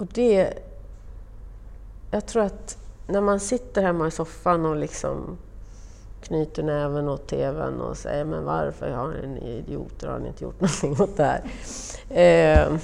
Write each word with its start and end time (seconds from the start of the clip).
Och 0.00 0.06
det... 0.06 0.52
Jag 2.10 2.26
tror 2.26 2.42
att 2.42 2.78
när 3.06 3.20
man 3.20 3.40
sitter 3.40 3.82
hemma 3.82 4.06
i 4.06 4.10
soffan 4.10 4.66
och 4.66 4.76
liksom 4.76 5.38
knyter 6.22 6.62
näven 6.62 7.08
åt 7.08 7.26
TVn 7.26 7.80
och 7.80 7.96
säger 7.96 8.24
men 8.24 8.44
varför 8.44 8.90
har 8.90 9.26
ni 9.26 9.50
idioter, 9.50 10.08
har 10.08 10.18
ni 10.18 10.28
inte 10.28 10.44
gjort 10.44 10.60
någonting 10.60 11.00
åt 11.00 11.16
det 11.16 11.24
här? 11.24 11.42
Eh, 12.10 12.78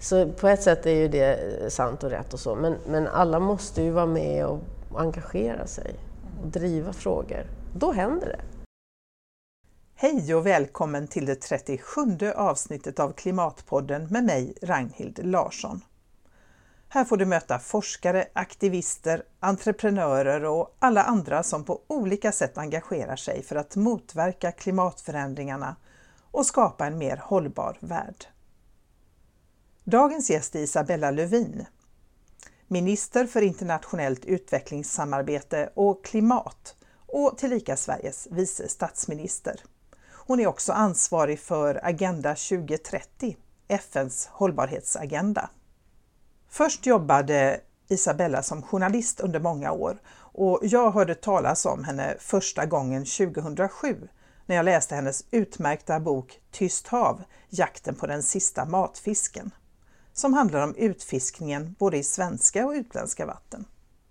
så 0.00 0.28
på 0.28 0.48
ett 0.48 0.62
sätt 0.62 0.86
är 0.86 0.94
ju 0.94 1.08
det 1.08 1.72
sant 1.72 2.04
och 2.04 2.10
rätt 2.10 2.34
och 2.34 2.40
så, 2.40 2.54
men, 2.54 2.76
men 2.86 3.08
alla 3.08 3.40
måste 3.40 3.82
ju 3.82 3.90
vara 3.90 4.06
med 4.06 4.46
och 4.46 4.60
engagera 4.96 5.66
sig 5.66 5.94
och 6.42 6.48
driva 6.48 6.92
frågor. 6.92 7.46
Då 7.72 7.92
händer 7.92 8.26
det. 8.26 8.51
Hej 10.02 10.34
och 10.34 10.46
välkommen 10.46 11.08
till 11.08 11.26
det 11.26 11.34
37 11.34 12.00
avsnittet 12.36 13.00
av 13.00 13.12
Klimatpodden 13.12 14.06
med 14.10 14.24
mig, 14.24 14.54
Ragnhild 14.62 15.26
Larsson. 15.26 15.84
Här 16.88 17.04
får 17.04 17.16
du 17.16 17.24
möta 17.24 17.58
forskare, 17.58 18.28
aktivister, 18.32 19.22
entreprenörer 19.40 20.44
och 20.44 20.76
alla 20.78 21.02
andra 21.02 21.42
som 21.42 21.64
på 21.64 21.80
olika 21.86 22.32
sätt 22.32 22.58
engagerar 22.58 23.16
sig 23.16 23.42
för 23.42 23.56
att 23.56 23.76
motverka 23.76 24.52
klimatförändringarna 24.52 25.76
och 26.30 26.46
skapa 26.46 26.86
en 26.86 26.98
mer 26.98 27.16
hållbar 27.16 27.78
värld. 27.80 28.24
Dagens 29.84 30.30
gäst 30.30 30.54
är 30.54 30.60
Isabella 30.60 31.10
Lövin, 31.10 31.66
minister 32.66 33.26
för 33.26 33.42
internationellt 33.42 34.24
utvecklingssamarbete 34.24 35.70
och 35.74 36.04
klimat 36.04 36.76
och 37.06 37.38
tillika 37.38 37.76
Sveriges 37.76 38.28
vice 38.30 38.68
statsminister. 38.68 39.60
Hon 40.32 40.40
är 40.40 40.46
också 40.46 40.72
ansvarig 40.72 41.40
för 41.40 41.80
Agenda 41.82 42.34
2030, 42.34 43.36
FNs 43.68 44.26
hållbarhetsagenda. 44.32 45.50
Först 46.48 46.86
jobbade 46.86 47.60
Isabella 47.88 48.42
som 48.42 48.62
journalist 48.62 49.20
under 49.20 49.40
många 49.40 49.72
år 49.72 49.98
och 50.14 50.58
jag 50.62 50.90
hörde 50.90 51.14
talas 51.14 51.66
om 51.66 51.84
henne 51.84 52.16
första 52.18 52.66
gången 52.66 53.04
2007 53.04 54.08
när 54.46 54.56
jag 54.56 54.64
läste 54.64 54.94
hennes 54.94 55.24
utmärkta 55.30 56.00
bok 56.00 56.40
Tyst 56.50 56.88
hav, 56.88 57.22
jakten 57.48 57.94
på 57.94 58.06
den 58.06 58.22
sista 58.22 58.64
matfisken, 58.64 59.50
som 60.12 60.34
handlar 60.34 60.60
om 60.60 60.74
utfiskningen 60.74 61.74
både 61.78 61.96
i 61.96 62.02
svenska 62.02 62.66
och 62.66 62.72
utländska 62.72 63.26
vatten. 63.26 63.64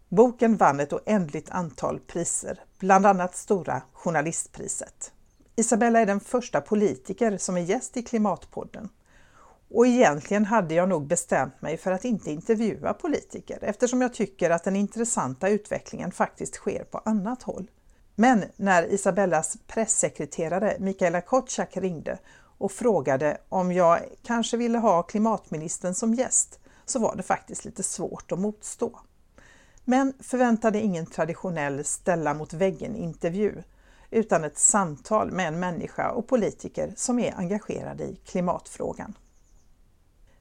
Boken 0.10 0.58
vann 0.58 0.80
ett 0.80 0.94
oändligt 0.94 1.50
antal 1.50 2.00
priser, 2.00 2.64
bland 2.80 3.06
annat 3.06 3.36
Stora 3.36 3.82
journalistpriset. 3.94 5.12
Isabella 5.56 6.00
är 6.00 6.06
den 6.06 6.20
första 6.20 6.62
politiker 6.62 7.38
som 7.38 7.58
är 7.58 7.62
gäst 7.62 7.98
i 7.98 8.04
Klimatpodden. 8.04 8.90
Och 9.70 9.88
egentligen 9.88 10.46
hade 10.46 10.74
jag 10.74 10.90
nog 10.90 11.08
bestämt 11.08 11.62
mig 11.62 11.78
för 11.78 11.92
att 11.92 12.06
inte 12.06 12.32
intervjua 12.32 12.94
politiker 12.94 13.60
eftersom 13.62 14.02
jag 14.02 14.14
tycker 14.14 14.50
att 14.50 14.64
den 14.64 14.76
intressanta 14.76 15.50
utvecklingen 15.50 16.12
faktiskt 16.12 16.56
sker 16.56 16.84
på 16.84 16.98
annat 16.98 17.44
håll. 17.44 17.72
Men 18.16 18.44
när 18.56 18.94
Isabellas 18.94 19.58
pressekreterare 19.68 20.76
Mikaela 20.80 21.22
Kotschak 21.22 21.78
ringde 21.78 22.18
och 22.58 22.72
frågade 22.72 23.38
om 23.50 23.72
jag 23.72 24.00
kanske 24.24 24.58
ville 24.58 24.78
ha 24.78 25.04
klimatministern 25.04 25.96
som 25.96 26.14
gäst 26.14 26.60
så 26.86 27.00
var 27.00 27.16
det 27.16 27.24
faktiskt 27.24 27.66
lite 27.66 27.84
svårt 27.84 28.32
att 28.32 28.40
motstå. 28.40 29.00
Men 29.86 30.14
förväntade 30.20 30.82
ingen 30.82 31.06
traditionell 31.06 31.84
ställa 31.84 32.34
mot 32.34 32.54
väggen-intervju 32.54 33.64
utan 34.12 34.44
ett 34.44 34.58
samtal 34.58 35.32
med 35.32 35.48
en 35.48 35.60
människa 35.60 36.12
och 36.12 36.28
politiker 36.28 36.94
som 36.96 37.20
är 37.20 37.34
engagerade 37.38 38.04
i 38.04 38.16
klimatfrågan. 38.16 39.14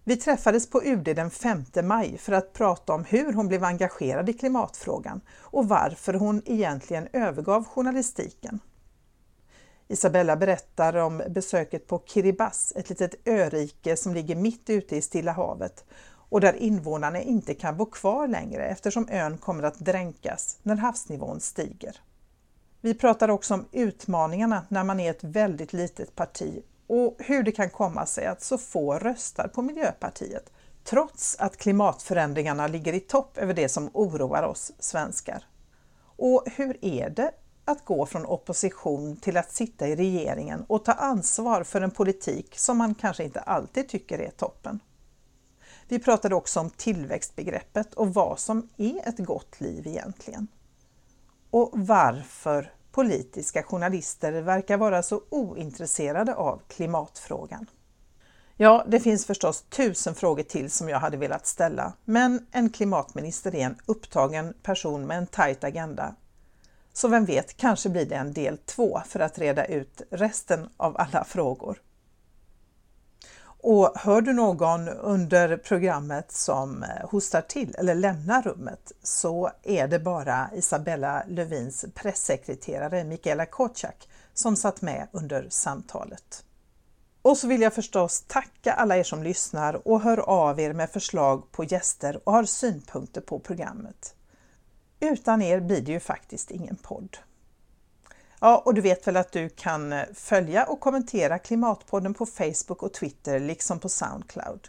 Vi 0.05 0.17
träffades 0.17 0.71
på 0.71 0.83
UD 0.85 1.05
den 1.05 1.31
5 1.31 1.65
maj 1.83 2.19
för 2.19 2.33
att 2.33 2.53
prata 2.53 2.93
om 2.93 3.05
hur 3.05 3.33
hon 3.33 3.49
blev 3.49 3.65
engagerad 3.65 4.29
i 4.29 4.33
klimatfrågan 4.33 5.21
och 5.41 5.69
varför 5.69 6.15
hon 6.15 6.43
egentligen 6.45 7.09
övergav 7.13 7.65
journalistiken. 7.65 8.61
Isabella 9.89 10.37
berättar 10.37 10.97
om 10.97 11.23
besöket 11.29 11.87
på 11.87 12.03
Kiribati, 12.07 12.79
ett 12.79 12.89
litet 12.89 13.29
örike 13.29 13.97
som 13.97 14.15
ligger 14.15 14.37
mitt 14.37 14.71
ute 14.71 14.97
i 14.97 15.03
Stilla 15.03 15.33
havet 15.33 15.85
och 16.31 16.41
där 16.41 16.53
invånarna 16.53 17.21
inte 17.21 17.55
kan 17.55 17.77
bo 17.77 17.87
kvar 17.87 18.29
längre 18.29 18.67
eftersom 18.67 19.09
ön 19.11 19.39
kommer 19.39 19.63
att 19.63 19.79
dränkas 19.79 20.59
när 20.63 20.77
havsnivån 20.77 21.41
stiger. 21.41 22.01
Vi 22.81 22.95
pratar 22.95 23.29
också 23.29 23.55
om 23.55 23.69
utmaningarna 23.73 24.67
när 24.69 24.85
man 24.85 25.01
är 25.01 25.11
ett 25.11 25.25
väldigt 25.25 25.73
litet 25.73 26.15
parti 26.15 26.63
och 26.87 27.17
hur 27.19 27.43
det 27.43 27.53
kan 27.53 27.71
komma 27.71 28.07
sig 28.07 28.27
att 28.27 28.43
så 28.43 28.59
få 28.59 28.99
röstar 28.99 29.49
på 29.49 29.63
Miljöpartiet 29.63 30.53
trots 30.85 31.37
att 31.39 31.57
klimatförändringarna 31.57 32.67
ligger 32.67 32.93
i 32.93 33.01
topp 33.01 33.39
över 33.39 33.55
det 33.55 33.69
som 33.69 33.91
oroar 33.93 34.43
oss 34.43 34.73
svenskar. 34.79 35.45
Och 36.17 36.45
hur 36.57 36.85
är 36.85 37.11
det 37.11 37.33
att 37.65 37.85
gå 37.85 38.07
från 38.07 38.27
opposition 38.27 39.17
till 39.17 39.37
att 39.37 39.53
sitta 39.53 39.89
i 39.89 39.97
regeringen 39.97 40.65
och 40.69 40.85
ta 40.85 40.93
ansvar 40.93 41.65
för 41.65 41.81
en 41.81 41.91
politik 41.91 42.59
som 42.59 42.79
man 42.79 42.95
kanske 42.95 43.25
inte 43.25 43.41
alltid 43.41 43.89
tycker 43.89 44.19
är 44.19 44.31
toppen? 44.31 44.81
Vi 45.89 45.99
pratade 45.99 46.35
också 46.35 46.61
om 46.61 46.71
tillväxtbegreppet 46.71 47.95
och 47.95 48.15
vad 48.15 48.39
som 48.39 48.69
är 48.77 49.09
ett 49.09 49.19
gott 49.19 49.61
liv 49.61 49.87
egentligen. 49.87 50.49
Och 51.51 51.71
varför 51.73 52.73
politiska 52.93 53.63
journalister 53.63 54.33
verkar 54.33 54.77
vara 54.77 55.03
så 55.03 55.23
ointresserade 55.29 56.35
av 56.35 56.63
klimatfrågan. 56.69 57.67
Ja, 58.57 58.85
det 58.89 59.01
finns 59.01 59.27
förstås 59.27 59.63
tusen 59.63 60.15
frågor 60.15 60.43
till 60.43 60.71
som 60.71 60.89
jag 60.89 60.99
hade 60.99 61.17
velat 61.17 61.47
ställa, 61.47 61.93
men 62.05 62.47
en 62.51 62.71
klimatminister 62.71 63.55
är 63.55 63.67
en 63.67 63.79
upptagen 63.87 64.55
person 64.63 65.07
med 65.07 65.19
en 65.19 65.27
tajt 65.27 65.65
agenda. 65.65 66.15
Så 66.93 67.09
vem 67.09 67.25
vet, 67.25 67.57
kanske 67.57 67.89
blir 67.89 68.07
det 68.07 68.15
en 68.15 68.33
del 68.33 68.59
två 68.59 69.01
för 69.07 69.21
att 69.21 69.39
reda 69.39 69.65
ut 69.65 70.03
resten 70.11 70.69
av 70.77 70.97
alla 70.97 71.25
frågor. 71.25 71.79
Och 73.63 73.93
hör 73.97 74.21
du 74.21 74.33
någon 74.33 74.89
under 74.89 75.57
programmet 75.57 76.33
som 76.33 76.83
eh, 76.83 77.11
hostar 77.11 77.41
till 77.41 77.75
eller 77.79 77.95
lämnar 77.95 78.43
rummet 78.43 78.93
så 79.03 79.51
är 79.63 79.89
det 79.89 79.99
bara 79.99 80.51
Isabella 80.55 81.25
Lövins 81.29 81.85
pressekreterare 81.95 83.05
Mikaela 83.05 83.47
Kotschak 83.47 84.09
som 84.35 84.57
satt 84.57 84.83
med 84.83 85.09
under 85.13 85.47
samtalet. 85.51 86.45
Och 87.23 87.37
så 87.37 87.47
vill 87.47 87.63
jag 87.63 87.75
förstås 87.75 88.23
tacka 88.23 88.73
alla 88.73 88.97
er 88.97 89.03
som 89.03 89.23
lyssnar 89.23 89.89
och 89.89 90.01
hör 90.01 90.19
av 90.19 90.61
er 90.61 90.73
med 90.73 90.91
förslag 90.91 91.53
på 91.53 91.65
gäster 91.65 92.21
och 92.25 92.33
har 92.33 92.45
synpunkter 92.45 93.21
på 93.21 93.39
programmet. 93.39 94.15
Utan 95.01 95.43
er 95.43 95.61
blir 95.61 95.81
det 95.81 95.93
ju 95.93 96.01
faktiskt 96.01 96.51
ingen 96.51 96.77
podd. 96.77 97.17
Ja, 98.43 98.63
och 98.65 98.75
du 98.75 98.81
vet 98.81 99.07
väl 99.07 99.17
att 99.17 99.33
du 99.33 99.49
kan 99.49 99.93
eh, 99.93 100.05
följa 100.15 100.65
och 100.65 100.81
kommentera 100.81 101.39
Klimatpodden 101.39 102.15
på 102.15 102.27
Facebook 102.27 102.83
och 102.83 102.93
Twitter 102.93 103.41
liksom 103.41 103.79
på 103.79 103.89
Soundcloud. 103.89 104.69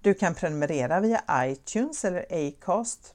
Du 0.00 0.14
kan 0.14 0.34
prenumerera 0.34 1.00
via 1.00 1.22
iTunes 1.32 2.04
eller 2.04 2.26
Acast. 2.30 3.14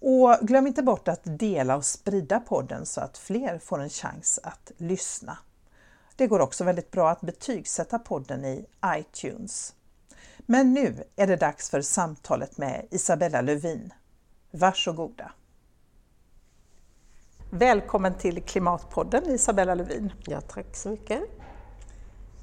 Och 0.00 0.38
glöm 0.42 0.66
inte 0.66 0.82
bort 0.82 1.08
att 1.08 1.20
dela 1.24 1.76
och 1.76 1.84
sprida 1.84 2.40
podden 2.40 2.86
så 2.86 3.00
att 3.00 3.18
fler 3.18 3.58
får 3.58 3.80
en 3.80 3.90
chans 3.90 4.40
att 4.42 4.72
lyssna. 4.76 5.38
Det 6.16 6.26
går 6.26 6.40
också 6.40 6.64
väldigt 6.64 6.90
bra 6.90 7.10
att 7.10 7.20
betygsätta 7.20 7.98
podden 7.98 8.44
i 8.44 8.66
iTunes. 8.86 9.74
Men 10.38 10.74
nu 10.74 11.04
är 11.16 11.26
det 11.26 11.36
dags 11.36 11.70
för 11.70 11.82
samtalet 11.82 12.58
med 12.58 12.86
Isabella 12.90 13.40
Lövin. 13.40 13.92
Varsågoda! 14.50 15.32
Välkommen 17.58 18.14
till 18.14 18.42
Klimatpodden 18.42 19.30
Isabella 19.30 19.74
Lövin. 19.74 20.12
Ja, 20.26 20.40
tack 20.40 20.76
så 20.76 20.88
mycket. 20.88 21.20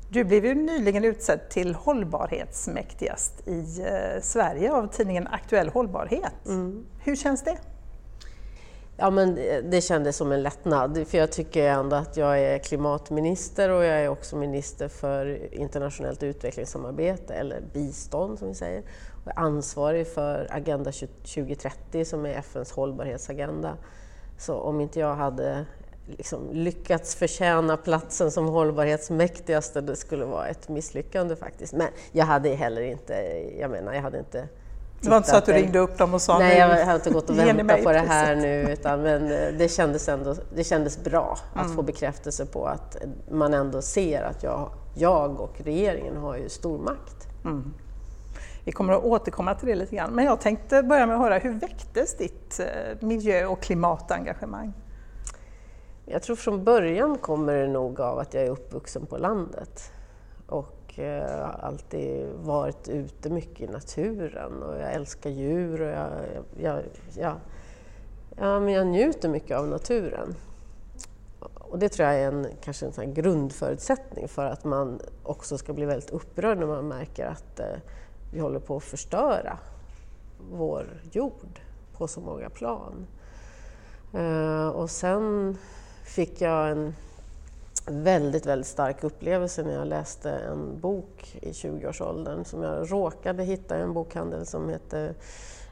Du 0.09 0.23
blev 0.23 0.45
ju 0.45 0.55
nyligen 0.55 1.05
utsedd 1.05 1.49
till 1.49 1.75
hållbarhetsmäktigast 1.75 3.47
i 3.47 3.81
eh, 3.81 4.21
Sverige 4.21 4.73
av 4.73 4.87
tidningen 4.87 5.27
Aktuell 5.27 5.69
Hållbarhet. 5.69 6.45
Mm. 6.47 6.85
Hur 7.03 7.15
känns 7.15 7.43
det? 7.43 7.57
Ja, 8.97 9.09
men 9.09 9.35
det 9.71 9.83
kändes 9.83 10.17
som 10.17 10.31
en 10.31 10.43
lättnad, 10.43 11.07
för 11.07 11.17
jag 11.17 11.31
tycker 11.31 11.67
ändå 11.67 11.95
att 11.95 12.17
jag 12.17 12.39
är 12.39 12.59
klimatminister 12.59 13.69
och 13.69 13.83
jag 13.83 14.01
är 14.01 14.07
också 14.07 14.35
minister 14.35 14.87
för 14.87 15.53
internationellt 15.53 16.23
utvecklingssamarbete, 16.23 17.33
eller 17.33 17.61
bistånd 17.73 18.39
som 18.39 18.47
vi 18.47 18.53
säger. 18.53 18.83
Och 19.23 19.31
är 19.31 19.39
ansvarig 19.39 20.07
för 20.07 20.47
Agenda 20.51 20.91
2030 20.91 22.05
som 22.05 22.25
är 22.25 22.29
FNs 22.29 22.71
hållbarhetsagenda. 22.71 23.77
Så 24.41 24.55
om 24.55 24.81
inte 24.81 24.99
jag 24.99 25.15
hade 25.15 25.65
liksom 26.05 26.49
lyckats 26.51 27.15
förtjäna 27.15 27.77
platsen 27.77 28.31
som 28.31 28.47
hållbarhetsmäktigaste, 28.47 29.81
det 29.81 29.95
skulle 29.95 30.25
vara 30.25 30.47
ett 30.47 30.69
misslyckande 30.69 31.35
faktiskt. 31.35 31.73
Men 31.73 31.87
jag 32.11 32.25
hade 32.25 32.49
heller 32.49 32.81
inte, 32.81 33.13
jag 33.59 33.71
menar, 33.71 33.93
jag 33.93 34.01
hade 34.01 34.19
inte 34.19 34.47
det 35.01 35.09
var 35.09 35.17
inte 35.17 35.29
så 35.29 35.35
att 35.35 35.45
du 35.45 35.53
ringde 35.53 35.79
upp 35.79 35.97
dem 35.97 36.13
och 36.13 36.21
sa 36.21 36.39
Nej, 36.39 36.57
jag 36.57 36.85
hade 36.85 36.95
inte 36.95 37.09
gått 37.09 37.29
och 37.29 37.37
väntat 37.37 37.83
på 37.83 37.91
det 37.91 37.99
här 37.99 38.35
nu, 38.35 38.71
utan, 38.71 39.01
men 39.01 39.31
eh, 39.31 39.53
det 39.57 39.69
kändes 39.69 40.09
ändå 40.09 40.35
det 40.55 40.63
kändes 40.63 41.03
bra 41.03 41.37
att 41.53 41.65
mm. 41.65 41.75
få 41.75 41.81
bekräftelse 41.81 42.45
på 42.45 42.65
att 42.65 42.97
man 43.31 43.53
ändå 43.53 43.81
ser 43.81 44.21
att 44.21 44.43
jag, 44.43 44.71
jag 44.95 45.41
och 45.41 45.61
regeringen 45.63 46.17
har 46.17 46.37
ju 46.37 46.49
stor 46.49 46.77
makt. 46.77 47.27
Mm. 47.45 47.73
Vi 48.63 48.71
kommer 48.71 48.93
att 48.93 49.03
återkomma 49.03 49.55
till 49.55 49.67
det 49.67 49.75
lite 49.75 49.95
grann. 49.95 50.13
Men 50.13 50.25
jag 50.25 50.41
tänkte 50.41 50.83
börja 50.83 51.05
med 51.05 51.15
att 51.15 51.21
höra, 51.21 51.37
hur 51.37 51.53
väcktes 51.53 52.17
ditt 52.17 52.59
eh, 52.59 53.07
miljö 53.07 53.45
och 53.45 53.61
klimatengagemang? 53.61 54.73
Jag 56.05 56.23
tror 56.23 56.35
från 56.35 56.63
början 56.63 57.17
kommer 57.17 57.53
det 57.53 57.67
nog 57.67 57.99
av 57.99 58.19
att 58.19 58.33
jag 58.33 58.43
är 58.43 58.49
uppvuxen 58.49 59.05
på 59.05 59.17
landet 59.17 59.91
och 60.47 60.99
eh, 60.99 61.49
alltid 61.59 62.27
varit 62.43 62.89
ute 62.89 63.29
mycket 63.29 63.69
i 63.69 63.71
naturen 63.71 64.63
och 64.63 64.73
jag 64.73 64.93
älskar 64.93 65.29
djur 65.29 65.81
och 65.81 65.89
jag, 65.89 66.11
jag, 66.61 66.83
jag, 67.15 67.35
ja, 68.37 68.59
men 68.59 68.73
jag 68.73 68.87
njuter 68.87 69.29
mycket 69.29 69.57
av 69.57 69.67
naturen. 69.67 70.35
Och 71.39 71.79
det 71.79 71.89
tror 71.89 72.07
jag 72.09 72.19
är 72.19 72.27
en, 72.27 72.47
kanske 72.63 72.85
en 72.85 72.93
sån 72.93 73.13
grundförutsättning 73.13 74.27
för 74.27 74.45
att 74.45 74.63
man 74.63 74.99
också 75.23 75.57
ska 75.57 75.73
bli 75.73 75.85
väldigt 75.85 76.09
upprörd 76.09 76.57
när 76.57 76.67
man 76.67 76.87
märker 76.87 77.25
att 77.25 77.59
eh, 77.59 77.65
vi 78.31 78.39
håller 78.39 78.59
på 78.59 78.77
att 78.77 78.83
förstöra 78.83 79.57
vår 80.51 81.01
jord 81.11 81.59
på 81.97 82.07
så 82.07 82.21
många 82.21 82.49
plan. 82.49 83.07
Eh, 84.13 84.67
och 84.67 84.89
sen 84.89 85.57
fick 86.03 86.41
jag 86.41 86.71
en 86.71 86.95
väldigt, 87.85 88.45
väldigt 88.45 88.67
stark 88.67 89.03
upplevelse 89.03 89.63
när 89.63 89.73
jag 89.73 89.87
läste 89.87 90.31
en 90.31 90.79
bok 90.79 91.37
i 91.41 91.51
20-årsåldern 91.51 92.45
som 92.45 92.63
jag 92.63 92.91
råkade 92.91 93.43
hitta 93.43 93.77
i 93.77 93.81
en 93.81 93.93
bokhandel 93.93 94.45
som 94.45 94.69
heter 94.69 95.15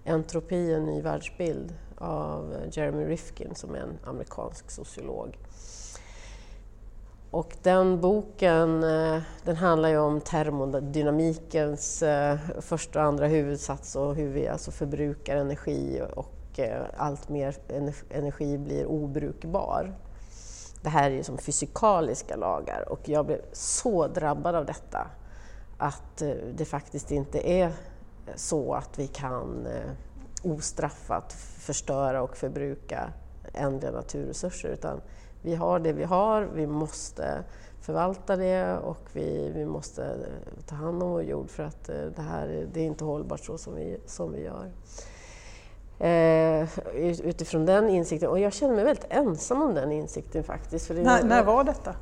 Entropi, 0.04 0.74
en 0.74 0.86
ny 0.86 1.02
världsbild 1.02 1.74
av 1.98 2.56
Jeremy 2.72 3.06
Rifkin 3.06 3.56
som 3.56 3.76
är 3.76 3.80
en 3.80 3.98
amerikansk 4.06 4.72
sociolog. 4.72 5.38
Och 7.32 7.58
den 7.64 8.02
boken 8.02 8.84
eh, 8.84 9.22
den 9.44 9.56
handlar 9.56 9.90
ju 9.90 9.98
om 9.98 10.22
termodynamikens 10.22 12.04
eh, 12.04 12.38
första 12.60 13.00
och 13.00 13.06
andra 13.06 13.28
huvudsats 13.28 13.96
och 13.96 14.16
hur 14.16 14.30
vi 14.30 14.48
alltså 14.48 14.72
förbrukar 14.72 15.38
energi 15.38 16.02
och 16.16 16.60
eh, 16.60 16.82
allt 16.98 17.30
mer 17.30 17.56
energi 18.10 18.58
blir 18.58 18.86
obrukbar. 18.86 19.94
Det 20.82 20.90
här 20.90 21.12
är 21.12 21.16
ju 21.16 21.24
som 21.24 21.38
fysikaliska 21.38 22.36
lagar 22.36 22.90
och 22.90 23.10
jag 23.10 23.26
blev 23.26 23.42
så 23.52 24.08
drabbad 24.08 24.56
av 24.56 24.66
detta 24.66 25.08
att 25.78 26.24
det 26.54 26.66
faktiskt 26.66 27.12
inte 27.12 27.50
är 27.50 27.72
så 28.36 28.74
att 28.74 29.00
vi 29.00 29.08
kan 29.08 29.68
ostraffat 30.44 31.34
förstöra 31.34 32.22
och 32.22 32.38
förbruka 32.38 33.14
ändliga 33.54 33.92
naturresurser 33.92 34.70
utan 34.70 35.02
vi 35.42 35.56
har 35.56 35.80
det 35.80 35.94
vi 35.94 36.04
har, 36.04 36.42
vi 36.42 36.68
måste 36.68 37.44
förvalta 37.82 38.36
det 38.36 38.78
och 38.78 39.10
vi, 39.14 39.52
vi 39.56 39.66
måste 39.66 40.16
ta 40.66 40.76
hand 40.76 41.04
om 41.04 41.10
vår 41.10 41.24
jord 41.24 41.50
för 41.50 41.64
att 41.64 41.90
eh, 41.90 41.96
det 42.16 42.22
här 42.22 42.68
det 42.74 42.80
är 42.80 42.86
inte 42.86 43.04
hållbart 43.04 43.40
så 43.40 43.58
som 43.58 43.76
vi, 43.76 43.98
som 44.06 44.32
vi 44.34 44.44
gör. 44.44 44.72
Eh, 46.00 46.68
utifrån 47.24 47.66
den 47.66 47.90
insikten, 47.90 48.30
och 48.30 48.40
jag 48.40 48.54
känner 48.54 48.76
mig 48.76 48.84
väldigt 48.84 49.06
ensam 49.10 49.62
om 49.62 49.74
den 49.74 49.92
insikten 49.92 50.44
faktiskt. 50.44 50.88
För 50.88 50.94
när, 50.94 51.24
när 51.24 51.44
var 51.44 51.64
detta? 51.64 51.96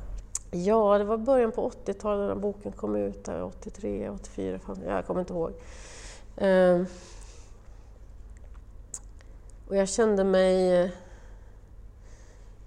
Ja, 0.50 0.98
det 0.98 1.04
var 1.04 1.16
början 1.16 1.52
på 1.52 1.70
80-talet 1.70 2.28
när 2.28 2.34
boken 2.34 2.72
kom 2.72 2.96
ut, 2.96 3.28
83, 3.28 4.10
84, 4.10 4.60
jag 4.86 5.06
kommer 5.06 5.20
inte 5.20 5.32
ihåg. 5.32 5.52
Eh, 6.36 6.82
och 9.68 9.76
jag 9.76 9.88
kände 9.88 10.24
mig 10.24 10.92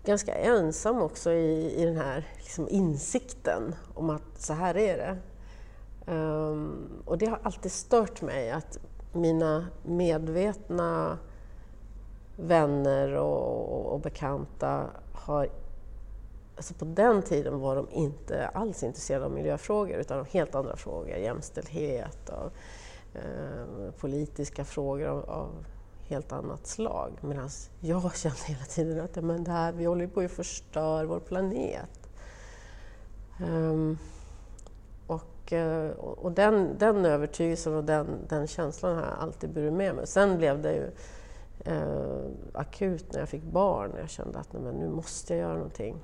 ganska 0.03 0.33
ensam 0.33 1.01
också 1.01 1.31
i, 1.31 1.81
i 1.81 1.85
den 1.85 1.97
här 1.97 2.27
liksom 2.37 2.69
insikten 2.69 3.75
om 3.93 4.09
att 4.09 4.37
så 4.37 4.53
här 4.53 4.77
är 4.77 4.97
det. 4.97 5.17
Um, 6.11 7.01
och 7.05 7.17
det 7.17 7.25
har 7.25 7.39
alltid 7.43 7.71
stört 7.71 8.21
mig 8.21 8.51
att 8.51 8.79
mina 9.13 9.67
medvetna 9.83 11.17
vänner 12.35 13.13
och, 13.13 13.93
och, 13.93 13.99
bekanta 13.99 14.85
har... 15.13 15.49
Alltså 16.55 16.73
på 16.73 16.85
den 16.85 17.21
tiden 17.21 17.59
var 17.59 17.75
de 17.75 17.87
inte 17.91 18.47
alls 18.47 18.83
intresserade 18.83 19.25
av 19.25 19.31
miljöfrågor 19.31 19.97
utan 19.97 20.19
av 20.19 20.27
helt 20.27 20.55
andra 20.55 20.75
frågor, 20.75 21.15
jämställdhet 21.17 22.29
och 22.29 22.51
eh, 23.19 23.91
politiska 23.97 24.65
frågor 24.65 25.07
av, 25.07 25.29
av 25.29 25.65
helt 26.11 26.31
annat 26.31 26.67
slag. 26.67 27.11
Medan 27.21 27.49
jag 27.79 28.15
kände 28.15 28.37
hela 28.45 28.65
tiden 28.65 29.03
att 29.03 29.15
men 29.23 29.43
det 29.43 29.51
här, 29.51 29.71
vi 29.71 29.85
håller 29.85 30.07
på 30.07 30.21
att 30.21 30.31
förstöra 30.31 31.05
vår 31.05 31.19
planet. 31.19 32.09
Um, 33.45 33.97
och, 35.07 35.53
och 35.97 36.31
den, 36.31 36.77
den 36.77 37.05
övertygelsen 37.05 37.75
och 37.75 37.83
den, 37.83 38.07
den 38.29 38.47
känslan 38.47 38.95
har 38.95 39.01
jag 39.01 39.19
alltid 39.19 39.49
burit 39.49 39.73
med 39.73 39.95
mig. 39.95 40.07
Sen 40.07 40.37
blev 40.37 40.61
det 40.61 40.73
ju 40.73 40.91
eh, 41.65 42.21
akut 42.53 43.13
när 43.13 43.19
jag 43.19 43.29
fick 43.29 43.43
barn. 43.43 43.91
Jag 43.99 44.09
kände 44.09 44.39
att 44.39 44.53
nej, 44.53 44.61
men 44.61 44.75
nu 44.75 44.89
måste 44.89 45.33
jag 45.33 45.41
göra 45.41 45.53
någonting. 45.53 45.95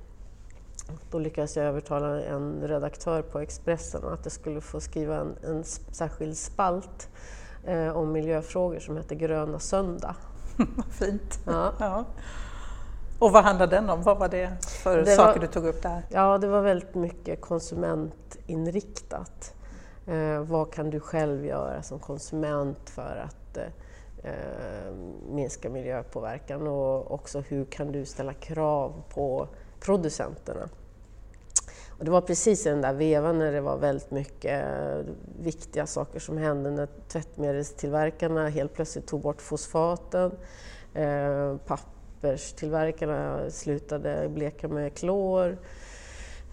Då 1.10 1.18
lyckades 1.18 1.56
jag 1.56 1.66
övertala 1.66 2.22
en 2.22 2.60
redaktör 2.62 3.22
på 3.22 3.38
Expressen 3.38 4.04
att 4.04 4.20
jag 4.24 4.32
skulle 4.32 4.60
få 4.60 4.80
skriva 4.80 5.16
en, 5.16 5.36
en 5.42 5.64
särskild 5.64 6.36
spalt 6.36 7.08
eh, 7.64 7.96
om 7.96 8.12
miljöfrågor 8.12 8.78
som 8.78 8.96
heter 8.96 9.16
Gröna 9.16 9.58
söndag. 9.58 10.14
Fint! 10.90 11.40
Ja. 11.46 11.72
ja. 11.78 12.04
Och 13.18 13.32
vad 13.32 13.44
handlade 13.44 13.76
den 13.76 13.90
om? 13.90 14.02
Vad 14.02 14.18
var 14.18 14.28
det 14.28 14.50
för 14.82 14.98
det 14.98 15.16
saker 15.16 15.40
var, 15.40 15.46
du 15.46 15.52
tog 15.52 15.66
upp 15.66 15.82
där? 15.82 16.02
Ja, 16.08 16.38
det 16.38 16.46
var 16.46 16.60
väldigt 16.60 16.94
mycket 16.94 17.40
konsumentinriktat. 17.40 19.54
Eh, 20.06 20.40
vad 20.40 20.72
kan 20.72 20.90
du 20.90 21.00
själv 21.00 21.46
göra 21.46 21.82
som 21.82 21.98
konsument 21.98 22.90
för 22.90 23.24
att 23.24 23.56
eh 23.56 23.64
minska 25.30 25.70
miljöpåverkan 25.70 26.66
och 26.66 27.10
också 27.10 27.40
hur 27.40 27.64
kan 27.64 27.92
du 27.92 28.04
ställa 28.04 28.32
krav 28.32 29.02
på 29.14 29.48
producenterna? 29.80 30.68
Och 31.98 32.04
det 32.04 32.10
var 32.10 32.20
precis 32.20 32.66
i 32.66 32.68
den 32.68 32.80
där 32.80 32.92
vevan 32.92 33.38
när 33.38 33.52
det 33.52 33.60
var 33.60 33.76
väldigt 33.76 34.10
mycket 34.10 34.64
viktiga 35.40 35.86
saker 35.86 36.20
som 36.20 36.38
hände 36.38 36.70
när 36.70 36.88
tvättmedelstillverkarna 37.08 38.48
helt 38.48 38.74
plötsligt 38.74 39.06
tog 39.06 39.20
bort 39.20 39.42
fosfaten. 39.42 40.32
Eh, 40.94 41.56
papperstillverkarna 41.56 43.50
slutade 43.50 44.28
bleka 44.28 44.68
med 44.68 44.94
klor. 44.94 45.58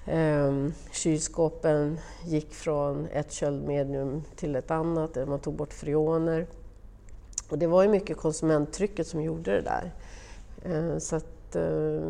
Eh, 0.06 0.68
kylskåpen 0.92 2.00
gick 2.24 2.54
från 2.54 3.08
ett 3.08 3.32
köldmedium 3.32 4.24
till 4.36 4.56
ett 4.56 4.72
annat, 4.72 5.28
man 5.28 5.40
tog 5.40 5.54
bort 5.54 5.74
freoner. 5.74 6.48
Och 7.50 7.58
det 7.58 7.68
var 7.68 7.84
ju 7.84 7.90
mycket 7.90 8.18
konsumenttrycket 8.18 9.08
som 9.08 9.22
gjorde 9.22 9.52
det 9.52 9.62
där. 9.62 9.92
Eh, 10.66 10.98
så 10.98 11.20
Eh, 11.56 12.02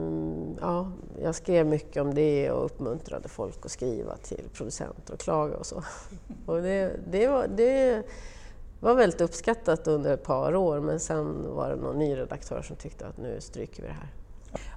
ja, 0.61 0.91
jag 1.21 1.35
skrev 1.35 1.65
mycket 1.65 2.01
om 2.01 2.13
det 2.13 2.51
och 2.51 2.65
uppmuntrade 2.65 3.29
folk 3.29 3.65
att 3.65 3.71
skriva 3.71 4.17
till 4.17 4.49
producenter 4.53 5.13
och 5.13 5.19
klaga 5.19 5.57
och 5.57 5.65
så. 5.65 5.83
Och 6.45 6.61
det, 6.61 6.91
det, 7.11 7.27
var, 7.27 7.47
det 7.47 8.03
var 8.79 8.95
väldigt 8.95 9.21
uppskattat 9.21 9.87
under 9.87 10.13
ett 10.13 10.23
par 10.23 10.55
år 10.55 10.79
men 10.79 10.99
sen 10.99 11.55
var 11.55 11.69
det 11.69 11.75
någon 11.75 11.99
ny 11.99 12.15
redaktör 12.15 12.61
som 12.61 12.75
tyckte 12.75 13.07
att 13.07 13.17
nu 13.17 13.41
stryker 13.41 13.81
vi 13.81 13.87
det 13.87 13.93
här. 13.93 14.09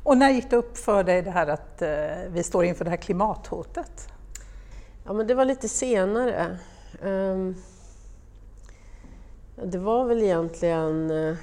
Och 0.03 0.19
när 0.19 0.31
gick 0.31 0.51
det 0.51 0.57
upp 0.57 0.77
för 0.77 1.05
dig 1.05 1.23
det 1.23 1.31
här 1.31 1.47
att 1.47 1.83
eh, 1.83 1.89
vi 2.29 2.43
står 2.43 2.65
inför 2.65 2.85
det 2.85 2.91
här 2.91 2.97
klimathotet? 2.97 4.09
Ja, 5.05 5.13
men 5.13 5.27
det 5.27 5.35
var 5.35 5.45
lite 5.45 5.69
senare. 5.69 6.59
Um, 7.03 7.57
det 9.65 9.79
var 9.79 10.05
väl 10.05 10.23
egentligen 10.23 11.11
uh, 11.11 11.37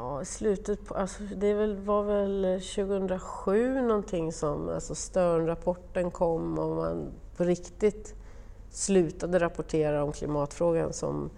Ja, 0.00 0.24
slutet 0.24 0.86
på, 0.86 0.94
alltså 0.94 1.22
det 1.22 1.54
var 1.66 2.02
väl 2.02 2.60
2007 2.60 3.80
någonting 3.80 4.32
som 4.32 4.68
alltså 4.68 4.94
Sternrapporten 4.94 6.10
kom 6.10 6.58
och 6.58 6.76
man 6.76 7.12
på 7.36 7.44
riktigt 7.44 8.14
slutade 8.70 9.38
rapportera 9.38 10.04
om 10.04 10.12
klimatfrågan 10.12 10.92
som 10.92 11.30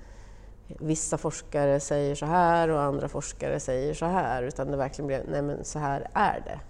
vissa 0.66 1.18
forskare 1.18 1.80
säger 1.80 2.14
så 2.14 2.26
här 2.26 2.68
och 2.68 2.82
andra 2.82 3.08
forskare 3.08 3.60
säger 3.60 3.94
så 3.94 4.06
här, 4.06 4.42
utan 4.42 4.70
det 4.70 4.76
verkligen 4.76 5.06
blev, 5.06 5.28
nej 5.28 5.42
men 5.42 5.64
så 5.64 5.78
här 5.78 6.10
är 6.12 6.42
det. 6.44 6.60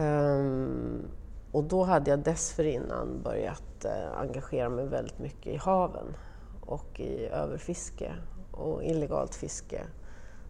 Mm. 0.00 0.40
Um, 0.40 1.08
och 1.52 1.64
då 1.64 1.84
hade 1.84 2.10
jag 2.10 2.18
dessförinnan 2.18 3.22
börjat 3.24 3.84
uh, 3.84 4.20
engagera 4.20 4.68
mig 4.68 4.86
väldigt 4.86 5.18
mycket 5.18 5.46
i 5.46 5.56
haven 5.56 6.16
och 6.60 7.00
i 7.00 7.26
överfiske 7.26 8.14
och 8.58 8.84
illegalt 8.84 9.34
fiske 9.34 9.80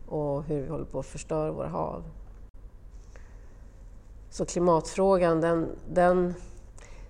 och 0.08 0.44
hur 0.44 0.62
vi 0.62 0.68
håller 0.68 0.84
på 0.84 0.98
att 0.98 1.06
förstöra 1.06 1.52
våra 1.52 1.68
hav. 1.68 2.02
Så 4.30 4.44
klimatfrågan, 4.44 5.40
den, 5.40 5.68
den 5.90 6.34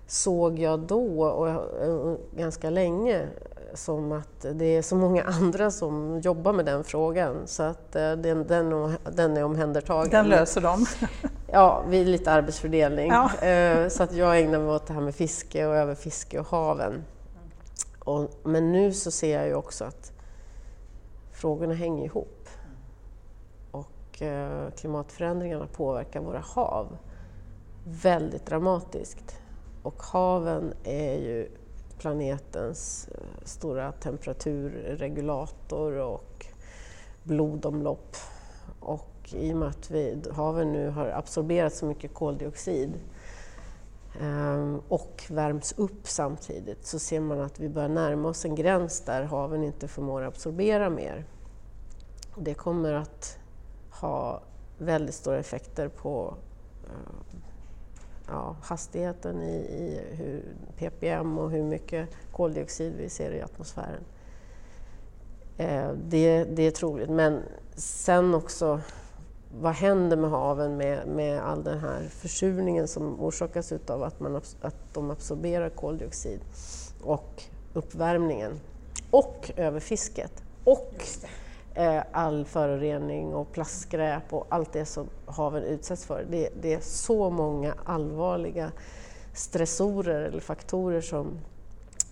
såg 0.07 0.59
jag 0.59 0.79
då 0.79 1.23
och 1.23 2.17
ganska 2.37 2.69
länge 2.69 3.27
som 3.73 4.11
att 4.11 4.45
det 4.53 4.65
är 4.65 4.81
så 4.81 4.95
många 4.95 5.23
andra 5.41 5.71
som 5.71 6.19
jobbar 6.19 6.53
med 6.53 6.65
den 6.65 6.83
frågan 6.83 7.35
så 7.45 7.63
att 7.63 7.95
eh, 7.95 8.11
den, 8.11 8.47
den, 8.47 8.97
den 9.11 9.37
är 9.37 9.43
omhändertagen. 9.43 10.11
Den 10.11 10.27
löser 10.27 10.61
de? 10.61 10.85
Ja, 11.51 11.83
vi 11.87 12.01
är 12.01 12.05
lite 12.05 12.31
arbetsfördelning. 12.31 13.11
Ja. 13.11 13.47
Eh, 13.47 13.87
så 13.87 14.03
att 14.03 14.13
jag 14.13 14.39
ägnar 14.39 14.59
mig 14.59 14.69
åt 14.69 14.87
det 14.87 14.93
här 14.93 15.01
med 15.01 15.15
fiske 15.15 15.65
och 15.65 15.75
överfiske 15.75 16.39
och 16.39 16.47
haven. 16.47 17.03
Och, 17.99 18.29
men 18.43 18.71
nu 18.71 18.93
så 18.93 19.11
ser 19.11 19.37
jag 19.37 19.47
ju 19.47 19.55
också 19.55 19.85
att 19.85 20.11
frågorna 21.39 21.73
hänger 21.73 22.05
ihop. 22.05 22.49
Och 23.71 24.21
eh, 24.21 24.71
klimatförändringarna 24.71 25.67
påverkar 25.67 26.19
våra 26.19 26.39
hav 26.39 26.97
väldigt 27.83 28.45
dramatiskt. 28.45 29.41
Och 29.83 30.03
haven 30.03 30.73
är 30.83 31.13
ju 31.13 31.51
planetens 31.97 33.07
eh, 33.07 33.23
stora 33.43 33.91
temperaturregulator 33.91 35.91
och 35.91 36.45
blodomlopp. 37.23 38.15
Och 38.79 39.33
i 39.33 39.53
och 39.53 39.57
med 39.57 39.69
att 39.69 39.91
vi, 39.91 40.21
haven 40.33 40.71
nu 40.71 40.89
har 40.89 41.07
absorberat 41.07 41.73
så 41.73 41.85
mycket 41.85 42.13
koldioxid 42.13 42.93
Ehm, 44.21 44.81
och 44.87 45.23
värms 45.29 45.73
upp 45.77 46.07
samtidigt 46.07 46.85
så 46.85 46.99
ser 46.99 47.19
man 47.19 47.39
att 47.39 47.59
vi 47.59 47.69
börjar 47.69 47.89
närma 47.89 48.29
oss 48.29 48.45
en 48.45 48.55
gräns 48.55 49.01
där 49.01 49.23
haven 49.23 49.63
inte 49.63 49.87
förmår 49.87 50.21
absorbera 50.21 50.89
mer. 50.89 51.25
Det 52.37 52.53
kommer 52.53 52.93
att 52.93 53.37
ha 53.91 54.41
väldigt 54.77 55.15
stora 55.15 55.37
effekter 55.37 55.87
på 55.87 56.35
eh, 56.85 57.35
ja, 58.27 58.55
hastigheten 58.61 59.41
i, 59.41 59.55
i 59.55 60.01
hur, 60.11 60.43
ppm 60.77 61.37
och 61.37 61.51
hur 61.51 61.63
mycket 61.63 62.09
koldioxid 62.31 62.93
vi 62.97 63.09
ser 63.09 63.31
i 63.31 63.41
atmosfären. 63.41 64.03
Eh, 65.57 65.91
det, 66.07 66.43
det, 66.43 66.63
är 66.63 66.71
troligt, 66.71 67.09
men 67.09 67.43
sen 67.75 68.35
också 68.35 68.81
vad 69.57 69.73
händer 69.73 70.17
med 70.17 70.29
haven 70.29 70.77
med, 70.77 71.07
med 71.07 71.41
all 71.41 71.63
den 71.63 71.79
här 71.79 72.03
försurningen 72.09 72.87
som 72.87 73.19
orsakas 73.19 73.73
av 73.87 74.03
att, 74.03 74.19
man, 74.19 74.35
att 74.61 74.93
de 74.93 75.11
absorberar 75.11 75.69
koldioxid 75.69 76.39
och 77.01 77.43
uppvärmningen 77.73 78.59
och 79.11 79.51
överfisket 79.55 80.43
och 80.63 80.93
eh, 81.73 82.03
all 82.11 82.45
förorening 82.45 83.33
och 83.33 83.51
plastskräp 83.51 84.33
och 84.33 84.47
allt 84.49 84.73
det 84.73 84.85
som 84.85 85.07
haven 85.25 85.63
utsätts 85.63 86.05
för. 86.05 86.25
Det, 86.29 86.49
det, 86.61 86.73
är 86.73 86.79
så 86.79 87.29
många 87.29 87.73
allvarliga 87.83 88.71
stressorer 89.33 90.21
eller 90.21 90.39
faktorer 90.39 91.01
som 91.01 91.39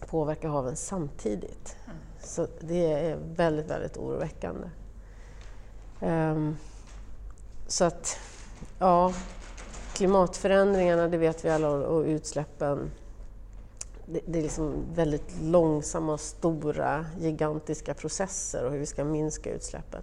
påverkar 0.08 0.50
haven 0.50 0.76
samtidigt. 0.76 1.78
Mm. 1.86 1.98
Så 2.20 2.48
det 2.60 2.94
är 2.94 3.18
väldigt, 3.36 3.70
väldigt 3.72 3.98
oroväckande. 3.98 4.68
Um, 6.02 6.58
så 7.68 7.86
att, 7.86 8.18
ja, 8.80 9.14
klimatförändringarna, 9.94 11.08
det 11.08 11.18
vet 11.18 11.46
vi 11.46 11.50
alla, 11.50 11.70
och 11.70 12.04
utsläppen 12.04 12.92
det, 14.08 14.20
det 14.26 14.40
är 14.40 14.44
liksom 14.44 14.86
väldigt 14.94 15.42
långsamma, 15.42 16.18
stora, 16.18 17.06
gigantiska 17.20 17.94
processer 17.94 18.66
och 18.66 18.72
hur 18.72 18.80
vi 18.80 18.86
ska 18.86 19.04
minska 19.04 19.52
utsläppen. 19.52 20.02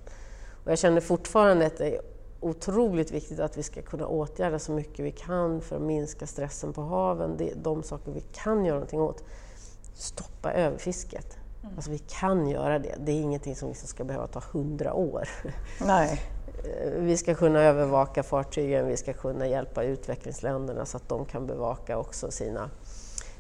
Och 0.65 0.71
jag 0.71 0.79
känner 0.79 1.01
fortfarande 1.01 1.67
att 1.67 1.77
det 1.77 1.97
är 1.97 2.01
otroligt 2.41 3.11
viktigt 3.11 3.41
att 3.41 3.59
vi 3.59 3.63
ska 3.63 3.83
kunna 3.83 4.07
åtgärda 4.07 4.59
så 4.59 4.73
mycket 4.73 5.05
vi 5.05 5.11
kan 5.11 5.61
för 5.61 5.77
att 5.77 5.83
minska 5.83 6.27
stressen 6.27 6.73
på 6.73 6.83
haven. 6.83 7.37
Det 7.37 7.51
är 7.51 7.57
de 7.57 7.83
saker 7.83 8.13
vi 8.13 8.21
kan 8.21 8.65
göra 8.65 8.75
någonting 8.75 9.01
åt. 9.01 9.25
Stoppa 9.95 10.53
överfisket. 10.53 11.37
Mm. 11.63 11.77
Alltså 11.77 11.91
vi 11.91 11.99
kan 11.99 12.49
göra 12.49 12.79
det. 12.79 12.95
Det 12.99 13.13
är 13.13 13.21
ingenting 13.21 13.57
som 13.57 13.69
liksom 13.69 13.89
ska 13.89 14.05
behöva 14.05 14.27
ta 14.27 14.43
hundra 14.53 14.95
år. 14.95 15.29
Nej. 15.87 16.21
Eh, 16.65 16.91
vi 16.91 17.17
ska 17.17 17.35
kunna 17.35 17.61
övervaka 17.61 18.23
fartygen, 18.23 18.87
vi 18.87 18.97
ska 18.97 19.13
kunna 19.13 19.47
hjälpa 19.47 19.83
utvecklingsländerna 19.83 20.87
så 20.87 20.97
att 20.97 21.09
de 21.09 21.25
kan 21.25 21.47
bevaka 21.47 21.99
också 21.99 22.31
sina 22.31 22.71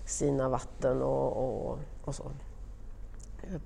sina 0.04 0.48
vatten 0.48 1.02
och, 1.02 1.36
och, 1.36 1.78
och 2.04 2.14
så. 2.14 2.30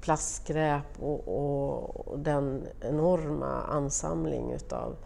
Plastskräp 0.00 1.03
och, 1.03 2.09
och, 2.09 2.19
den 2.19 2.67
enorma 2.81 3.62
ansamling 3.62 4.53
utav 4.53 4.97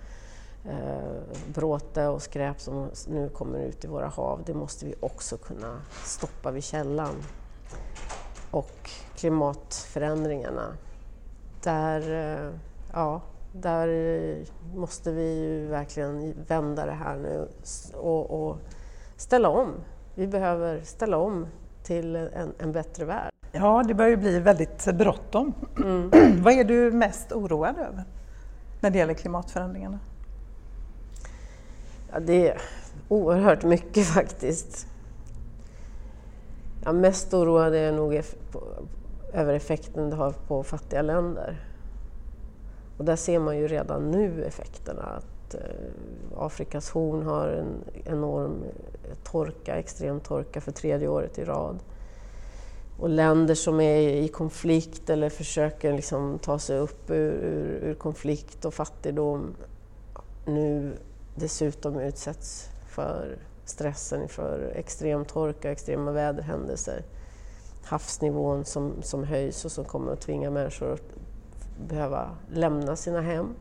eh, 0.64 1.20
bråte 1.54 2.06
och 2.06 2.22
skräp 2.22 2.60
som 2.60 2.90
nu 3.08 3.28
kommer 3.28 3.58
ut 3.58 3.84
i 3.84 3.88
våra 3.88 4.06
hav, 4.06 4.42
det 4.46 4.54
måste 4.54 4.86
vi 4.86 4.94
också 5.00 5.36
kunna 5.36 5.80
stoppa 6.04 6.50
vid 6.50 6.64
källan. 6.64 7.14
Och 8.50 8.90
klimatförändringarna, 9.16 10.76
där, 11.62 12.14
eh, 12.14 12.54
ja, 12.92 13.20
där 13.52 13.88
måste 14.74 15.12
vi 15.12 15.38
ju 15.40 15.66
verkligen 15.66 16.34
vända 16.48 16.86
det 16.86 16.92
här 16.92 17.16
nu 17.16 17.48
och, 17.94 18.30
och 18.30 18.58
ställa 19.16 19.48
om 19.48 19.74
vi 20.14 20.26
behöver 20.26 20.80
ställa 20.80 21.16
om 21.16 21.46
till 21.82 22.16
en, 22.16 22.52
en 22.58 22.72
bättre 22.72 23.04
värld. 23.04 23.32
Ja, 23.52 23.82
det 23.88 23.94
börjar 23.94 24.10
ju 24.10 24.16
bli 24.16 24.38
väldigt 24.38 24.84
bråttom. 24.94 25.52
Mm. 25.76 26.10
Vad 26.42 26.54
är 26.54 26.64
du 26.64 26.92
mest 26.92 27.32
oroad 27.32 27.78
över 27.78 28.04
när 28.80 28.90
det 28.90 28.98
gäller 28.98 29.14
klimatförändringarna? 29.14 29.98
Ja, 32.12 32.20
det 32.20 32.48
är 32.48 32.60
oerhört 33.08 33.64
mycket 33.64 34.06
faktiskt. 34.06 34.86
Ja, 36.84 36.92
mest 36.92 37.34
oroad 37.34 37.74
är 37.74 37.82
jag 37.82 37.94
nog 37.94 38.22
över 39.32 39.54
effekten 39.54 40.10
det 40.10 40.16
har 40.16 40.32
på 40.32 40.62
fattiga 40.62 41.02
länder. 41.02 41.71
Och 43.02 43.06
där 43.06 43.16
ser 43.16 43.38
man 43.38 43.58
ju 43.58 43.68
redan 43.68 44.10
nu 44.10 44.44
effekterna. 44.44 45.02
Att 45.02 45.54
eh, 45.54 45.60
Afrikas 46.36 46.90
horn 46.90 47.22
har 47.22 47.48
en 47.48 47.84
enorm 48.04 48.64
torka, 49.24 49.76
extrem 49.76 50.20
torka 50.20 50.60
för 50.60 50.72
tredje 50.72 51.08
året 51.08 51.38
i 51.38 51.44
rad. 51.44 51.78
Och 52.98 53.08
länder 53.08 53.54
som 53.54 53.80
är 53.80 53.98
i 53.98 54.28
konflikt 54.28 55.10
eller 55.10 55.30
försöker 55.30 55.92
liksom 55.92 56.38
ta 56.38 56.58
sig 56.58 56.78
upp 56.78 57.10
ur, 57.10 57.32
ur, 57.32 57.80
ur 57.82 57.94
konflikt 57.94 58.64
och 58.64 58.74
fattigdom 58.74 59.54
nu 60.46 60.92
dessutom 61.34 62.00
utsätts 62.00 62.68
för 62.88 63.38
stressen 63.64 64.28
för 64.28 64.72
extrem 64.76 65.24
torka, 65.24 65.72
extrema 65.72 66.12
väderhändelser. 66.12 67.04
Havsnivån 67.84 68.64
som, 68.64 68.92
som 69.02 69.24
höjs 69.24 69.64
och 69.64 69.72
som 69.72 69.84
kommer 69.84 70.12
att 70.12 70.20
tvinga 70.20 70.50
människor 70.50 70.92
att 70.92 71.12
behöva 71.88 72.30
lämna 72.52 72.96
sina 72.96 73.20
hem. 73.20 73.54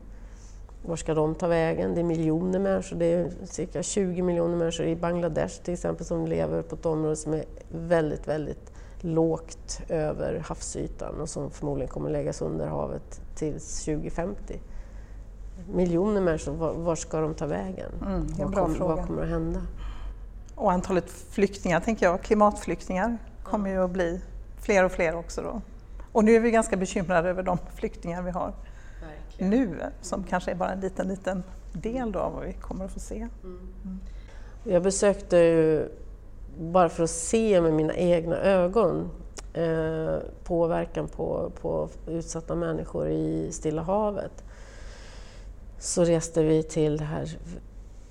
Var 0.86 0.96
ska 0.96 1.14
de 1.14 1.34
ta 1.34 1.46
vägen? 1.46 1.94
Det 1.94 2.00
är 2.00 2.04
miljoner 2.04 2.58
människor, 2.58 2.96
det 2.96 3.12
är 3.12 3.30
cirka 3.44 3.82
20 3.82 4.22
miljoner 4.22 4.56
människor 4.56 4.86
i 4.86 4.96
Bangladesh 4.96 5.62
till 5.62 5.74
exempel 5.74 6.06
som 6.06 6.26
lever 6.26 6.62
på 6.62 6.74
ett 6.74 6.86
område 6.86 7.16
som 7.16 7.34
är 7.34 7.44
väldigt, 7.68 8.28
väldigt 8.28 8.72
lågt 9.00 9.80
över 9.88 10.38
havsytan 10.38 11.20
och 11.20 11.28
som 11.28 11.50
förmodligen 11.50 11.88
kommer 11.88 12.10
läggas 12.10 12.42
under 12.42 12.66
havet 12.66 13.20
till 13.34 13.52
2050. 13.52 14.60
Miljoner 15.74 16.20
människor, 16.20 16.52
var, 16.52 16.72
var 16.74 16.96
ska 16.96 17.20
de 17.20 17.34
ta 17.34 17.46
vägen? 17.46 17.90
Mm, 18.06 18.26
vad, 18.38 18.54
kom, 18.54 18.78
vad 18.78 19.06
kommer 19.06 19.22
att 19.22 19.28
hända? 19.28 19.60
Och 20.54 20.72
antalet 20.72 21.10
flyktingar, 21.10 21.80
tänker 21.80 22.06
jag, 22.06 22.22
klimatflyktingar, 22.22 23.18
kommer 23.42 23.70
ju 23.70 23.84
att 23.84 23.90
bli 23.90 24.20
fler 24.60 24.84
och 24.84 24.92
fler 24.92 25.16
också 25.16 25.42
då. 25.42 25.60
Och 26.12 26.24
nu 26.24 26.36
är 26.36 26.40
vi 26.40 26.50
ganska 26.50 26.76
bekymrade 26.76 27.28
över 27.28 27.42
de 27.42 27.58
flyktingar 27.74 28.22
vi 28.22 28.30
har 28.30 28.52
nu 29.38 29.76
som 30.00 30.24
kanske 30.24 30.50
är 30.50 30.54
bara 30.54 30.72
en 30.72 30.80
liten, 30.80 31.08
liten 31.08 31.42
del 31.72 32.12
då 32.12 32.18
av 32.18 32.32
vad 32.32 32.44
vi 32.44 32.52
kommer 32.52 32.84
att 32.84 32.92
få 32.92 33.00
se. 33.00 33.28
Mm. 33.44 34.00
Jag 34.64 34.82
besökte 34.82 35.36
ju, 35.36 35.88
bara 36.58 36.88
för 36.88 37.04
att 37.04 37.10
se 37.10 37.60
med 37.60 37.72
mina 37.72 37.94
egna 37.94 38.36
ögon 38.36 39.10
eh, 39.52 40.16
påverkan 40.44 41.08
på, 41.08 41.52
på 41.60 41.88
utsatta 42.06 42.54
människor 42.54 43.08
i 43.08 43.52
Stilla 43.52 43.82
havet 43.82 44.44
så 45.78 46.04
reste 46.04 46.42
vi 46.42 46.62
till 46.62 46.96
det 46.96 47.04
här, 47.04 47.38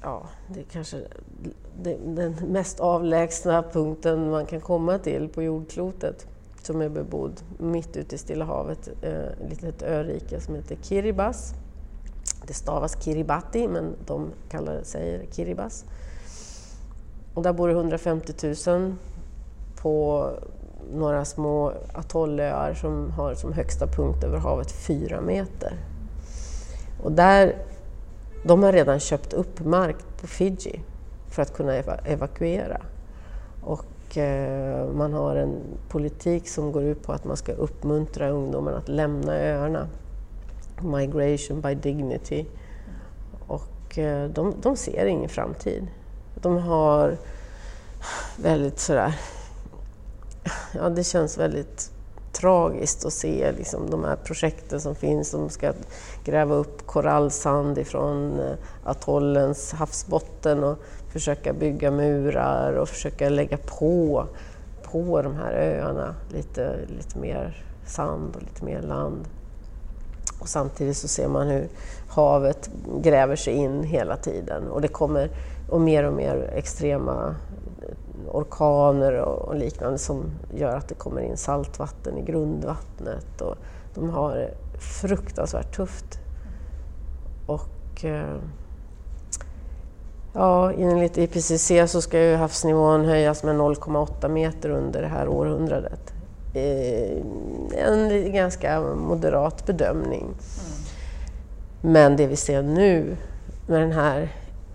ja, 0.02 0.24
det 0.48 0.64
kanske 0.64 0.98
den 2.06 2.36
mest 2.48 2.80
avlägsna 2.80 3.64
punkten 3.64 4.30
man 4.30 4.46
kan 4.46 4.62
komma 4.62 4.98
till 4.98 5.30
på 5.30 5.44
jordklotet 5.44 6.28
som 6.66 6.82
är 6.82 6.90
bebodd 6.90 7.42
mitt 7.58 7.98
ute 7.98 8.16
i 8.16 8.18
Stilla 8.18 8.46
havet, 8.46 8.90
eh, 9.02 9.12
ett 9.12 9.62
litet 9.62 9.84
örike 9.84 10.42
som 10.42 10.56
heter 10.56 10.78
Kiribas. 10.82 11.54
Det 12.48 12.54
stavas 12.54 13.04
Kiribati, 13.04 13.68
men 13.68 13.96
de 14.06 14.30
kallar 14.50 14.74
det, 14.74 14.84
säger 14.84 15.26
Kiribas. 15.32 15.86
Och 17.34 17.44
där 17.44 17.54
bor 17.54 17.68
det 17.68 17.74
150 17.74 18.34
000 18.68 18.96
på 19.82 20.30
några 20.94 21.26
små 21.26 21.74
atollöar 21.94 22.74
som 22.74 23.12
har 23.12 23.34
som 23.34 23.54
högsta 23.54 23.88
punkt 23.88 24.24
över 24.24 24.38
havet 24.38 24.72
fyra 24.72 25.22
meter. 25.22 25.78
Och 27.04 27.12
där, 27.12 27.56
de 28.44 28.64
har 28.64 28.72
redan 28.72 29.00
köpt 29.00 29.34
upp 29.34 29.60
mark 29.60 29.96
på 30.22 30.28
Fiji 30.28 30.82
för 31.30 31.42
att 31.42 31.54
kunna 31.54 31.76
evakuera. 32.06 32.82
Och 33.64 33.86
Eh, 34.18 34.86
man 34.86 35.14
har 35.14 35.36
en 35.36 35.62
politik 35.90 36.50
som 36.50 36.72
går 36.72 36.84
ut 36.84 37.04
på 37.04 37.14
att 37.14 37.26
man 37.26 37.38
ska 37.38 37.52
uppmuntra 37.52 38.30
ungdomarna 38.30 38.78
att 38.78 38.90
lämna 38.90 39.34
öarna. 39.34 39.88
Migration 40.82 41.62
by 41.62 41.76
dignity. 41.76 42.46
Och 43.48 43.98
eh, 43.98 44.30
de, 44.30 44.54
de 44.62 44.78
ser 44.78 45.06
ingen 45.06 45.30
framtid. 45.30 45.88
De 46.36 46.58
har 46.58 47.18
väldigt 48.38 48.80
sådär... 48.80 49.16
Ja, 50.76 50.90
det 50.90 51.04
känns 51.04 51.38
väldigt 51.38 51.92
tragiskt 52.32 53.06
att 53.06 53.14
se 53.14 53.52
liksom, 53.52 53.90
de 53.90 54.04
här 54.04 54.16
projekten 54.16 54.82
som 54.82 54.96
finns. 54.96 55.32
De 55.32 55.50
ska 55.50 55.74
gräva 56.24 56.56
upp 56.56 56.86
korallsand 56.86 57.78
ifrån 57.78 58.40
eh, 58.40 58.56
atollens 58.84 59.74
havsbotten 59.74 60.64
och 60.64 60.78
försöka 61.12 61.54
bygga 61.54 61.92
murar 61.92 62.74
och 62.74 62.90
försöka 62.90 63.30
lägga 63.30 63.58
på, 63.58 64.28
på 64.84 65.22
de 65.22 65.36
här 65.36 65.54
öarna 65.54 66.16
lite, 66.34 66.80
lite 66.98 67.20
mer 67.20 67.66
sand 67.86 68.36
och 68.36 68.42
lite 68.42 68.66
mer 68.66 68.82
land. 68.82 69.28
Och 70.40 70.48
samtidigt 70.48 70.98
så 70.98 71.08
ser 71.08 71.28
man 71.28 71.48
hur 71.48 71.68
havet 72.10 72.70
gräver 73.02 73.36
sig 73.36 73.54
in 73.54 73.84
hela 73.84 74.18
tiden 74.18 74.68
och 74.68 74.82
det 74.82 74.88
kommer 74.88 75.30
och 75.70 75.82
mer 75.82 76.04
och 76.04 76.14
mer 76.14 76.52
extrema 76.56 77.36
orkaner 78.30 79.14
och 79.14 79.56
liknande 79.56 79.98
som 79.98 80.24
gör 80.54 80.76
att 80.76 80.88
det 80.88 80.96
kommer 80.96 81.22
in 81.22 81.38
saltvatten 81.38 82.18
i 82.18 82.22
grundvattnet. 82.22 83.42
Och 83.42 83.56
de 83.94 84.10
har 84.10 84.36
det 84.36 84.54
fruktansvärt 84.80 85.76
tufft. 85.76 86.20
Och 87.46 88.06
eh, 88.06 88.38
ja, 90.34 90.74
enligt 90.74 91.18
IPCC 91.18 91.72
så 91.88 92.02
ska 92.02 92.20
ju 92.20 92.36
havsnivån 92.36 93.06
höjas 93.06 93.44
med 93.44 93.56
0,8 93.56 94.30
meter 94.30 94.70
under 94.70 95.02
det 95.02 95.08
här 95.08 95.28
århundradet. 95.28 96.14
Eh, 96.54 97.18
en 97.86 98.34
ganska 98.34 98.82
moderat 98.82 99.66
bedömning. 99.66 100.24
Mm. 100.24 100.82
Men 101.82 102.16
det 102.16 102.28
vi 102.28 102.36
ser 102.36 102.62
nu 102.62 103.18
med 103.68 103.82
den 103.82 103.92
här 103.92 104.30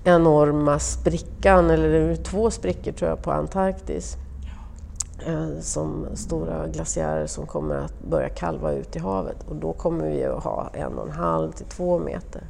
enorma 0.07 0.79
sprickan, 0.79 1.71
eller 1.71 1.89
det 1.89 1.99
är 1.99 2.17
två 2.17 2.51
sprickor 2.51 2.93
tror 2.93 3.11
jag, 3.11 3.23
på 3.23 3.33
Antarktis. 3.33 4.17
Eh, 5.27 5.61
som 5.61 6.07
stora 6.15 6.67
glaciärer 6.67 7.27
som 7.27 7.47
kommer 7.47 7.75
att 7.75 8.01
börja 8.01 8.29
kalva 8.29 8.73
ut 8.73 8.97
i 8.97 8.99
havet 8.99 9.37
och 9.49 9.57
då 9.57 9.73
kommer 9.73 10.09
vi 10.09 10.25
att 10.25 10.45
ha 10.45 10.71
en 10.73 10.99
och 10.99 11.07
en 11.07 11.13
halv 11.13 11.53
till 11.53 11.67
två 11.67 11.99
meter. 11.99 12.43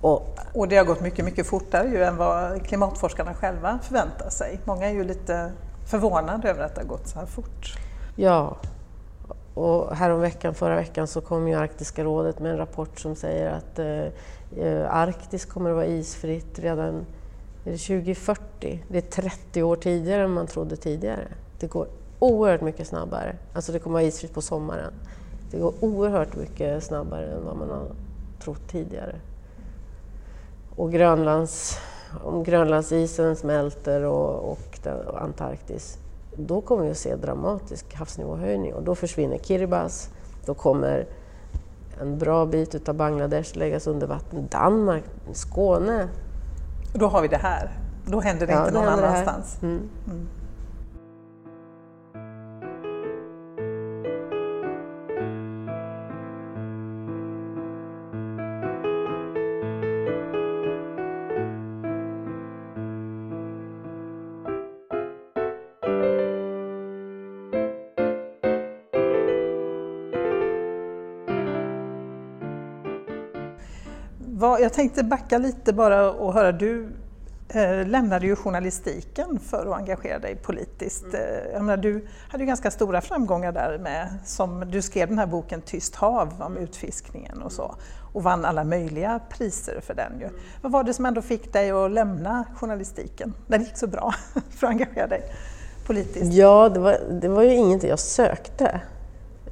Och, 0.00 0.38
och 0.54 0.68
det 0.68 0.76
har 0.76 0.84
gått 0.84 1.00
mycket, 1.00 1.24
mycket 1.24 1.46
fortare 1.46 1.88
ju 1.88 2.04
än 2.04 2.16
vad 2.16 2.62
klimatforskarna 2.66 3.34
själva 3.34 3.78
förväntar 3.82 4.30
sig. 4.30 4.60
Många 4.64 4.86
är 4.86 4.92
ju 4.92 5.04
lite 5.04 5.52
förvånade 5.90 6.50
över 6.50 6.62
att 6.62 6.74
det 6.74 6.80
har 6.80 6.88
gått 6.88 7.08
så 7.08 7.18
här 7.18 7.26
fort. 7.26 7.78
Ja, 8.16 8.56
och 9.54 9.96
häromveckan, 9.96 10.54
förra 10.54 10.76
veckan, 10.76 11.06
så 11.06 11.20
kom 11.20 11.48
ju 11.48 11.54
Arktiska 11.54 12.04
rådet 12.04 12.38
med 12.38 12.52
en 12.52 12.58
rapport 12.58 13.00
som 13.00 13.16
säger 13.16 13.50
att 13.50 13.78
eh, 13.78 13.86
eh 13.86 14.12
Eh, 14.56 14.94
Arktis 14.94 15.44
kommer 15.44 15.70
att 15.70 15.76
vara 15.76 15.86
isfritt 15.86 16.58
redan 16.58 17.06
2040. 17.64 18.84
Det 18.88 18.98
är 18.98 19.22
30 19.22 19.62
år 19.62 19.76
tidigare 19.76 20.22
än 20.24 20.30
man 20.30 20.46
trodde 20.46 20.76
tidigare. 20.76 21.28
Det 21.60 21.66
går 21.66 21.88
oerhört 22.18 22.60
mycket 22.60 22.86
snabbare. 22.86 23.36
Alltså 23.52 23.72
det 23.72 23.78
kommer 23.78 23.98
att 23.98 24.02
vara 24.02 24.08
isfritt 24.08 24.34
på 24.34 24.42
sommaren. 24.42 24.92
Det 25.50 25.58
går 25.58 25.74
oerhört 25.80 26.36
mycket 26.36 26.84
snabbare 26.84 27.26
än 27.26 27.44
vad 27.44 27.56
man 27.56 27.70
har 27.70 27.86
trott 28.40 28.68
tidigare. 28.68 29.16
Och 30.76 30.92
Grönlands, 30.92 31.78
om 32.24 32.44
Grönlandsisen 32.44 33.36
smälter 33.36 34.02
och, 34.02 34.52
och, 34.52 34.88
och 35.06 35.22
Antarktis 35.22 35.98
då 36.38 36.60
kommer 36.60 36.84
vi 36.84 36.90
att 36.90 36.98
se 36.98 37.16
dramatisk 37.16 37.94
havsnivåhöjning 37.94 38.74
och 38.74 38.82
då 38.82 38.94
försvinner 38.94 39.38
Kiribati, 39.38 40.08
då 40.46 40.54
kommer 40.54 41.06
en 42.00 42.18
bra 42.18 42.46
bit 42.46 42.74
utav 42.74 42.94
Bangladesh 42.94 43.58
läggas 43.58 43.86
under 43.86 44.06
vatten, 44.06 44.48
Danmark, 44.50 45.04
Skåne. 45.32 46.08
Då 46.92 47.06
har 47.06 47.22
vi 47.22 47.28
det 47.28 47.36
här, 47.36 47.70
då 48.06 48.20
händer 48.20 48.46
det 48.46 48.52
ja, 48.52 48.60
inte 48.60 48.72
någon 48.72 48.88
annanstans. 48.88 49.58
Mm. 49.62 49.88
Mm. 50.06 50.28
Jag 74.68 74.74
tänkte 74.74 75.04
backa 75.04 75.38
lite 75.38 75.72
bara 75.72 76.10
och 76.10 76.32
höra, 76.32 76.52
du 76.52 76.88
eh, 77.48 77.86
lämnade 77.86 78.26
ju 78.26 78.36
journalistiken 78.36 79.38
för 79.38 79.66
att 79.66 79.78
engagera 79.78 80.18
dig 80.18 80.36
politiskt. 80.36 81.04
Mm. 81.04 81.16
Eh, 81.16 81.52
jag 81.52 81.64
menar, 81.64 81.76
du 81.76 82.06
hade 82.28 82.44
ju 82.44 82.48
ganska 82.48 82.70
stora 82.70 83.00
framgångar 83.00 83.52
där 83.52 83.78
med, 83.78 84.08
som 84.24 84.70
du 84.70 84.82
skrev 84.82 85.08
den 85.08 85.18
här 85.18 85.26
boken 85.26 85.62
Tyst 85.62 85.94
hav 85.94 86.42
om 86.42 86.56
utfiskningen 86.56 87.42
och 87.42 87.52
så 87.52 87.74
och 88.12 88.22
vann 88.22 88.44
alla 88.44 88.64
möjliga 88.64 89.20
priser 89.30 89.80
för 89.80 89.94
den. 89.94 90.12
Ju. 90.18 90.26
Mm. 90.26 90.40
Vad 90.62 90.72
var 90.72 90.84
det 90.84 90.94
som 90.94 91.06
ändå 91.06 91.22
fick 91.22 91.52
dig 91.52 91.70
att 91.70 91.90
lämna 91.90 92.44
journalistiken 92.54 93.34
när 93.46 93.58
det 93.58 93.64
gick 93.64 93.76
så 93.76 93.86
bra 93.86 94.14
för 94.50 94.66
att 94.66 94.70
engagera 94.70 95.06
dig 95.06 95.22
politiskt? 95.86 96.32
Ja, 96.32 96.68
det 96.68 96.80
var, 96.80 96.98
det 97.20 97.28
var 97.28 97.42
ju 97.42 97.54
ingenting 97.54 97.90
jag 97.90 97.98
sökte. 97.98 98.80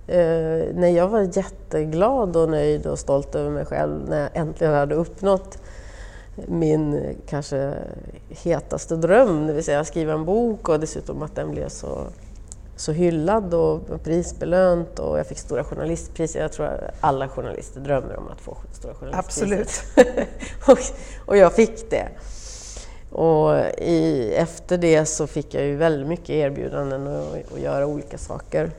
Eh, 0.09 0.75
när 0.75 0.89
jag 0.89 1.09
var 1.09 1.37
jätteglad 1.37 2.37
och 2.37 2.49
nöjd 2.49 2.87
och 2.87 2.99
stolt 2.99 3.35
över 3.35 3.51
mig 3.51 3.65
själv 3.65 4.09
när 4.09 4.21
jag 4.21 4.31
äntligen 4.35 4.75
hade 4.75 4.95
uppnått 4.95 5.59
min 6.47 7.17
kanske 7.29 7.75
hetaste 8.29 8.97
dröm, 8.97 9.47
det 9.47 9.53
vill 9.53 9.65
säga 9.65 9.85
skriva 9.85 10.13
en 10.13 10.25
bok 10.25 10.69
och 10.69 10.81
dessutom 10.81 11.23
att 11.23 11.35
den 11.35 11.51
blev 11.51 11.69
så, 11.69 12.07
så 12.77 12.93
hyllad 12.93 13.55
och 13.55 14.03
prisbelönt 14.05 14.99
och 14.99 15.19
jag 15.19 15.27
fick 15.27 15.39
stora 15.39 15.65
journalistpriser. 15.65 16.41
Jag 16.41 16.53
tror 16.53 16.67
att 16.67 16.81
alla 17.01 17.29
journalister 17.29 17.81
drömmer 17.81 18.17
om 18.17 18.29
att 18.29 18.41
få 18.41 18.57
stora 18.73 18.95
journalistpriser. 18.95 19.61
Absolut. 19.61 20.29
och, 20.67 20.79
och 21.27 21.37
jag 21.37 21.53
fick 21.53 21.91
det. 21.91 22.09
Och 23.11 23.59
i, 23.79 24.33
efter 24.37 24.79
det 24.79 25.07
så 25.07 25.27
fick 25.27 25.55
jag 25.55 25.65
ju 25.65 25.77
väldigt 25.77 26.09
mycket 26.09 26.31
erbjudanden 26.31 27.07
att, 27.07 27.53
att 27.53 27.61
göra 27.61 27.87
olika 27.87 28.19
saker. 28.19 28.71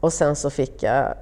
Och 0.00 0.12
sen 0.12 0.36
så 0.36 0.50
fick 0.50 0.82
jag 0.82 1.14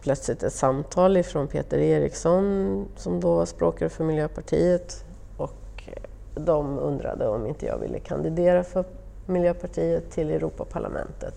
plötsligt 0.00 0.42
ett 0.42 0.52
samtal 0.52 1.16
ifrån 1.16 1.48
Peter 1.48 1.78
Eriksson 1.78 2.88
som 2.96 3.20
då 3.20 3.34
var 3.34 3.46
språkare 3.46 3.88
för 3.88 4.04
Miljöpartiet 4.04 5.04
och 5.36 5.88
de 6.34 6.78
undrade 6.78 7.28
om 7.28 7.46
inte 7.46 7.66
jag 7.66 7.78
ville 7.78 7.98
kandidera 7.98 8.64
för 8.64 8.84
Miljöpartiet 9.26 10.10
till 10.10 10.30
Europaparlamentet 10.30 11.34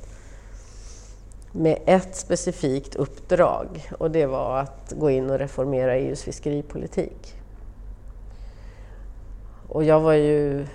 med 1.51 1.79
ett 1.85 2.15
specifikt 2.15 2.95
uppdrag 2.95 3.89
och 3.97 4.11
det 4.11 4.25
var 4.25 4.59
att 4.59 4.93
gå 4.97 5.09
in 5.09 5.29
och 5.29 5.39
reformera 5.39 5.95
EUs 5.95 6.23
fiskeripolitik. 6.23 7.35
Och 9.67 9.83
jag 9.83 9.99
var 9.99 10.13
ju 10.13 10.65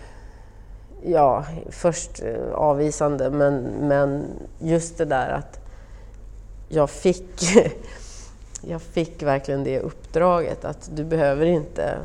ja, 1.03 1.45
först 1.71 2.23
eh, 2.23 2.53
avvisande 2.53 3.31
men, 3.31 3.62
men 3.62 4.25
just 4.59 4.99
det 4.99 5.05
där 5.05 5.31
att 5.31 5.62
jag 6.74 6.90
fick, 6.90 7.42
jag 8.61 8.82
fick 8.82 9.22
verkligen 9.22 9.64
det 9.64 9.80
uppdraget 9.80 10.64
att 10.64 10.90
du 10.94 11.04
behöver 11.04 11.46
inte... 11.46 11.98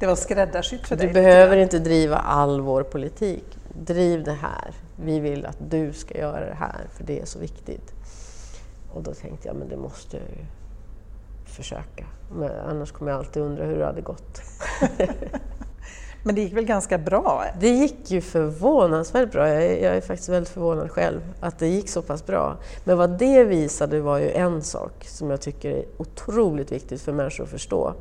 Det 0.00 0.06
var 0.06 0.16
skräddarsytt 0.16 0.88
för 0.88 0.96
dig? 0.96 1.06
Du 1.06 1.12
behöver 1.12 1.56
inte 1.56 1.78
driva 1.78 2.16
all 2.16 2.60
vår 2.60 2.82
politik. 2.82 3.44
Driv 3.74 4.24
det 4.24 4.32
här. 4.32 4.74
Vi 4.96 5.20
vill 5.20 5.46
att 5.46 5.56
du 5.70 5.92
ska 5.92 6.18
göra 6.18 6.46
det 6.46 6.54
här, 6.54 6.86
för 6.96 7.04
det 7.04 7.20
är 7.20 7.24
så 7.24 7.38
viktigt. 7.38 7.92
Och 8.92 9.02
då 9.02 9.14
tänkte 9.14 9.48
jag, 9.48 9.56
men 9.56 9.68
det 9.68 9.76
måste 9.76 10.16
jag 10.16 10.26
ju 10.26 10.44
försöka. 11.44 12.06
Men 12.34 12.50
annars 12.68 12.92
kommer 12.92 13.10
jag 13.10 13.18
alltid 13.18 13.42
undra 13.42 13.64
hur 13.64 13.78
det 13.78 13.86
hade 13.86 14.00
gått. 14.00 14.42
Men 16.22 16.34
det 16.34 16.40
gick 16.40 16.56
väl 16.56 16.64
ganska 16.64 16.98
bra? 16.98 17.44
Det 17.60 17.68
gick 17.68 18.10
ju 18.10 18.20
förvånansvärt 18.20 19.32
bra. 19.32 19.48
Jag 19.48 19.62
är, 19.62 19.84
jag 19.84 19.96
är, 19.96 20.00
faktiskt 20.00 20.28
väldigt 20.28 20.48
förvånad 20.48 20.90
själv 20.90 21.20
att 21.40 21.58
det 21.58 21.68
gick 21.68 21.88
så 21.88 22.02
pass 22.02 22.26
bra. 22.26 22.56
Men 22.84 22.98
vad 22.98 23.18
det 23.18 23.44
visade 23.44 24.00
var 24.00 24.18
ju 24.18 24.30
en 24.30 24.62
sak 24.62 25.04
som 25.04 25.30
jag 25.30 25.40
tycker 25.40 25.70
är 25.70 25.84
otroligt 25.96 26.72
viktigt 26.72 27.02
för 27.02 27.12
människor 27.12 27.44
att 27.44 27.50
förstå. 27.50 27.94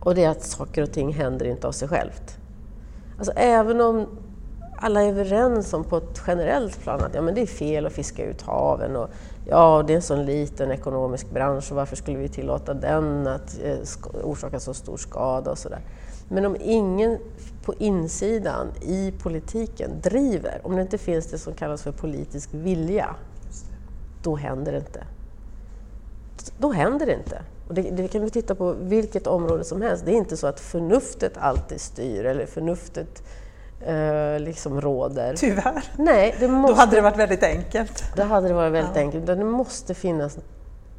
Och 0.00 0.14
det 0.14 0.24
är 0.24 0.30
att 0.30 0.42
saker 0.42 0.82
och 0.82 0.92
ting 0.92 1.12
händer 1.12 1.46
inte 1.46 1.66
av 1.66 1.72
sig 1.72 1.88
självt. 1.88 2.36
Alltså 3.18 3.32
även 3.36 3.80
om 3.80 4.06
alla 4.76 5.02
är 5.02 5.08
överens 5.08 5.72
om 5.72 5.84
på 5.84 5.96
ett 5.96 6.22
generellt 6.26 6.82
plan 6.82 7.00
att 7.00 7.14
ja, 7.14 7.22
men 7.22 7.34
det 7.34 7.42
är 7.42 7.46
fel 7.46 7.86
att 7.86 7.92
fiska 7.92 8.24
ut 8.24 8.42
haven 8.42 8.96
och 8.96 9.10
ja, 9.46 9.84
det 9.86 9.92
är 9.92 9.96
en 9.96 10.02
sån 10.02 10.24
liten 10.24 10.70
ekonomisk 10.70 11.30
bransch 11.30 11.70
och 11.70 11.76
varför 11.76 11.96
skulle 11.96 12.18
vi 12.18 12.28
tillåta 12.28 12.74
den 12.74 13.26
att 13.26 13.58
eh, 13.64 13.76
orsaka 14.24 14.60
så 14.60 14.74
stor 14.74 14.96
skada 14.96 15.50
och 15.50 15.58
sådär. 15.58 15.80
Men 16.28 16.46
om 16.46 16.56
ingen 16.60 17.18
på 17.62 17.74
insidan 17.78 18.72
i 18.80 19.12
politiken 19.22 19.90
driver, 20.02 20.60
om 20.62 20.76
det 20.76 20.82
inte 20.82 20.98
finns 20.98 21.26
det 21.26 21.38
som 21.38 21.54
kallas 21.54 21.82
för 21.82 21.92
politisk 21.92 22.48
vilja, 22.52 23.16
då 24.22 24.36
händer 24.36 24.72
det 24.72 24.78
inte. 24.78 25.04
då 26.58 26.72
händer 26.72 27.06
det 27.06 27.14
inte. 27.14 27.42
Och 27.68 27.74
det, 27.74 27.82
det 27.82 28.08
kan 28.08 28.24
vi 28.24 28.30
titta 28.30 28.54
på 28.54 28.72
vilket 28.72 29.26
område 29.26 29.64
som 29.64 29.82
helst. 29.82 30.04
Det 30.04 30.12
är 30.12 30.16
inte 30.16 30.36
så 30.36 30.46
att 30.46 30.60
förnuftet 30.60 31.36
alltid 31.36 31.80
styr 31.80 32.24
eller 32.24 32.46
förnuftet 32.46 33.22
eh, 33.80 34.40
liksom 34.40 34.80
råder. 34.80 35.34
Tyvärr. 35.36 35.84
Nej, 35.98 36.36
det 36.40 36.48
måste, 36.48 36.74
Då 36.74 36.80
hade 36.80 36.96
det 36.96 37.02
varit 37.02 37.18
väldigt 37.18 37.42
enkelt. 37.42 38.04
Då 38.16 38.22
hade 38.22 38.48
det 38.48 38.54
varit 38.54 38.72
väldigt 38.72 38.96
ja. 38.96 39.00
enkelt. 39.00 39.26
Det 39.26 39.44
måste 39.44 39.94
finnas 39.94 40.38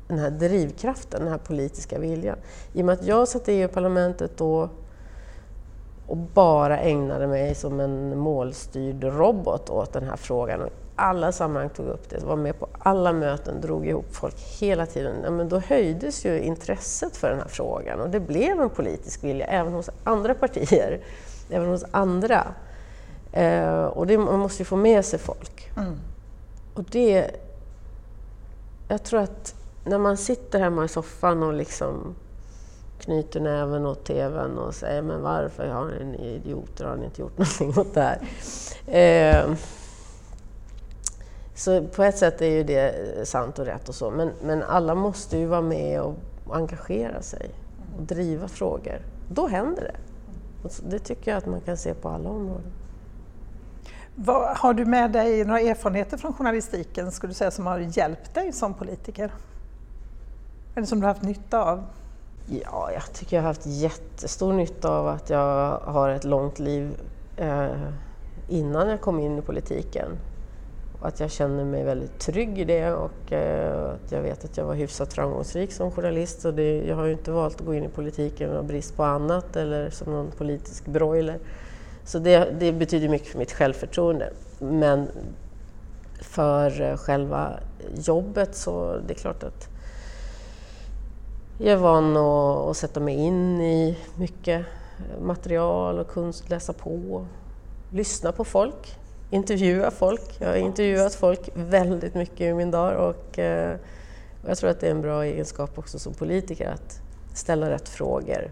den 0.08 0.20
här 0.20 0.30
drivkraften, 0.30 1.20
den 1.20 1.30
här 1.30 1.38
politiska 1.38 2.00
viljan. 2.00 2.38
I 2.74 2.82
och 2.82 2.86
med 2.86 2.94
att 2.94 3.06
jag 3.06 3.28
satt 3.28 3.50
i 3.50 3.54
EU-parlamentet 3.54 4.38
då 4.38 4.70
och 6.08 6.18
bara 6.18 6.80
ägnade 6.80 7.28
mig 7.28 7.56
som 7.56 7.80
en 7.80 8.18
målstyrd 8.18 9.04
robot 9.04 9.70
åt 9.70 9.94
den 9.94 10.04
här 10.04 10.16
frågan. 10.16 10.62
Och 10.62 10.70
alla 10.96 11.32
sammanhang 11.32 11.70
tog 11.70 11.86
upp 11.86 12.10
det, 12.10 12.24
var 12.24 12.36
med 12.36 12.60
på 12.60 12.68
alla 12.80 13.14
möten, 13.14 13.62
drog 13.62 13.88
ihop 13.88 14.16
folk 14.16 14.36
hela 14.60 14.86
tiden. 14.86 15.16
Ja, 15.24 15.32
men 15.32 15.50
då 15.50 15.60
höjdes 15.60 16.26
ju 16.26 16.40
intresset 16.40 17.18
för 17.18 17.30
den 17.30 17.40
här 17.40 17.48
frågan 17.48 18.00
och 18.00 18.10
det 18.10 18.20
blev 18.20 18.62
en 18.62 18.70
politisk 18.70 19.24
vilja 19.24 19.46
även 19.46 19.74
hos 19.74 19.90
andra 20.04 20.34
partier, 20.34 21.00
även 21.50 21.70
hos 21.70 21.86
andra. 21.92 22.48
Eh, 23.32 23.84
och 23.84 24.08
det, 24.08 24.18
man 24.18 24.40
måste 24.40 24.62
ju 24.62 24.66
få 24.66 24.76
med 24.76 25.06
sig 25.06 25.20
folk. 25.20 25.72
Mm. 25.78 26.00
Och 26.74 26.84
det... 26.84 27.32
Jag 28.88 29.04
tror 29.04 29.20
att 29.20 29.56
när 29.86 29.98
man 29.98 30.18
sitter 30.18 30.60
hemma 30.60 30.86
i 30.86 30.88
soffan 30.88 31.44
och 31.44 31.54
liksom 31.54 32.16
knyter 33.00 33.40
näven 33.40 33.86
åt 33.86 34.06
TVn 34.06 34.58
och 34.58 34.76
säger 34.76 35.02
men 35.02 35.22
varför 35.22 35.68
har 35.68 35.86
ni 36.04 36.28
idioter, 36.28 36.86
har 36.86 36.96
ni 36.96 37.06
inte 37.06 37.22
gjort 37.22 37.38
någonting 37.38 37.78
åt 37.78 37.94
det 37.94 38.02
här? 38.02 38.20
Eh, 38.88 39.56
så 41.56 41.84
på 41.84 42.04
ett 42.04 42.18
sätt 42.18 42.42
är 42.42 42.52
ju 42.52 42.64
det 42.64 43.28
sant 43.28 43.60
och 43.60 43.66
rätt 43.66 43.90
och 43.90 43.96
så, 43.96 44.12
men, 44.12 44.32
men 44.44 44.64
alla 44.64 44.96
måste 44.96 45.38
ju 45.38 45.46
vara 45.46 45.62
med 45.62 46.02
och 46.02 46.16
engagera 46.52 47.22
sig 47.22 47.50
och 47.98 48.04
driva 48.04 48.48
frågor. 48.48 49.02
Då 49.30 49.48
händer 49.48 49.82
det. 49.84 49.96
Och 50.64 50.72
det 50.90 51.00
tycker 51.00 51.32
jag 51.32 51.38
att 51.38 51.46
man 51.46 51.62
kan 51.62 51.78
se 51.78 51.94
på 51.94 52.10
alla 52.10 52.30
områden. 52.30 52.72
Vad, 54.16 54.58
har 54.58 54.74
du 54.74 54.86
med 54.86 55.12
dig 55.12 55.46
några 55.46 55.60
erfarenheter 55.60 56.18
från 56.18 56.34
journalistiken 56.34 57.12
skulle 57.12 57.32
du 57.32 57.36
säga, 57.36 57.52
som 57.52 57.66
har 57.66 57.80
hjälpt 57.80 58.34
dig 58.34 58.52
som 58.52 58.74
politiker? 58.74 59.32
Eller 60.76 60.88
som 60.88 61.00
du 61.00 61.06
har 61.06 61.14
haft 61.14 61.24
nytta 61.24 61.64
av? 61.64 61.84
Ja, 62.50 62.92
jag 62.94 63.14
tycker 63.14 63.36
jag 63.36 63.44
har 63.44 63.48
haft 63.48 63.66
jättestor 63.66 64.54
nytta 64.54 64.90
av 64.90 65.08
att 65.08 65.30
jag 65.30 65.78
har 65.78 66.10
ett 66.10 66.24
långt 66.24 66.60
liv 66.60 66.96
eh, 67.38 67.90
innan 68.48 68.90
jag 68.90 69.02
kom 69.02 69.20
in 69.20 69.38
i 69.38 69.42
politiken. 69.42 70.08
Och 71.02 71.08
att 71.08 71.20
jag 71.20 71.32
känner 71.32 71.66
mig 71.66 71.84
väldigt 71.84 72.20
trygg 72.20 72.60
i 72.60 72.64
det 72.64 72.94
och 72.94 73.34
eh, 73.34 73.92
att 73.92 74.12
jag 74.12 74.22
vet 74.22 74.46
att 74.46 74.58
jag 74.58 74.66
var 74.66 74.74
hyfsat 74.74 75.14
framgångsrik 75.14 75.72
som 75.72 75.92
journalist. 75.92 76.46
Och 76.46 76.54
det, 76.54 76.86
jag 76.86 76.96
har 76.96 77.06
ju 77.06 77.12
inte 77.12 77.32
valt 77.32 77.56
att 77.56 77.66
gå 77.66 77.74
in 77.74 77.84
i 77.84 77.90
politiken 77.90 78.58
av 78.58 78.66
brist 78.66 78.96
på 78.96 79.04
annat 79.04 79.56
eller 79.56 79.90
som 79.90 80.14
någon 80.14 80.32
politisk 80.32 80.86
broiler. 80.86 81.40
Så 82.06 82.20
det, 82.20 82.60
det 82.60 82.72
betyder 82.72 83.10
mycket 83.10 83.28
för 83.28 83.40
mitt 83.40 83.52
självförtroende. 83.52 84.34
Men 84.60 85.08
för 86.22 86.82
eh, 86.82 86.98
själva 86.98 87.60
jobbet 87.96 88.56
så 88.56 88.98
det 89.08 89.14
är 89.14 89.18
klart 89.18 89.44
att 89.44 89.70
jag 91.58 91.70
är 91.70 91.78
van 91.78 92.18
att, 92.18 92.70
att 92.70 92.78
sätta 92.78 93.00
mig 93.00 93.16
in 93.16 93.62
i 93.62 93.98
mycket 94.16 94.66
material 95.22 96.00
och 96.00 96.08
kunst, 96.08 96.50
läsa 96.50 96.74
på, 96.74 97.26
lyssna 97.92 98.32
på 98.32 98.44
folk, 98.44 98.98
intervjua 99.30 99.92
folk. 99.92 100.38
Jag 100.40 100.48
har 100.48 100.56
intervjuat 100.56 101.16
folk 101.16 101.50
väldigt 101.54 102.16
mycket 102.16 102.42
i 102.42 102.54
min 102.54 102.72
dag 102.72 103.10
och, 103.10 103.40
och 104.44 104.50
jag 104.50 104.58
tror 104.58 104.70
att 104.70 104.80
det 104.80 104.88
är 104.88 104.92
en 104.92 105.02
bra 105.02 105.26
egenskap 105.26 105.78
också 105.78 106.00
som 106.00 106.14
politiker 106.14 106.70
att 106.70 107.02
ställa 107.34 107.70
rätt 107.70 107.90
frågor 107.90 108.52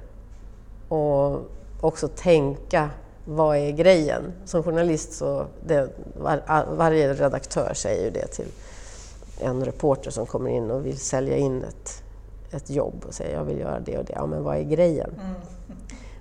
och 0.90 1.42
också 1.82 2.08
tänka 2.08 2.90
vad 3.26 3.58
är 3.58 3.72
grejen? 3.72 4.34
Som 4.46 4.64
journalist 4.64 5.14
så 5.14 5.46
det, 5.68 5.90
var, 6.18 6.42
varje 6.76 7.14
redaktör 7.14 7.74
säger 7.74 8.04
ju 8.04 8.10
det 8.10 8.28
till 8.28 8.52
en 9.40 9.66
reporter 9.66 10.12
som 10.12 10.26
kommer 10.26 10.50
in 10.50 10.72
och 10.72 10.86
vill 10.86 11.00
sälja 11.00 11.38
in 11.38 11.64
ett 11.64 12.04
ett 12.56 12.70
jobb 12.70 13.06
och 13.08 13.14
säger 13.14 13.38
jag 13.38 13.44
vill 13.44 13.60
göra 13.60 13.80
det 13.80 13.98
och 13.98 14.06
det. 14.06 14.14
Ja, 14.16 14.26
men 14.26 14.44
vad 14.44 14.58
är 14.58 14.64
grejen? 14.64 15.10
Mm. 15.10 15.36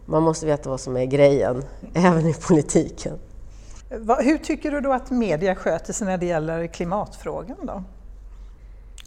Man 0.06 0.22
måste 0.22 0.46
veta 0.46 0.70
vad 0.70 0.80
som 0.80 0.96
är 0.96 1.04
grejen, 1.04 1.62
även 1.94 2.26
i 2.26 2.34
politiken. 2.34 3.18
Hur 4.20 4.38
tycker 4.38 4.70
du 4.70 4.80
då 4.80 4.92
att 4.92 5.10
media 5.10 5.54
sköter 5.54 5.92
sig 5.92 6.06
när 6.06 6.18
det 6.18 6.26
gäller 6.26 6.66
klimatfrågan 6.66 7.56
då? 7.62 7.82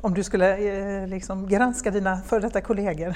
Om 0.01 0.13
du 0.13 0.23
skulle 0.23 0.57
eh, 0.57 1.07
liksom 1.07 1.47
granska 1.47 1.91
dina 1.91 2.17
före 2.17 2.39
detta 2.39 2.61
kollegor? 2.61 3.15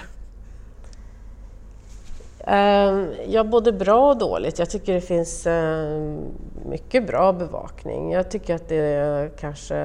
Ehm, 2.48 3.08
ja, 3.28 3.44
både 3.44 3.72
bra 3.72 4.10
och 4.10 4.18
dåligt. 4.18 4.60
Jag 4.60 4.70
tycker 4.70 4.94
det 4.94 5.02
finns 5.02 5.48
ehm, 5.48 6.20
mycket 6.66 7.08
bra 7.08 7.34
bevakning. 7.34 8.12
Jag 8.12 8.32
tycker 8.32 8.56
att 8.56 8.70
det 8.70 9.32
kanske 9.40 9.76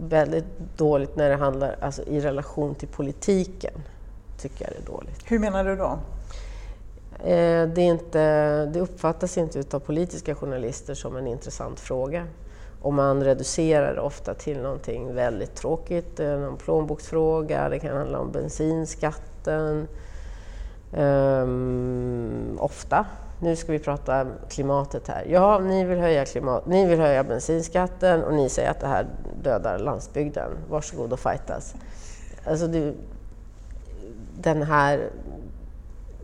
väldigt 0.00 0.44
dåligt 0.76 1.16
när 1.16 1.30
det 1.30 1.36
handlar 1.36 1.76
alltså, 1.80 2.02
i 2.02 2.20
relation 2.20 2.74
till 2.74 2.88
politiken. 2.88 3.72
tycker 4.38 4.64
jag 4.64 4.72
det 4.72 4.82
är 4.82 4.92
dåligt. 4.96 5.20
Hur 5.24 5.38
menar 5.38 5.64
du 5.64 5.76
då? 5.76 5.98
Eh, 7.24 7.68
det, 7.68 7.80
är 7.80 7.90
inte, 7.90 8.66
det 8.66 8.80
uppfattas 8.80 9.38
inte 9.38 9.76
av 9.76 9.80
politiska 9.80 10.34
journalister 10.34 10.94
som 10.94 11.16
en 11.16 11.26
intressant 11.26 11.80
fråga. 11.80 12.26
Och 12.82 12.92
man 12.92 13.24
reducerar 13.24 13.94
det 13.94 14.00
ofta 14.00 14.34
till 14.34 14.62
någonting 14.62 15.14
väldigt 15.14 15.54
tråkigt, 15.54 16.20
en 16.20 16.56
plånboksfråga, 16.56 17.68
det 17.68 17.78
kan 17.78 17.96
handla 17.96 18.18
om 18.18 18.32
bensinskatten. 18.32 19.88
Um, 20.92 22.58
ofta 22.60 23.06
nu 23.40 23.56
ska 23.56 23.72
vi 23.72 23.78
prata 23.78 24.26
klimatet 24.48 25.08
här. 25.08 25.26
Ja, 25.28 25.58
ni 25.58 25.84
vill 25.84 25.98
höja, 25.98 26.24
klimat, 26.24 26.66
ni 26.66 26.86
vill 26.86 27.00
höja 27.00 27.24
bensinskatten 27.24 28.24
och 28.24 28.34
ni 28.34 28.48
säger 28.48 28.70
att 28.70 28.80
det 28.80 28.86
här 28.86 29.06
dödar 29.42 29.78
landsbygden. 29.78 30.50
Varsågod 30.70 31.12
och 31.12 31.20
fightas. 31.20 31.74
Alltså 32.44 32.66
det, 32.66 32.94
den 34.34 34.62
här 34.62 35.10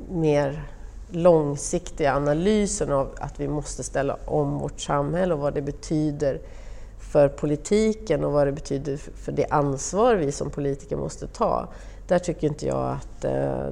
mer 0.09 0.63
långsiktiga 1.11 2.15
analysen 2.15 2.93
av 2.93 3.09
att 3.19 3.41
vi 3.41 3.49
måste 3.49 3.83
ställa 3.83 4.17
om 4.25 4.59
vårt 4.59 4.81
samhälle 4.81 5.35
och 5.35 5.41
vad 5.41 5.55
det 5.55 5.63
betyder 5.63 6.41
för 6.99 7.29
politiken 7.29 8.25
och 8.25 8.33
vad 8.33 8.47
det 8.47 8.53
betyder 8.53 8.97
för 8.97 9.33
det 9.33 9.47
ansvar 9.51 10.15
vi 10.15 10.33
som 10.33 10.51
politiker 10.51 10.97
måste 10.97 11.27
ta. 11.27 11.69
Där 12.09 12.19
tycker 12.19 12.47
inte 12.47 12.67
jag 12.67 12.91
att 12.91 13.25
eh, 13.25 13.67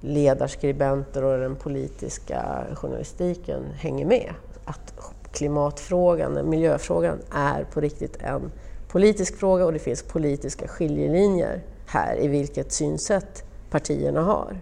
ledarskribenter 0.00 1.24
och 1.24 1.38
den 1.38 1.56
politiska 1.56 2.66
journalistiken 2.74 3.64
hänger 3.74 4.06
med. 4.06 4.34
Att 4.64 4.94
klimatfrågan, 5.32 6.50
miljöfrågan, 6.50 7.18
är 7.30 7.64
på 7.64 7.80
riktigt 7.80 8.16
en 8.20 8.52
politisk 8.88 9.36
fråga 9.36 9.66
och 9.66 9.72
det 9.72 9.78
finns 9.78 10.02
politiska 10.02 10.68
skiljelinjer 10.68 11.62
här 11.86 12.16
i 12.20 12.28
vilket 12.28 12.72
synsätt 12.72 13.44
partierna 13.70 14.20
har. 14.20 14.60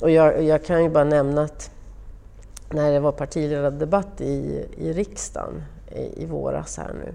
Och 0.00 0.10
jag, 0.10 0.42
jag 0.42 0.64
kan 0.64 0.84
ju 0.84 0.90
bara 0.90 1.04
nämna 1.04 1.42
att 1.42 1.70
när 2.70 2.92
det 2.92 3.00
var 3.00 3.12
partiledardebatt 3.12 4.20
i, 4.20 4.66
i 4.76 4.92
riksdagen 4.92 5.62
i, 5.90 6.22
i 6.22 6.26
våras 6.26 6.76
här 6.76 6.94
nu 7.04 7.14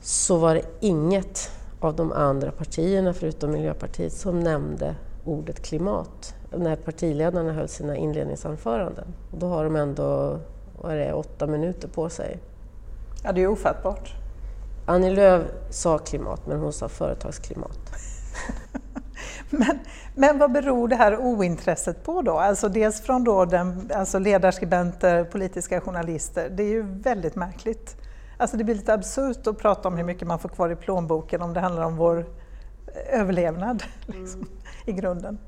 så 0.00 0.36
var 0.36 0.54
det 0.54 0.62
inget 0.80 1.50
av 1.80 1.96
de 1.96 2.12
andra 2.12 2.50
partierna 2.50 3.12
förutom 3.12 3.50
Miljöpartiet 3.52 4.12
som 4.12 4.40
nämnde 4.40 4.94
ordet 5.26 5.62
klimat 5.62 6.34
när 6.50 6.76
partiledarna 6.76 7.52
höll 7.52 7.68
sina 7.68 7.96
inledningsanföranden. 7.96 9.14
Och 9.32 9.38
då 9.38 9.48
har 9.48 9.64
de 9.64 9.76
ändå 9.76 10.38
vad 10.82 10.92
är 10.92 10.96
det, 10.96 11.12
åtta 11.12 11.46
minuter 11.46 11.88
på 11.88 12.08
sig. 12.08 12.38
Ja, 13.24 13.32
det 13.32 13.42
är 13.42 13.46
ofattbart. 13.46 14.14
Annie 14.86 15.10
Lööf 15.10 15.42
sa 15.70 15.98
klimat, 15.98 16.46
men 16.46 16.58
hon 16.58 16.72
sa 16.72 16.88
företagsklimat. 16.88 17.78
men, 19.50 19.78
men 20.14 20.38
vad 20.38 20.52
beror 20.52 20.88
det 20.88 20.96
här 20.96 21.18
ointresset 21.18 22.04
på 22.04 22.22
då? 22.22 22.38
Alltså 22.38 22.68
dels 22.68 23.00
från 23.00 23.24
då 23.24 23.44
den, 23.44 23.90
alltså 23.94 24.18
ledarskribenter, 24.18 25.24
politiska 25.24 25.80
journalister. 25.80 26.50
Det 26.50 26.62
är 26.62 26.68
ju 26.68 26.82
väldigt 26.82 27.34
märkligt. 27.34 27.96
Alltså 28.38 28.56
det 28.56 28.64
blir 28.64 28.74
lite 28.74 28.94
absurt 28.94 29.46
att 29.46 29.58
prata 29.58 29.88
om 29.88 29.96
hur 29.96 30.04
mycket 30.04 30.28
man 30.28 30.38
får 30.38 30.48
kvar 30.48 30.70
i 30.70 30.76
plånboken 30.76 31.42
om 31.42 31.54
det 31.54 31.60
handlar 31.60 31.82
om 31.82 31.96
vår 31.96 32.26
överlevnad. 33.10 33.82
Liksom. 34.06 34.40
Mm 34.40 34.48
i 34.86 34.92
grunden. 34.92 35.38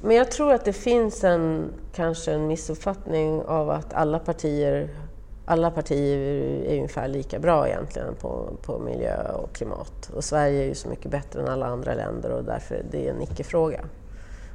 Men 0.00 0.16
jag 0.16 0.30
tror 0.30 0.52
att 0.52 0.64
det 0.64 0.72
finns 0.72 1.24
en, 1.24 1.72
kanske 1.94 2.32
en 2.32 2.46
missuppfattning 2.46 3.42
av 3.42 3.70
att 3.70 3.94
alla 3.94 4.18
partier, 4.18 4.88
alla 5.46 5.70
partier 5.70 6.18
är 6.66 6.76
ungefär 6.76 7.08
lika 7.08 7.38
bra 7.38 7.68
egentligen 7.68 8.14
på, 8.14 8.52
på 8.62 8.78
miljö 8.78 9.32
och 9.32 9.52
klimat. 9.52 10.10
Och 10.14 10.24
Sverige 10.24 10.62
är 10.62 10.66
ju 10.66 10.74
så 10.74 10.88
mycket 10.88 11.10
bättre 11.10 11.40
än 11.40 11.48
alla 11.48 11.66
andra 11.66 11.94
länder 11.94 12.30
och 12.30 12.44
därför 12.44 12.74
är 12.74 12.84
det 12.90 13.08
en 13.08 13.22
icke-fråga. 13.22 13.80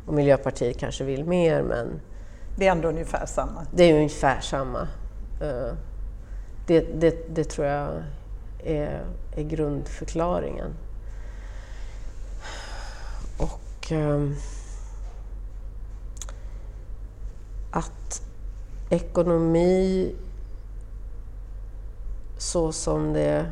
Och 0.07 0.13
Miljöpartiet 0.13 0.77
kanske 0.77 1.03
vill 1.03 1.25
mer 1.25 1.63
men... 1.63 2.01
Det 2.57 2.67
är 2.67 2.71
ändå 2.71 2.87
ungefär 2.87 3.25
samma? 3.25 3.65
Det 3.71 3.83
är 3.83 3.95
ungefär 3.95 4.39
samma. 4.39 4.87
Eh, 5.41 5.73
det, 6.67 6.79
det, 6.79 7.35
det 7.35 7.43
tror 7.43 7.67
jag 7.67 7.89
är, 8.63 9.05
är 9.35 9.43
grundförklaringen. 9.43 10.73
Och 13.89 13.95
um, 13.95 14.35
att 17.71 18.21
ekonomi 18.89 20.15
så 22.37 22.71
som 22.71 23.13
det 23.13 23.45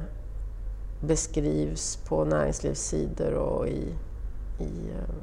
beskrivs 1.02 1.96
på 1.96 2.26
näringslivssidor 2.26 3.34
och 3.34 3.68
i, 3.68 3.96
i, 4.60 4.92
ehm, 4.92 5.16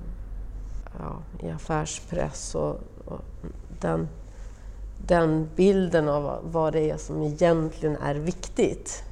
ja, 0.98 1.22
i 1.46 1.50
affärspress 1.50 2.54
och, 2.54 2.80
och 3.04 3.20
den 3.80 4.08
den 5.06 5.48
bilden 5.56 6.08
av 6.08 6.38
vad 6.42 6.72
det 6.72 6.90
är 6.90 6.96
som 6.96 7.22
egentligen 7.22 7.96
är 7.96 8.14
viktigt, 8.14 9.04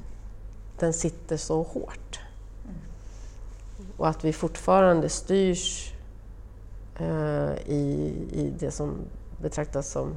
den 0.79 0.93
sitter 0.93 1.37
så 1.37 1.63
hårt. 1.63 2.19
Och 3.97 4.07
att 4.07 4.23
vi 4.23 4.33
fortfarande 4.33 5.09
styrs 5.09 5.92
i, 7.65 8.13
i 8.31 8.53
det 8.59 8.71
som 8.71 8.95
betraktas 9.41 9.91
som 9.91 10.15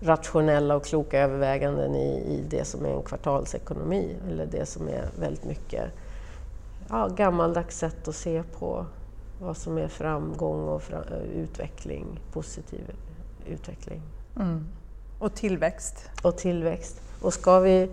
rationella 0.00 0.76
och 0.76 0.84
kloka 0.84 1.18
överväganden 1.18 1.94
i, 1.94 2.34
i 2.34 2.44
det 2.48 2.64
som 2.64 2.84
är 2.84 2.90
en 2.90 3.02
kvartalsekonomi 3.02 4.16
eller 4.28 4.46
det 4.46 4.66
som 4.66 4.88
är 4.88 5.08
väldigt 5.18 5.44
mycket 5.44 5.84
ja, 6.88 7.08
gammaldags 7.08 7.78
sätt 7.78 8.08
att 8.08 8.14
se 8.14 8.42
på 8.42 8.86
vad 9.40 9.56
som 9.56 9.78
är 9.78 9.88
framgång 9.88 10.68
och 10.68 10.82
fra, 10.82 11.04
utveckling, 11.34 12.20
positiv 12.32 12.92
utveckling. 13.46 14.02
Mm. 14.36 14.66
Och 15.18 15.34
tillväxt. 15.34 16.10
Och 16.22 16.36
tillväxt. 16.36 17.00
Och 17.20 17.34
ska 17.34 17.60
vi, 17.60 17.90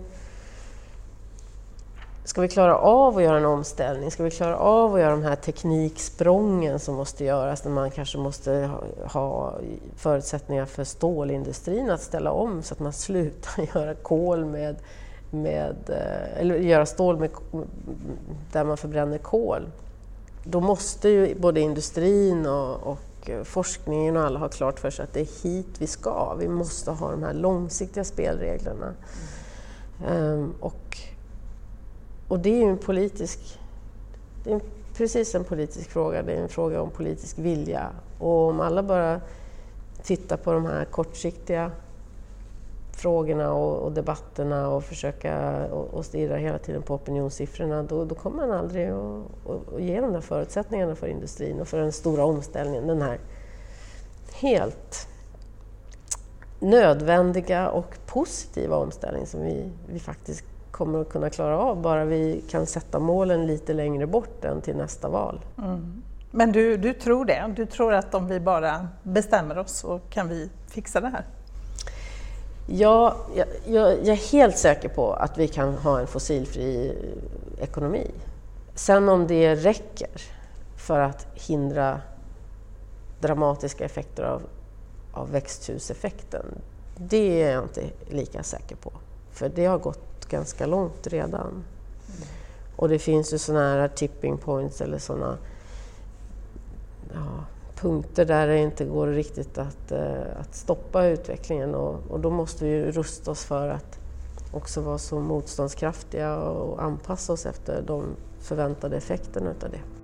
ska 2.28 2.40
vi 2.40 2.48
klara 2.48 2.78
av 2.78 3.16
att 3.16 3.22
göra 3.22 3.36
en 3.36 3.44
omställning, 3.44 4.10
ska 4.10 4.22
vi 4.22 4.30
klara 4.30 4.56
av 4.56 4.94
att 4.94 5.00
göra 5.00 5.10
de 5.10 5.22
här 5.22 5.36
tekniksprången 5.36 6.78
som 6.78 6.94
måste 6.94 7.24
göras, 7.24 7.64
när 7.64 7.70
man 7.70 7.90
kanske 7.90 8.18
måste 8.18 8.70
ha, 9.04 9.54
förutsättningar 9.96 10.66
för 10.66 10.84
stålindustrin 10.84 11.90
att 11.90 12.02
ställa 12.02 12.30
om 12.30 12.62
så 12.62 12.74
att 12.74 12.80
man 12.80 12.92
slutar 12.92 13.62
göra 13.74 13.94
kol 13.94 14.44
med, 14.44 14.76
med 15.30 15.76
eh, 15.88 16.40
eller 16.40 16.56
göra 16.56 16.86
stål 16.86 17.18
med, 17.18 17.30
där 18.52 18.64
man 18.64 18.76
förbränner 18.76 19.18
kol. 19.18 19.62
Då 20.44 20.60
måste 20.60 21.08
ju 21.08 21.34
både 21.34 21.60
industrin 21.60 22.46
och, 22.46 22.86
och 22.86 23.30
forskningen 23.44 24.16
och 24.16 24.22
alla 24.22 24.38
har 24.38 24.48
klart 24.48 24.80
för 24.80 24.90
sig 24.90 25.02
att 25.02 25.12
det 25.12 25.20
är 25.20 25.42
hit 25.42 25.76
vi 25.78 25.86
ska. 25.86 26.34
Vi 26.34 26.48
måste 26.48 26.90
ha 26.90 27.10
de 27.10 27.22
här 27.22 27.34
långsiktiga 27.34 28.04
spelreglerna. 28.04 28.94
Mm. 30.06 30.22
Um, 30.22 30.54
och, 30.60 30.98
och 32.28 32.38
det 32.38 32.50
är 32.50 32.64
ju 32.64 32.70
en 32.70 32.78
politisk... 32.78 33.60
Det 34.44 34.52
är 34.52 34.60
precis 34.96 35.34
en 35.34 35.44
politisk 35.44 35.90
fråga, 35.90 36.22
det 36.22 36.32
är 36.32 36.42
en 36.42 36.48
fråga 36.48 36.82
om 36.82 36.90
politisk 36.90 37.38
vilja. 37.38 37.90
Och 38.18 38.48
om 38.48 38.60
alla 38.60 38.82
bara 38.82 39.20
tittar 40.02 40.36
på 40.36 40.52
de 40.52 40.66
här 40.66 40.84
kortsiktiga 40.84 41.70
frågorna 42.92 43.52
och, 43.52 43.76
och 43.76 43.92
debatterna 43.92 44.68
och 44.68 44.84
försöka 44.84 45.64
och, 45.66 45.94
och 45.94 46.04
stirra 46.04 46.36
hela 46.36 46.58
tiden 46.58 46.82
på 46.82 46.94
opinionssiffrorna, 46.94 47.82
då, 47.82 48.04
då 48.04 48.14
kommer 48.14 48.46
man 48.46 48.50
aldrig 48.50 48.88
att, 48.88 49.80
ge 49.80 50.00
de 50.00 50.12
där 50.12 50.20
förutsättningarna 50.20 50.94
för 50.94 51.06
industrin 51.06 51.60
och 51.60 51.68
för 51.68 51.78
den 51.78 51.92
stora 51.92 52.24
omställningen, 52.24 52.86
den 52.86 53.02
här 53.02 53.18
helt 54.32 55.08
nödvändiga 56.58 57.70
och 57.70 57.98
positiva 58.06 58.76
omställning 58.76 59.26
som 59.26 59.42
vi, 59.42 59.70
vi 59.86 59.98
faktiskt 59.98 60.44
kommer 60.78 61.00
att 61.00 61.08
kunna 61.08 61.30
klara 61.30 61.58
av, 61.58 61.82
bara 61.82 62.04
vi 62.04 62.44
kan 62.50 62.66
sätta 62.66 62.98
målen 62.98 63.46
lite 63.46 63.72
längre 63.72 64.06
bort 64.06 64.44
än 64.44 64.60
till 64.60 64.76
nästa 64.76 65.08
val. 65.08 65.40
Mm. 65.58 66.02
Men 66.30 66.52
du, 66.52 66.76
du 66.76 66.92
tror 66.92 67.24
det? 67.24 67.52
Du 67.56 67.66
tror 67.66 67.94
att 67.94 68.14
om 68.14 68.28
vi 68.28 68.40
bara 68.40 68.88
bestämmer 69.02 69.58
oss 69.58 69.72
så 69.72 70.00
kan 70.10 70.28
vi 70.28 70.50
fixa 70.68 71.00
det 71.00 71.08
här? 71.08 71.24
Ja, 72.66 73.16
jag, 73.34 73.46
jag, 73.66 73.92
jag, 73.92 74.08
är 74.08 74.32
helt 74.32 74.58
säker 74.58 74.88
på 74.88 75.12
att 75.12 75.38
vi 75.38 75.48
kan 75.48 75.74
ha 75.74 76.00
en 76.00 76.06
fossilfri 76.06 76.96
ekonomi. 77.60 78.10
Sen 78.74 79.08
om 79.08 79.26
det 79.26 79.54
räcker 79.54 80.10
för 80.76 81.00
att 81.00 81.26
hindra 81.34 82.00
dramatiska 83.20 83.84
effekter 83.84 84.22
av, 84.22 84.42
av 85.12 85.30
växthuseffekten, 85.30 86.44
det 86.96 87.42
är 87.42 87.52
jag 87.52 87.64
inte 87.64 87.82
lika 88.08 88.42
säker 88.42 88.76
på. 88.76 88.92
För 89.32 89.48
det 89.48 89.66
har 89.66 89.78
gått 89.78 90.07
ganska 90.28 90.66
långt 90.66 91.06
redan. 91.06 91.50
Mm. 91.50 92.28
Och 92.76 92.88
det 92.88 92.98
finns 92.98 93.32
ju 93.32 93.38
sådana 93.38 93.72
här 93.72 93.88
tipping 93.88 94.38
points 94.38 94.80
eller 94.80 94.98
sådana 94.98 95.38
ja, 97.14 97.44
punkter 97.80 98.24
där 98.24 98.46
det 98.46 98.58
inte 98.58 98.84
går 98.84 99.06
riktigt 99.06 99.58
att, 99.58 99.92
eh, 99.92 100.40
att 100.40 100.54
stoppa 100.54 101.06
utvecklingen 101.06 101.74
och, 101.74 102.10
och, 102.10 102.20
då 102.20 102.30
måste 102.30 102.64
vi 102.64 102.70
ju 102.70 102.92
rusta 102.92 103.30
oss 103.30 103.44
för 103.44 103.68
att 103.68 103.98
också 104.52 104.80
vara 104.80 104.98
så 104.98 105.20
motståndskraftiga 105.20 106.36
och 106.36 106.82
anpassa 106.82 107.32
oss 107.32 107.46
efter 107.46 107.82
de 107.82 108.04
förväntade 108.40 108.96
effekterna 108.96 109.50
utav 109.50 109.70
det. 109.70 109.97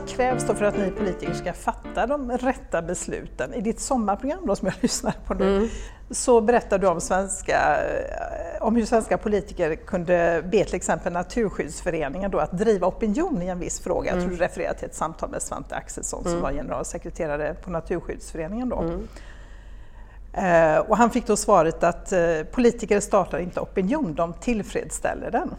Vad 0.00 0.08
krävs 0.08 0.46
då 0.46 0.54
för 0.54 0.64
att 0.64 0.78
ni 0.78 0.90
politiker 0.90 1.32
ska 1.32 1.52
fatta 1.52 2.06
de 2.06 2.30
rätta 2.30 2.82
besluten? 2.82 3.54
I 3.54 3.60
ditt 3.60 3.80
sommarprogram 3.80 4.46
då, 4.46 4.56
som 4.56 4.66
jag 4.66 4.74
lyssnar 4.80 5.14
på 5.26 5.34
nu 5.34 5.56
mm. 5.56 5.68
så 6.10 6.40
berättar 6.40 6.78
du 6.78 6.86
om, 6.86 7.00
svenska, 7.00 7.76
eh, 7.82 8.62
om 8.62 8.76
hur 8.76 8.84
svenska 8.84 9.18
politiker 9.18 9.74
kunde 9.74 10.42
be 10.52 10.64
till 10.64 10.74
exempel 10.74 11.12
Naturskyddsföreningen 11.12 12.30
då 12.30 12.38
att 12.38 12.58
driva 12.58 12.86
opinion 12.86 13.42
i 13.42 13.46
en 13.46 13.58
viss 13.58 13.80
fråga. 13.80 14.10
Mm. 14.10 14.20
Jag 14.20 14.28
tror 14.28 14.38
du 14.38 14.44
refererar 14.44 14.74
till 14.74 14.86
ett 14.86 14.94
samtal 14.94 15.30
med 15.30 15.42
Svante 15.42 15.74
Axelsson 15.74 16.20
mm. 16.20 16.32
som 16.32 16.42
var 16.42 16.52
generalsekreterare 16.52 17.54
på 17.54 17.70
Naturskyddsföreningen 17.70 18.68
då. 18.68 18.78
Mm. 18.78 19.08
Eh, 20.32 20.78
och 20.78 20.96
han 20.96 21.10
fick 21.10 21.26
då 21.26 21.36
svaret 21.36 21.82
att 21.82 22.12
eh, 22.12 22.20
politiker 22.50 23.00
startar 23.00 23.38
inte 23.38 23.60
opinion, 23.60 24.14
de 24.14 24.32
tillfredsställer 24.32 25.30
den. 25.30 25.50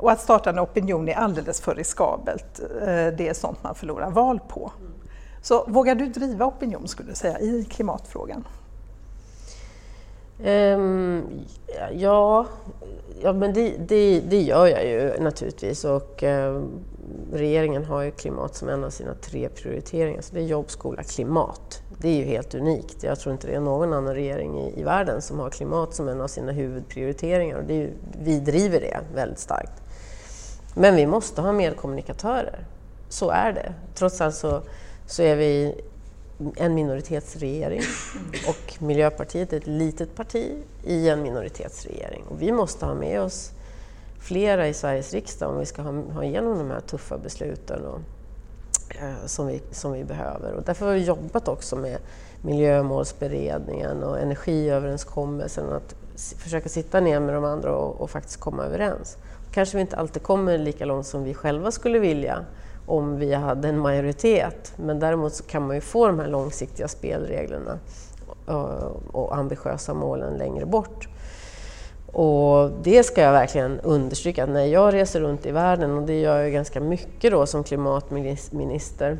Och 0.00 0.10
att 0.10 0.20
starta 0.20 0.50
en 0.50 0.58
opinion 0.58 1.08
är 1.08 1.14
alldeles 1.14 1.60
för 1.60 1.74
riskabelt. 1.74 2.60
Eh, 2.80 2.86
det 2.86 3.28
är 3.28 3.34
sånt 3.34 3.62
man 3.62 3.74
förlorar 3.74 4.10
val 4.10 4.40
på. 4.48 4.72
Så 5.42 5.64
vågar 5.66 5.94
du 5.94 6.06
driva 6.06 6.46
opinion 6.46 6.88
skulle 6.88 7.10
du 7.10 7.14
säga 7.14 7.38
i 7.38 7.64
klimatfrågan? 7.64 8.44
Um, 10.44 11.24
ja, 11.92 12.46
ja, 13.22 13.32
men 13.32 13.52
det, 13.52 13.76
det, 13.78 14.20
det, 14.20 14.40
gör 14.40 14.66
jag 14.66 14.86
ju 14.86 15.20
naturligtvis 15.20 15.84
och 15.84 16.22
uh, 16.22 16.62
regeringen 17.32 17.84
har 17.84 18.02
ju 18.02 18.10
klimat 18.10 18.56
som 18.56 18.68
en 18.68 18.84
av 18.84 18.90
sina 18.90 19.14
tre 19.14 19.48
prioriteringar. 19.48 20.20
Så 20.20 20.34
det 20.34 20.40
är 20.40 20.44
jobb, 20.44 20.70
skola, 20.70 21.02
klimat. 21.02 21.82
Det 21.98 22.08
är 22.08 22.14
ju 22.14 22.24
helt 22.24 22.54
unikt. 22.54 23.02
Jag 23.02 23.20
tror 23.20 23.32
inte 23.32 23.46
det 23.46 23.54
är 23.54 23.60
någon 23.60 23.92
annan 23.92 24.14
regering 24.14 24.58
i, 24.58 24.80
i 24.80 24.82
världen 24.82 25.22
som 25.22 25.38
har 25.38 25.50
klimat 25.50 25.94
som 25.94 26.08
en 26.08 26.20
av 26.20 26.28
sina 26.28 26.52
huvudprioriteringar 26.52 27.56
och 27.56 27.64
det 27.64 27.74
är 27.74 27.78
ju, 27.78 27.92
vi 28.22 28.40
driver 28.40 28.80
det 28.80 29.00
väldigt 29.14 29.38
starkt. 29.38 29.82
Men 30.80 30.96
vi 30.96 31.06
måste 31.06 31.40
ha 31.40 31.52
medkommunikatörer. 31.52 32.64
Så 33.08 33.30
är 33.30 33.52
det. 33.52 33.74
Trots 33.94 34.20
allt 34.20 34.34
så, 34.34 34.62
så 35.06 35.22
är 35.22 35.36
vi 35.36 35.80
en 36.56 36.74
minoritetsregering 36.74 37.80
och 38.48 38.82
Miljöpartiet 38.82 39.52
är 39.52 39.56
ett 39.56 39.66
litet 39.66 40.14
parti 40.14 40.56
i 40.84 41.08
en 41.08 41.22
minoritetsregering. 41.22 42.24
Och 42.28 42.42
vi 42.42 42.52
måste 42.52 42.86
ha 42.86 42.94
med 42.94 43.20
oss 43.20 43.50
flera 44.20 44.68
i 44.68 44.74
Sveriges 44.74 45.12
riksdag 45.12 45.50
om 45.50 45.58
vi 45.58 45.66
ska 45.66 45.82
ha, 45.82 45.92
ha 45.92 46.24
igenom 46.24 46.58
de 46.58 46.70
här 46.70 46.80
tuffa 46.80 47.18
besluten 47.18 47.84
och, 47.84 48.00
eh, 49.00 49.26
som, 49.26 49.46
vi, 49.46 49.62
som 49.70 49.92
vi 49.92 50.04
behöver. 50.04 50.52
Och 50.52 50.62
därför 50.62 50.86
har 50.86 50.94
vi 50.94 51.04
jobbat 51.04 51.48
också 51.48 51.76
med 51.76 51.98
miljömålsberedningen 52.42 54.02
och 54.02 54.18
energiöverenskommelsen, 54.18 55.72
att 55.72 55.94
försöka 56.38 56.68
sitta 56.68 57.00
ner 57.00 57.20
med 57.20 57.34
de 57.34 57.44
andra 57.44 57.76
och, 57.76 58.00
och 58.00 58.10
faktiskt 58.10 58.40
komma 58.40 58.64
överens 58.64 59.16
kanske 59.52 59.76
vi 59.76 59.80
inte 59.80 59.96
alltid 59.96 60.22
kommer 60.22 60.58
lika 60.58 60.84
långt 60.84 61.06
som 61.06 61.24
vi 61.24 61.34
själva 61.34 61.70
skulle 61.70 61.98
vilja 61.98 62.44
om 62.86 63.16
vi 63.16 63.34
hade 63.34 63.68
en 63.68 63.78
majoritet. 63.78 64.72
Men 64.76 64.98
däremot 65.00 65.34
så 65.34 65.44
kan 65.44 65.66
man 65.66 65.76
ju 65.76 65.80
få 65.80 66.06
de 66.06 66.18
här 66.18 66.28
långsiktiga 66.28 66.88
spelreglerna 66.88 67.78
eh, 68.48 68.90
och 69.12 69.36
ambitiösa 69.36 69.94
målen 69.94 70.38
längre 70.38 70.66
bort. 70.66 71.08
Och 72.12 72.70
det 72.82 73.02
ska 73.02 73.22
jag 73.22 73.32
verkligen 73.32 73.80
understryka, 73.80 74.46
när 74.46 74.64
jag 74.64 74.94
reser 74.94 75.20
runt 75.20 75.46
i 75.46 75.50
världen, 75.50 75.98
och 75.98 76.02
det 76.02 76.20
gör 76.20 76.38
jag 76.38 76.52
ganska 76.52 76.80
mycket 76.80 77.32
då 77.32 77.46
som 77.46 77.64
klimatminister, 77.64 79.18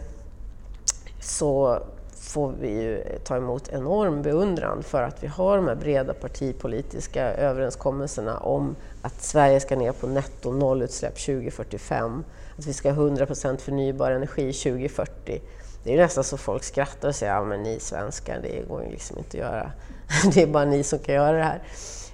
så 1.21 1.79
får 2.15 2.53
vi 2.61 2.83
ju 2.83 3.05
ta 3.25 3.37
emot 3.37 3.69
enorm 3.69 4.23
beundran 4.23 4.83
för 4.83 5.03
att 5.03 5.23
vi 5.23 5.27
har 5.27 5.57
de 5.57 5.67
här 5.67 5.75
breda 5.75 6.15
partipolitiska 6.15 7.35
överenskommelserna 7.35 8.39
om 8.39 8.77
att 9.03 9.23
Sverige 9.23 9.61
ska 9.61 9.77
ner 9.77 9.93
på 9.93 10.07
netto 10.07 10.53
nollutsläpp 10.53 11.19
2045, 11.19 12.25
att 12.59 12.67
vi 12.67 12.73
ska 12.73 12.93
ha 12.93 13.03
100% 13.03 13.59
förnybar 13.59 14.11
energi 14.11 14.53
2040. 14.53 15.43
Det 15.85 15.95
är 15.95 15.97
nästan 15.97 16.25
så 16.25 16.37
folk 16.37 16.65
skrattar 16.65 17.09
och 17.09 17.15
säger 17.15 17.33
ja 17.33 17.45
men 17.45 17.63
ni 17.63 17.81
svenskar, 17.81 18.41
det 18.43 18.69
går 18.69 18.85
ju 18.85 18.91
liksom 18.91 19.19
inte 19.19 19.29
att 19.29 19.35
göra. 19.35 19.73
Det 20.35 20.43
är 20.43 20.47
bara 20.47 20.65
ni 20.65 20.83
som 20.83 20.99
kan 20.99 21.15
göra 21.15 21.37
det 21.37 21.45
här. 21.45 21.63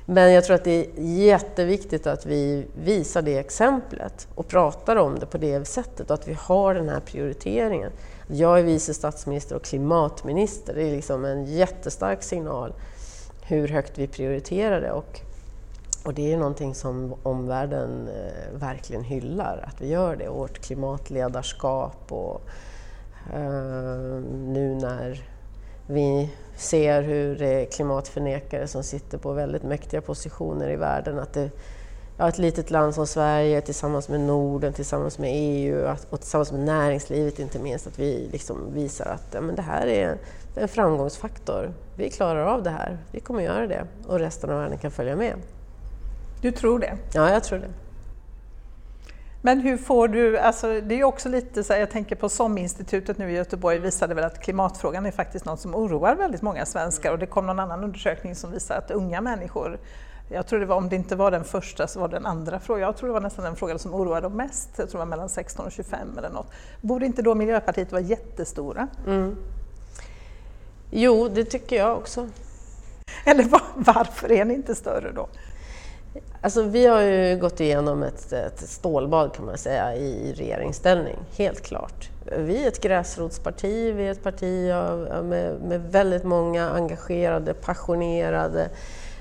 Men 0.08 0.32
jag 0.32 0.44
tror 0.44 0.54
att 0.54 0.64
det 0.64 0.70
är 0.70 1.02
jätteviktigt 1.02 2.06
att 2.06 2.26
vi 2.26 2.66
visar 2.84 3.22
det 3.22 3.38
exemplet 3.38 4.28
och 4.34 4.48
pratar 4.48 4.96
om 4.96 5.18
det 5.18 5.26
på 5.26 5.38
det 5.38 5.64
sättet 5.64 6.10
och 6.10 6.14
att 6.14 6.28
vi 6.28 6.36
har 6.40 6.74
den 6.74 6.88
här 6.88 7.00
prioriteringen. 7.00 7.92
Jag 8.28 8.58
är 8.58 8.62
vice 8.62 8.94
statsminister 8.94 9.56
och 9.56 9.64
klimatminister, 9.64 10.74
det 10.74 10.82
är 10.82 10.96
liksom 10.96 11.24
en 11.24 11.46
jättestark 11.46 12.22
signal 12.22 12.72
hur 13.48 13.68
högt 13.68 13.98
vi 13.98 14.06
prioriterar 14.06 14.80
det. 14.80 14.92
Och, 14.92 15.20
och 16.06 16.14
det 16.14 16.32
är 16.32 16.36
någonting 16.36 16.74
som 16.74 17.14
omvärlden 17.22 18.08
eh, 18.08 18.58
verkligen 18.58 19.04
hyllar, 19.04 19.64
att 19.68 19.80
vi 19.80 19.88
gör 19.88 20.16
det. 20.16 20.28
Vårt 20.28 20.58
klimatledarskap 20.58 22.12
och 22.12 22.40
eh, 23.34 24.20
nu 24.32 24.78
när 24.80 25.28
vi 25.86 26.30
ser 26.56 27.02
hur 27.02 27.36
det 27.36 27.48
är 27.48 27.64
klimatförnekare 27.64 28.66
som 28.66 28.82
sitter 28.82 29.18
på 29.18 29.32
väldigt 29.32 29.62
mäktiga 29.62 30.00
positioner 30.00 30.70
i 30.70 30.76
världen, 30.76 31.18
att 31.18 31.32
det, 31.32 31.50
ja, 32.18 32.28
ett 32.28 32.38
litet 32.38 32.70
land 32.70 32.94
som 32.94 33.06
Sverige 33.06 33.60
tillsammans 33.60 34.08
med 34.08 34.20
Norden, 34.20 34.72
tillsammans 34.72 35.18
med 35.18 35.30
EU 35.32 35.94
och 36.10 36.20
tillsammans 36.20 36.52
med 36.52 36.60
näringslivet 36.60 37.38
inte 37.38 37.58
minst, 37.58 37.86
att 37.86 37.98
vi 37.98 38.28
liksom 38.32 38.74
visar 38.74 39.06
att 39.06 39.34
ja, 39.34 39.40
men 39.40 39.54
det 39.54 39.62
här 39.62 39.86
är 39.86 40.18
en 40.54 40.68
framgångsfaktor. 40.68 41.72
Vi 41.96 42.10
klarar 42.10 42.46
av 42.46 42.62
det 42.62 42.70
här, 42.70 42.98
vi 43.12 43.20
kommer 43.20 43.42
göra 43.42 43.66
det 43.66 43.86
och 44.06 44.18
resten 44.18 44.50
av 44.50 44.58
världen 44.58 44.78
kan 44.78 44.90
följa 44.90 45.16
med. 45.16 45.34
Du 46.40 46.52
tror 46.52 46.78
det? 46.78 46.96
Ja, 47.12 47.30
jag 47.30 47.44
tror 47.44 47.58
det. 47.58 47.70
Men 49.42 49.60
hur 49.60 49.76
får 49.76 50.08
du, 50.08 50.38
alltså 50.38 50.80
det 50.80 51.00
är 51.00 51.04
också 51.04 51.28
lite 51.28 51.64
så 51.64 51.72
här, 51.72 51.80
jag 51.80 51.90
tänker 51.90 52.16
på 52.16 52.28
SOM-institutet 52.28 53.18
nu 53.18 53.30
i 53.30 53.34
Göteborg 53.34 53.78
visade 53.78 54.14
väl 54.14 54.24
att 54.24 54.42
klimatfrågan 54.42 55.06
är 55.06 55.10
faktiskt 55.10 55.44
något 55.44 55.60
som 55.60 55.74
oroar 55.74 56.14
väldigt 56.14 56.42
många 56.42 56.66
svenskar 56.66 57.12
och 57.12 57.18
det 57.18 57.26
kom 57.26 57.46
någon 57.46 57.58
annan 57.58 57.84
undersökning 57.84 58.34
som 58.34 58.52
visar 58.52 58.78
att 58.78 58.90
unga 58.90 59.20
människor 59.20 59.78
jag 60.28 60.46
tror 60.46 60.60
det 60.60 60.66
var, 60.66 60.76
om 60.76 60.88
det 60.88 60.96
inte 60.96 61.16
var 61.16 61.30
den 61.30 61.44
första 61.44 61.86
så 61.86 62.00
var 62.00 62.08
det 62.08 62.16
den 62.16 62.26
andra 62.26 62.60
frågan. 62.60 62.82
Jag 62.82 62.96
tror 62.96 63.08
det 63.08 63.12
var 63.12 63.20
nästan 63.20 63.44
den 63.44 63.56
frågan 63.56 63.78
som 63.78 63.94
oroade 63.94 64.20
dem 64.20 64.32
mest. 64.32 64.70
Jag 64.76 64.90
tror 64.90 64.98
det 64.98 65.04
var 65.04 65.10
mellan 65.10 65.28
16 65.28 65.66
och 65.66 65.72
25 65.72 66.18
eller 66.18 66.30
något. 66.30 66.46
Borde 66.80 67.06
inte 67.06 67.22
då 67.22 67.34
Miljöpartiet 67.34 67.92
vara 67.92 68.02
jättestora? 68.02 68.88
Mm. 69.06 69.36
Jo, 70.90 71.28
det 71.28 71.44
tycker 71.44 71.76
jag 71.76 71.96
också. 71.96 72.28
Eller 73.24 73.44
var, 73.44 73.62
varför 73.74 74.32
är 74.32 74.44
ni 74.44 74.54
inte 74.54 74.74
större 74.74 75.12
då? 75.12 75.28
Alltså, 76.40 76.62
vi 76.62 76.86
har 76.86 77.00
ju 77.00 77.38
gått 77.38 77.60
igenom 77.60 78.02
ett, 78.02 78.32
ett 78.32 78.60
stålbad 78.60 79.34
kan 79.34 79.44
man 79.44 79.58
säga 79.58 79.94
i 79.94 80.32
regeringsställning, 80.32 81.16
helt 81.36 81.60
klart. 81.60 82.10
Vi 82.38 82.64
är 82.64 82.68
ett 82.68 82.80
gräsrotsparti, 82.80 83.92
vi 83.94 84.06
är 84.06 84.10
ett 84.10 84.22
parti 84.22 84.72
med, 85.22 85.60
med 85.62 85.80
väldigt 85.80 86.24
många 86.24 86.70
engagerade, 86.70 87.54
passionerade 87.54 88.68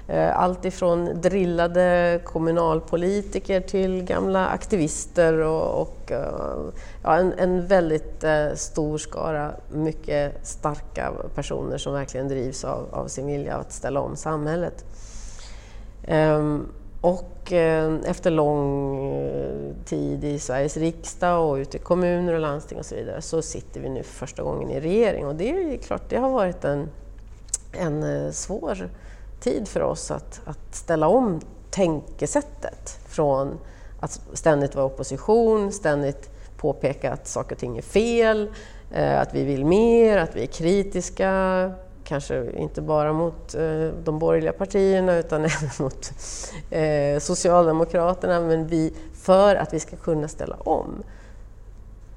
Eh, 0.07 0.39
allt 0.39 0.65
ifrån 0.65 1.21
drillade 1.21 2.19
kommunalpolitiker 2.23 3.61
till 3.61 4.03
gamla 4.03 4.47
aktivister 4.47 5.37
och, 5.37 5.81
och 5.81 6.11
eh, 6.11 6.57
ja, 7.03 7.15
en, 7.15 7.33
en, 7.33 7.67
väldigt 7.67 8.23
eh, 8.23 8.53
stor 8.55 8.97
skara 8.97 9.51
mycket 9.71 10.47
starka 10.47 11.11
personer 11.35 11.77
som 11.77 11.93
verkligen 11.93 12.27
drivs 12.27 12.63
av, 12.63 12.87
av 12.91 13.07
sin 13.07 13.27
vilja 13.27 13.55
att 13.55 13.71
ställa 13.71 13.99
om 13.99 14.15
samhället. 14.15 14.85
Um, 16.07 16.67
och 17.05 17.53
eh, 17.53 17.93
efter 18.05 18.31
lång 18.31 18.97
eh, 19.13 19.73
tid 19.85 20.23
i 20.23 20.39
Sveriges 20.39 20.77
riksdag 20.77 21.49
och 21.49 21.55
ute 21.55 21.77
i 21.77 21.79
kommuner 21.79 22.33
och 22.33 22.39
landsting 22.39 22.79
och 22.79 22.85
så 22.85 22.95
vidare 22.95 23.21
så 23.21 23.41
sitter 23.41 23.81
vi 23.81 23.89
nu 23.89 24.03
för 24.03 24.13
första 24.13 24.43
gången 24.43 24.69
i 24.69 24.79
regering. 24.79 25.27
Och 25.27 25.35
det 25.35 25.49
är 25.49 25.77
klart, 25.77 26.09
det 26.09 26.17
har 26.17 26.29
varit 26.29 26.65
en, 26.65 26.89
en 27.71 28.03
eh, 28.03 28.31
svår 28.31 28.89
tid 29.39 29.67
för 29.67 29.81
oss 29.81 30.11
att, 30.11 30.41
att 30.45 30.75
ställa 30.75 31.07
om 31.07 31.41
tänkesättet 31.71 32.99
från 33.07 33.57
att 33.99 34.21
ständigt 34.33 34.75
vara 34.75 34.85
opposition, 34.85 35.71
ständigt 35.71 36.29
påpeka 36.57 37.13
att 37.13 37.27
saker 37.27 37.55
och 37.55 37.59
ting 37.59 37.77
är 37.77 37.81
fel, 37.81 38.51
att 38.93 39.33
vi 39.33 39.43
vill 39.43 39.65
mer, 39.65 40.17
att 40.17 40.35
vi 40.35 40.41
är 40.41 40.47
kritiska, 40.47 41.71
kanske 42.05 42.51
inte 42.51 42.81
bara 42.81 43.13
mot 43.13 43.55
eh, 43.55 43.87
de 44.03 44.19
borgerliga 44.19 44.53
partierna 44.53 45.17
utan 45.17 45.41
även 45.45 45.69
mot 45.79 46.11
eh, 46.71 47.19
Socialdemokraterna, 47.19 48.39
men 48.41 48.67
vi, 48.67 48.93
för 49.13 49.55
att 49.55 49.73
vi 49.73 49.79
ska 49.79 49.95
kunna 49.95 50.27
ställa 50.27 50.55
om. 50.55 51.03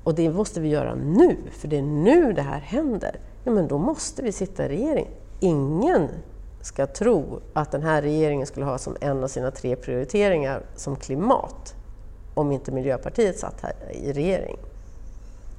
Och 0.04 0.14
det 0.14 0.30
måste 0.30 0.60
vi 0.60 0.68
göra 0.68 0.94
nu, 0.94 1.36
för 1.52 1.68
det 1.68 1.78
är 1.78 1.82
nu 1.82 2.32
det 2.32 2.42
här 2.42 2.60
händer. 2.60 3.20
Ja, 3.44 3.52
men 3.52 3.68
då 3.68 3.78
måste 3.78 4.22
vi 4.22 4.32
sitta 4.32 4.64
i 4.64 4.68
regering. 4.68 5.08
Ingen 5.40 6.08
ska 6.60 6.86
tro 6.86 7.40
att 7.52 7.72
den 7.72 7.82
här 7.82 8.02
regeringen 8.02 8.46
skulle 8.46 8.66
ha 8.66 8.78
som 8.78 8.96
en 9.00 9.24
av 9.24 9.28
sina 9.28 9.50
tre 9.50 9.76
prioriteringar 9.76 10.62
som 10.74 10.96
klimat 10.96 11.74
om 12.34 12.52
inte 12.52 12.72
Miljöpartiet 12.72 13.38
satt 13.38 13.60
här 13.60 13.74
i 13.92 14.12
regering. 14.12 14.56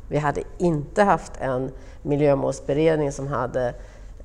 Vi 0.09 0.17
hade 0.17 0.41
inte 0.57 1.03
haft 1.03 1.31
en 1.41 1.71
miljömålsberedning 2.01 3.11
som 3.11 3.27
hade 3.27 3.73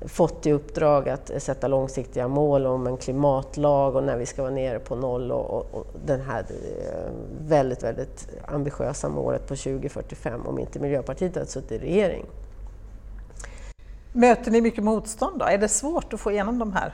fått 0.07 0.45
i 0.45 0.51
uppdrag 0.51 1.09
att 1.09 1.31
sätta 1.37 1.67
långsiktiga 1.67 2.27
mål 2.27 2.65
om 2.65 2.87
en 2.87 2.97
klimatlag 2.97 3.95
och 3.95 4.03
när 4.03 4.17
vi 4.17 4.25
ska 4.25 4.41
vara 4.41 4.53
nere 4.53 4.79
på 4.79 4.95
noll 4.95 5.31
och, 5.31 5.49
och, 5.49 5.75
och 5.75 5.87
det 6.05 6.17
här 6.27 6.39
eh, 6.39 7.11
väldigt, 7.47 7.83
väldigt 7.83 8.27
ambitiösa 8.47 9.09
målet 9.09 9.47
på 9.47 9.55
2045 9.55 10.45
om 10.45 10.59
inte 10.59 10.79
Miljöpartiet 10.79 11.35
hade 11.35 11.47
suttit 11.47 11.71
i 11.71 11.77
regering. 11.77 12.25
Möter 14.13 14.51
ni 14.51 14.61
mycket 14.61 14.83
motstånd 14.83 15.39
då? 15.39 15.45
Är 15.45 15.57
det 15.57 15.67
svårt 15.67 16.13
att 16.13 16.19
få 16.19 16.31
igenom 16.31 16.59
de 16.59 16.73
här? 16.73 16.93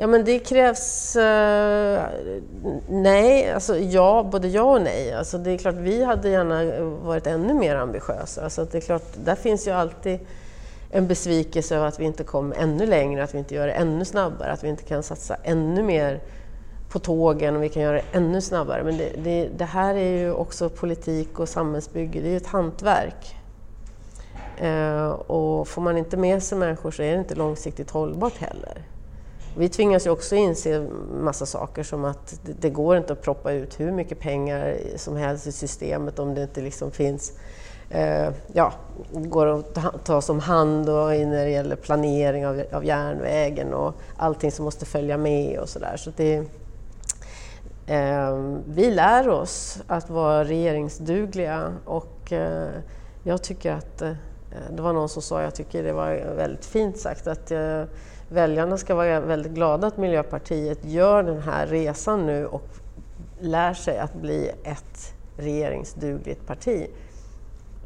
Ja 0.00 0.06
men 0.06 0.24
det 0.24 0.38
krävs... 0.38 1.16
Uh, 1.16 2.00
nej, 2.88 3.52
alltså 3.52 3.78
ja, 3.78 4.28
både 4.32 4.48
ja 4.48 4.62
och 4.62 4.82
nej. 4.82 5.12
Alltså 5.12 5.38
det 5.38 5.50
är 5.50 5.58
klart, 5.58 5.74
vi 5.74 6.04
hade 6.04 6.28
gärna 6.28 6.84
varit 7.04 7.26
ännu 7.26 7.54
mer 7.54 7.76
ambitiösa. 7.76 8.44
Alltså 8.44 8.64
det 8.64 8.78
är 8.78 8.80
klart, 8.80 9.02
där 9.24 9.34
finns 9.34 9.66
ju 9.66 9.70
alltid 9.70 10.18
en 10.90 11.06
besvikelse 11.06 11.76
över 11.76 11.86
att 11.86 12.00
vi 12.00 12.04
inte 12.04 12.24
kom 12.24 12.52
ännu 12.56 12.86
längre, 12.86 13.24
att 13.24 13.34
vi 13.34 13.38
inte 13.38 13.54
gör 13.54 13.66
det 13.66 13.72
ännu 13.72 14.04
snabbare, 14.04 14.52
att 14.52 14.64
vi 14.64 14.68
inte 14.68 14.82
kan 14.82 15.02
satsa 15.02 15.36
ännu 15.42 15.82
mer 15.82 16.20
på 16.88 16.98
tågen 16.98 17.56
och 17.56 17.62
vi 17.62 17.68
kan 17.68 17.82
göra 17.82 17.96
det 17.96 18.18
ännu 18.18 18.40
snabbare. 18.40 18.84
Men 18.84 18.98
det, 18.98 19.12
det, 19.24 19.48
det 19.56 19.64
här 19.64 19.94
är 19.94 20.18
ju 20.18 20.32
också 20.32 20.68
politik 20.68 21.38
och 21.38 21.48
samhällsbygge, 21.48 22.20
det 22.20 22.28
är 22.28 22.30
ju 22.30 22.36
ett 22.36 22.46
hantverk. 22.46 23.36
Eh, 24.58 25.08
och 25.08 25.68
får 25.68 25.82
man 25.82 25.98
inte 25.98 26.16
med 26.16 26.42
sig 26.42 26.58
människor 26.58 26.90
så 26.90 27.02
är 27.02 27.12
det 27.12 27.18
inte 27.18 27.34
långsiktigt 27.34 27.90
hållbart 27.90 28.36
heller. 28.36 28.82
Vi 29.56 29.68
tvingas 29.68 30.06
ju 30.06 30.10
också 30.10 30.36
inse 30.36 30.86
massa 31.22 31.46
saker 31.46 31.82
som 31.82 32.04
att 32.04 32.40
det, 32.42 32.52
det 32.60 32.70
går 32.70 32.96
inte 32.96 33.12
att 33.12 33.22
proppa 33.22 33.52
ut 33.52 33.80
hur 33.80 33.92
mycket 33.92 34.20
pengar 34.20 34.76
som 34.96 35.16
helst 35.16 35.46
i 35.46 35.52
systemet 35.52 36.18
om 36.18 36.34
det 36.34 36.42
inte 36.42 36.60
liksom 36.60 36.90
finns 36.90 37.32
eh, 37.90 38.28
ja, 38.52 38.72
går 39.12 39.46
att 39.46 40.04
ta, 40.04 40.20
som 40.20 40.40
hand 40.40 40.88
och 40.88 41.08
när 41.08 41.44
det 41.44 41.50
gäller 41.50 41.76
planering 41.76 42.46
av, 42.46 42.62
av 42.72 42.84
järnvägen 42.84 43.74
och 43.74 43.94
allting 44.16 44.52
som 44.52 44.64
måste 44.64 44.86
följa 44.86 45.16
med 45.16 45.58
och 45.58 45.68
sådär. 45.68 45.96
Så 45.96 46.10
det, 46.16 46.36
eh, 47.86 48.56
vi 48.66 48.90
lär 48.90 49.28
oss 49.28 49.82
att 49.86 50.10
vara 50.10 50.44
regeringsdugliga 50.44 51.72
och 51.84 52.32
eh, 52.32 52.68
jag 53.22 53.42
tycker 53.42 53.72
att 53.72 54.02
eh, 54.02 54.12
det 54.70 54.82
var 54.82 54.92
någon 54.92 55.08
som 55.08 55.22
sa, 55.22 55.42
jag 55.42 55.54
tycker 55.54 55.82
det 55.82 55.92
var 55.92 56.34
väldigt 56.36 56.64
fint 56.64 56.98
sagt, 56.98 57.26
att 57.26 57.50
eh, 57.50 57.82
väljarna 58.28 58.78
ska 58.78 58.94
vara 58.94 59.20
väldigt 59.20 59.52
glada 59.52 59.86
att 59.86 59.96
Miljöpartiet 59.96 60.78
gör 60.84 61.22
den 61.22 61.42
här 61.42 61.66
resan 61.66 62.26
nu 62.26 62.46
och 62.46 62.68
lär 63.40 63.74
sig 63.74 63.98
att 63.98 64.14
bli 64.14 64.50
ett 64.64 65.14
regeringsdugligt 65.36 66.46
parti. 66.46 66.86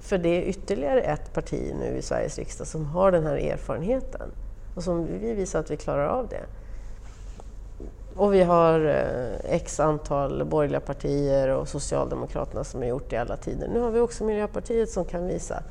För 0.03 0.19
det 0.19 0.29
är 0.29 0.43
ytterligare 0.43 1.01
ett 1.01 1.33
parti 1.33 1.75
nu 1.81 1.97
i 1.97 2.03
Sveriges 2.03 2.39
riksdag 2.39 2.67
som 2.67 2.87
har 2.87 3.13
den 3.13 3.27
här 3.27 3.37
erfarenheten 3.37 4.31
och 4.75 4.83
som 4.83 5.07
vi 5.21 5.35
visar 5.35 5.61
att 5.61 5.71
vi 5.71 5.77
klarar 5.77 6.07
av 6.07 6.29
det. 6.29 6.45
Och 8.17 8.35
vi 8.35 8.43
har 8.43 8.87
eh, 8.87 9.55
x 9.55 9.81
antal 9.81 10.45
borgerliga 10.45 10.81
partier 10.81 11.49
och 11.49 11.69
Socialdemokraterna 11.69 12.65
som 12.65 12.81
har 12.81 12.89
gjort 12.89 13.11
det 13.11 13.17
i 13.17 13.19
alla 13.19 13.37
tider. 13.37 13.69
Nu 13.69 13.81
har 13.81 13.91
vi 13.91 14.01
också 14.01 14.25
Miljöpartiet 14.25 14.91
som 14.91 15.05
kan 15.05 15.27
visa 15.27 15.63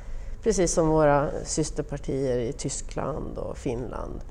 Precis 0.43 0.73
som 0.73 0.89
våra 0.89 1.29
systerpartier 1.43 2.37
i 2.37 2.53
Tyskland 2.53 3.37
och 3.37 3.57
Finland 3.57 4.21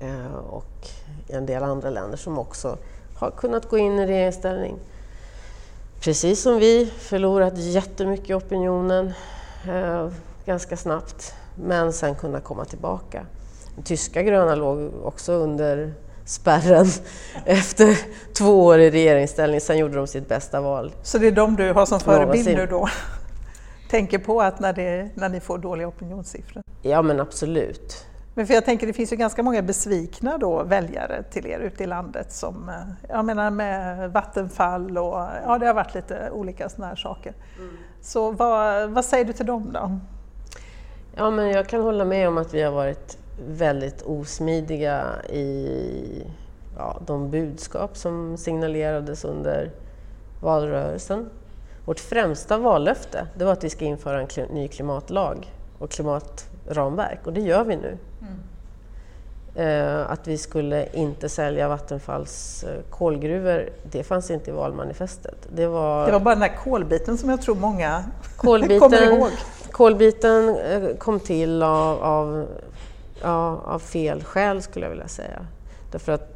eh, 0.00 0.34
och 0.34 0.88
en 1.28 1.46
del 1.46 1.62
andra 1.62 1.90
länder 1.90 2.16
som 2.16 2.38
också 2.38 2.78
har 3.16 3.30
kunnat 3.30 3.68
gå 3.68 3.78
in 3.78 3.98
i 3.98 4.06
regeringsställning. 4.06 4.76
Precis 6.00 6.42
som 6.42 6.58
vi 6.58 6.86
förlorat 6.86 7.58
jättemycket 7.58 8.30
i 8.30 8.34
opinionen 8.34 9.12
eh, 9.68 10.08
ganska 10.44 10.76
snabbt 10.76 11.34
men 11.54 11.92
sen 11.92 12.14
kunna 12.14 12.40
komma 12.40 12.64
tillbaka. 12.64 13.26
De 13.76 13.82
tyska 13.82 14.22
gröna 14.22 14.54
låg 14.54 14.90
också 15.04 15.32
under 15.32 15.94
spärren 16.24 16.86
efter 17.44 17.98
två 18.34 18.64
år 18.64 18.78
i 18.78 18.90
regeringsställning. 18.90 19.60
Sen 19.60 19.78
gjorde 19.78 19.94
de 19.94 20.06
sitt 20.06 20.28
bästa 20.28 20.60
val. 20.60 20.92
Så 21.02 21.18
det 21.18 21.26
är 21.26 21.32
de 21.32 21.56
du 21.56 21.72
har 21.72 21.86
som 21.86 22.00
förebild 22.00 22.46
nu 22.46 22.66
då? 22.66 22.88
Tänker 23.90 24.18
på 24.18 24.42
att 24.42 24.60
när, 24.60 24.72
det, 24.72 25.10
när 25.14 25.28
ni 25.28 25.40
får 25.40 25.58
dåliga 25.58 25.88
opinionssiffror? 25.88 26.62
Ja 26.82 27.02
men 27.02 27.20
absolut. 27.20 28.06
Men 28.34 28.46
för 28.46 28.54
jag 28.54 28.64
tänker 28.64 28.86
det 28.86 28.92
finns 28.92 29.12
ju 29.12 29.16
ganska 29.16 29.42
många 29.42 29.62
besvikna 29.62 30.38
då 30.38 30.62
väljare 30.62 31.22
till 31.22 31.46
er 31.46 31.58
ute 31.58 31.84
i 31.84 31.86
landet 31.86 32.32
som, 32.32 32.68
eh, 32.68 32.74
jag 33.08 33.24
menar 33.24 33.50
med 33.50 34.12
Vattenfall 34.12 34.98
och 34.98 35.28
ja 35.44 35.58
det 35.60 35.66
har 35.66 35.74
varit 35.74 35.94
lite 35.94 36.30
olika 36.30 36.68
sådana 36.68 36.88
här 36.88 36.96
saker. 36.96 37.34
Mm. 37.58 37.76
Så 38.02 38.30
vad, 38.30 38.90
vad 38.90 39.04
säger 39.04 39.24
du 39.24 39.32
till 39.32 39.46
dem 39.46 39.70
då? 39.72 39.98
Ja 41.16 41.30
men 41.30 41.48
jag 41.48 41.68
kan 41.68 41.82
hålla 41.82 42.04
med 42.04 42.28
om 42.28 42.38
att 42.38 42.54
vi 42.54 42.62
har 42.62 42.72
varit 42.72 43.18
väldigt 43.48 44.02
osmidiga 44.02 45.04
i 45.28 46.26
ja, 46.76 47.00
de 47.06 47.30
budskap 47.30 47.96
som 47.96 48.36
signalerades 48.36 49.24
under 49.24 49.70
valrörelsen. 50.42 51.30
Vårt 51.84 52.00
främsta 52.00 52.58
vallöfte 52.58 53.26
det 53.34 53.44
var 53.44 53.52
att 53.52 53.64
vi 53.64 53.70
ska 53.70 53.84
införa 53.84 54.20
en 54.20 54.48
ny 54.50 54.68
klimatlag 54.68 55.52
och 55.78 55.90
klimatramverk 55.90 57.26
och 57.26 57.32
det 57.32 57.40
gör 57.40 57.64
vi 57.64 57.76
nu. 57.76 57.98
Mm. 58.20 58.34
Eh, 59.54 60.10
att 60.10 60.28
vi 60.28 60.38
skulle 60.38 60.86
inte 60.92 61.28
sälja 61.28 61.68
Vattenfalls 61.68 62.64
eh, 62.64 62.82
kolgruvor, 62.90 63.70
det 63.82 64.02
fanns 64.02 64.30
inte 64.30 64.50
i 64.50 64.52
valmanifestet. 64.52 65.48
Det 65.52 65.66
var, 65.66 66.06
det 66.06 66.12
var 66.12 66.20
bara 66.20 66.34
den 66.34 66.40
där 66.40 66.56
kolbiten 66.64 67.18
som 67.18 67.30
jag 67.30 67.42
tror 67.42 67.54
många 67.54 68.04
kolbiten, 68.36 68.80
kommer 68.80 69.02
ihåg. 69.02 69.30
Kolbiten 69.70 70.56
eh, 70.56 70.96
kom 70.96 71.20
till 71.20 71.62
av, 71.62 72.02
av 72.02 72.46
ja, 73.22 73.60
av 73.64 73.78
fel 73.78 74.24
skäl 74.24 74.62
skulle 74.62 74.86
jag 74.86 74.90
vilja 74.90 75.08
säga. 75.08 75.46
Därför 75.92 76.12
att 76.12 76.28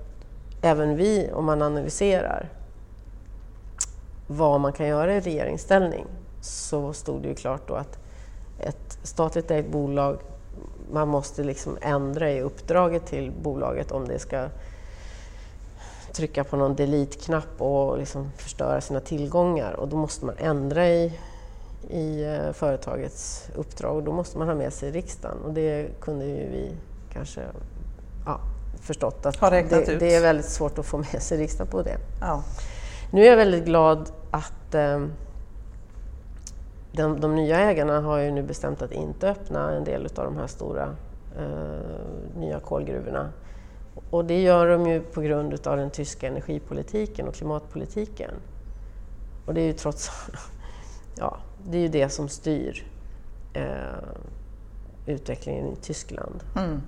även 0.62 0.96
vi, 0.96 1.30
om 1.32 1.44
man 1.44 1.62
analyserar 1.62 2.48
vad 4.26 4.60
man 4.60 4.72
kan 4.72 4.86
göra 4.86 5.14
i 5.16 5.20
regeringsställning, 5.20 6.06
så 6.40 6.92
stod 6.92 7.22
det 7.22 7.28
ju 7.28 7.34
klart 7.34 7.68
då 7.68 7.74
att 7.74 7.98
ett 8.60 8.98
statligt 9.02 9.50
ägt 9.50 9.68
bolag, 9.68 10.18
man 10.93 11.09
måste 11.09 11.45
liksom 11.45 11.78
ändra 11.80 12.32
i 12.32 12.41
uppdraget 12.41 13.07
till 13.07 13.32
bolaget 13.43 13.93
om 13.93 14.09
det 14.09 14.18
ska 14.18 14.49
trycka 16.12 16.45
på 16.45 16.57
någon 16.57 16.76
delete-knapp 16.76 17.61
och 17.61 17.99
liksom 17.99 18.30
förstöra 18.37 18.80
sina 18.80 19.01
tillgångar 19.01 19.72
och 19.72 19.89
då 19.89 19.97
måste 19.97 20.24
man 20.24 20.35
ändra 20.39 20.89
i 20.89 21.12
i 21.91 22.24
eh, 22.24 22.53
företagets 22.53 23.49
uppdrag 23.55 23.97
och 23.97 24.03
då 24.03 24.12
måste 24.12 24.39
man 24.39 24.49
ha 24.49 24.55
med 24.55 24.72
sig 24.72 24.91
riksdagen 24.91 25.39
och 25.45 25.53
det 25.53 25.87
kunde 26.01 26.24
ju 26.24 26.35
vi 26.35 26.70
kanske 27.12 27.41
ja, 28.26 28.41
förstått 28.80 29.26
att 29.26 29.41
det, 29.41 29.99
det, 29.99 30.14
är 30.14 30.22
väldigt 30.22 30.47
svårt 30.47 30.78
att 30.78 30.87
få 30.87 30.99
med 30.99 31.22
sig 31.22 31.39
riksdagen 31.39 31.70
på 31.70 31.82
det. 31.82 31.97
Ja. 32.20 32.43
Nu 33.11 33.24
är 33.24 33.30
jag 33.30 33.37
väldigt 33.37 33.64
glad 33.64 34.11
att 34.30 34.74
eh, 34.74 35.07
de, 36.97 37.20
de, 37.20 37.34
nya 37.34 37.59
ägarna 37.59 38.01
har 38.01 38.18
ju 38.18 38.30
nu 38.30 38.42
bestämt 38.42 38.82
att 38.82 38.92
inte 38.92 39.30
öppna 39.30 39.72
en 39.72 39.84
del 39.84 40.07
av 40.16 40.24
de 40.24 40.36
här 40.36 40.47
stora 40.47 40.97
eh, 41.38 42.38
nya 42.38 42.61
kolgruvorna. 42.61 43.32
Och 44.11 44.24
det 44.24 44.42
gör 44.42 44.66
de 44.66 44.86
ju 44.86 45.01
på 45.01 45.20
grund 45.20 45.66
av 45.66 45.76
den 45.76 45.90
tyska 45.90 46.28
energipolitiken 46.28 47.28
och 47.28 47.34
klimatpolitiken. 47.34 48.30
Och 49.47 49.55
det 49.55 49.61
är 49.61 49.66
ju 49.66 49.72
trots 49.72 50.11
ja, 51.18 51.38
det 51.64 51.78
är 51.78 51.82
ju 51.82 51.88
det 51.88 52.09
som 52.09 52.28
styr 52.28 52.86
eh, 53.53 53.64
utvecklingen 55.07 55.66
i 55.66 55.76
Tyskland. 55.76 56.42
Mm. 56.57 56.82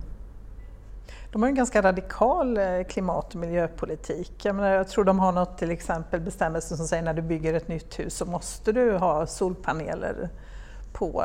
De 1.32 1.42
har 1.42 1.48
en 1.48 1.54
ganska 1.54 1.82
radikal 1.82 2.56
eh, 2.56 2.82
klimat 2.88 3.34
och 3.34 3.40
miljöpolitik. 3.40 4.44
Jag, 4.44 4.54
menar, 4.54 4.70
jag 4.70 4.88
tror 4.88 5.04
de 5.04 5.18
har 5.18 5.32
något 5.32 5.58
till 5.58 5.70
exempel 5.70 6.20
bestämmelse 6.20 6.76
som 6.76 6.86
säger 6.86 7.02
när 7.02 7.14
du 7.14 7.22
bygger 7.22 7.54
ett 7.54 7.68
nytt 7.68 7.98
hus 7.98 8.16
så 8.16 8.26
måste 8.26 8.72
du 8.72 8.96
ha 8.96 9.26
solpaneler 9.26 10.28
på, 10.92 11.24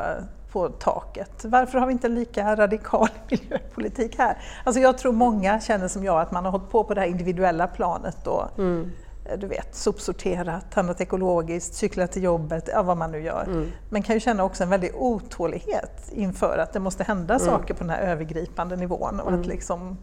på 0.52 0.68
taket. 0.68 1.44
Varför 1.44 1.78
har 1.78 1.86
vi 1.86 1.92
inte 1.92 2.06
en 2.06 2.14
lika 2.14 2.56
radikal 2.56 3.08
miljöpolitik 3.30 4.18
här? 4.18 4.38
Alltså 4.64 4.80
jag 4.80 4.98
tror 4.98 5.12
många 5.12 5.60
känner 5.60 5.88
som 5.88 6.04
jag 6.04 6.20
att 6.20 6.32
man 6.32 6.44
har 6.44 6.52
hållit 6.52 6.70
på 6.70 6.84
på 6.84 6.94
det 6.94 7.00
här 7.00 7.08
individuella 7.08 7.66
planet 7.66 8.26
och 8.26 8.58
mm. 8.58 8.90
Eh, 9.24 9.38
du 9.38 9.46
vet, 9.46 9.74
sopsorterat, 9.74 10.74
handlat 10.74 11.00
ekologiskt, 11.00 11.74
cyklat 11.74 12.12
till 12.12 12.22
jobbet, 12.22 12.68
ja, 12.72 12.82
vad 12.82 12.96
man 12.96 13.12
nu 13.12 13.22
gör. 13.22 13.44
Mm. 13.44 13.68
Men 13.90 14.02
kan 14.02 14.16
ju 14.16 14.20
känna 14.20 14.44
också 14.44 14.62
en 14.62 14.70
väldig 14.70 14.90
otålighet 14.94 16.10
inför 16.12 16.58
att 16.58 16.72
det 16.72 16.80
måste 16.80 17.04
hända 17.04 17.34
mm. 17.34 17.46
saker 17.46 17.74
på 17.74 17.80
den 17.80 17.90
här 17.90 18.02
övergripande 18.02 18.76
nivån. 18.76 19.20
Och 19.20 19.28
mm. 19.28 19.40
att 19.40 19.46
liksom, 19.46 19.98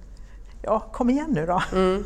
ja, 0.62 0.80
kom 0.80 1.10
igen 1.10 1.30
nu 1.32 1.46
då! 1.46 1.62
Mm. 1.74 2.04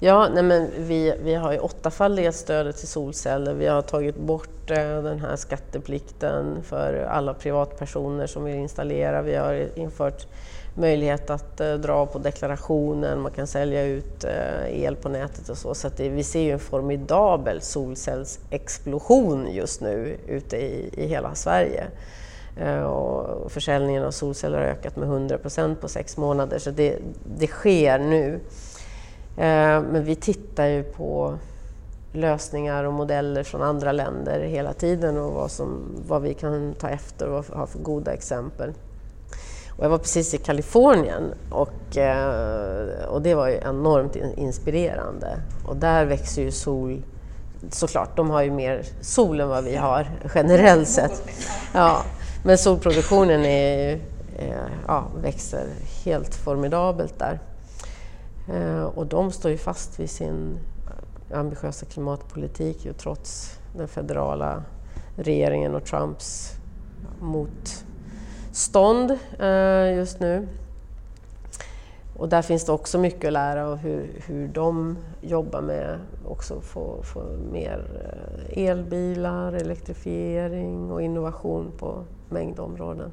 Ja, 0.00 0.28
nej 0.34 0.42
men 0.42 0.70
vi, 0.78 1.14
vi 1.22 1.34
har 1.34 1.52
ju 1.52 1.58
åttafaldiga 1.58 2.32
stödet 2.32 2.76
till 2.76 2.88
solceller. 2.88 3.54
Vi 3.54 3.66
har 3.66 3.82
tagit 3.82 4.16
bort 4.16 4.70
eh, 4.70 5.02
den 5.02 5.20
här 5.20 5.36
skatteplikten 5.36 6.62
för 6.62 7.06
alla 7.10 7.34
privatpersoner 7.34 8.26
som 8.26 8.44
vill 8.44 8.54
installera. 8.54 9.22
Vi 9.22 9.34
har 9.34 9.78
infört 9.78 10.26
möjlighet 10.76 11.30
att 11.30 11.60
eh, 11.60 11.74
dra 11.74 12.06
på 12.06 12.18
deklarationen, 12.18 13.20
man 13.20 13.32
kan 13.32 13.46
sälja 13.46 13.84
ut 13.84 14.24
eh, 14.24 14.84
el 14.84 14.96
på 14.96 15.08
nätet 15.08 15.48
och 15.48 15.58
så. 15.58 15.74
Så 15.74 15.88
det, 15.96 16.08
vi 16.08 16.24
ser 16.24 16.40
ju 16.40 16.50
en 16.50 16.58
formidabel 16.58 17.60
solcellsexplosion 17.60 19.52
just 19.52 19.80
nu 19.80 20.16
ute 20.26 20.56
i, 20.56 20.90
i 20.92 21.06
hela 21.06 21.34
Sverige. 21.34 21.86
Eh, 22.60 22.82
och 22.82 23.52
försäljningen 23.52 24.04
av 24.04 24.10
solceller 24.10 24.58
har 24.58 24.64
ökat 24.64 24.96
med 24.96 25.08
100 25.08 25.38
procent 25.38 25.80
på 25.80 25.88
sex 25.88 26.16
månader, 26.16 26.58
så 26.58 26.70
det, 26.70 26.98
det 27.38 27.46
sker 27.46 27.98
nu. 27.98 28.40
Men 29.38 30.04
vi 30.04 30.14
tittar 30.14 30.66
ju 30.66 30.82
på 30.82 31.38
lösningar 32.12 32.84
och 32.84 32.92
modeller 32.92 33.42
från 33.42 33.62
andra 33.62 33.92
länder 33.92 34.40
hela 34.40 34.72
tiden 34.72 35.16
och 35.18 35.32
vad, 35.32 35.50
som, 35.50 35.80
vad 36.08 36.22
vi 36.22 36.34
kan 36.34 36.74
ta 36.74 36.88
efter 36.88 37.28
och 37.28 37.44
ha 37.44 37.66
för 37.66 37.78
goda 37.78 38.12
exempel. 38.12 38.72
Och 39.76 39.84
jag 39.84 39.90
var 39.90 39.98
precis 39.98 40.34
i 40.34 40.38
Kalifornien 40.38 41.34
och, 41.50 41.96
eh, 41.96 43.04
och 43.08 43.22
det 43.22 43.34
var 43.34 43.48
ju 43.48 43.54
enormt 43.54 44.16
inspirerande. 44.16 45.40
Och 45.66 45.76
där 45.76 46.04
växer 46.04 46.42
ju 46.42 46.50
sol, 46.50 47.02
såklart, 47.70 48.16
de 48.16 48.30
har 48.30 48.42
ju 48.42 48.50
mer 48.50 48.84
sol 49.00 49.40
än 49.40 49.48
vad 49.48 49.64
vi 49.64 49.76
har 49.76 50.10
generellt 50.34 50.88
sett. 50.88 51.22
Ja, 51.74 52.02
men 52.44 52.58
solproduktionen 52.58 53.44
är, 53.44 54.00
eh, 54.38 54.70
ja, 54.86 55.04
växer 55.22 55.66
helt 56.04 56.34
formidabelt 56.34 57.18
där. 57.18 57.40
Eh, 58.54 58.82
och 58.82 59.06
de 59.06 59.32
står 59.32 59.50
ju 59.50 59.58
fast 59.58 60.00
vid 60.00 60.10
sin 60.10 60.58
ambitiösa 61.34 61.86
klimatpolitik 61.86 62.84
ju 62.84 62.92
trots 62.92 63.58
den 63.76 63.88
federala 63.88 64.62
regeringen 65.16 65.74
och 65.74 65.84
Trumps 65.84 66.52
mot 67.20 67.84
stånd 68.56 69.18
eh, 69.38 69.96
just 69.96 70.20
nu. 70.20 70.48
Och 72.16 72.28
där 72.28 72.42
finns 72.42 72.64
det 72.64 72.72
också 72.72 72.98
mycket 72.98 73.24
att 73.24 73.32
lära 73.32 73.66
av 73.66 73.76
hur, 73.76 74.22
hur 74.26 74.48
de 74.48 74.98
jobbar 75.20 75.60
med 75.60 75.98
också 76.26 76.60
få, 76.60 77.02
få 77.02 77.22
mer 77.52 77.84
eh, 78.04 78.68
elbilar, 78.68 79.52
elektrifiering 79.52 80.90
och 80.92 81.02
innovation 81.02 81.72
på 81.78 82.04
mängd 82.28 82.60
områden. 82.60 83.10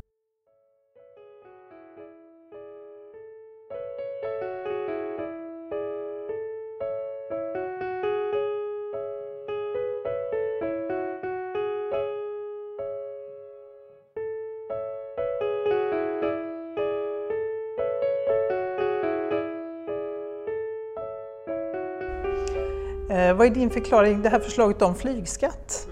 Vad 23.44 23.52
är 23.52 23.56
din 23.56 23.70
förklaring, 23.70 24.22
det 24.22 24.30
här 24.30 24.40
förslaget 24.40 24.82
om 24.82 24.96
flygskatt? 24.96 25.88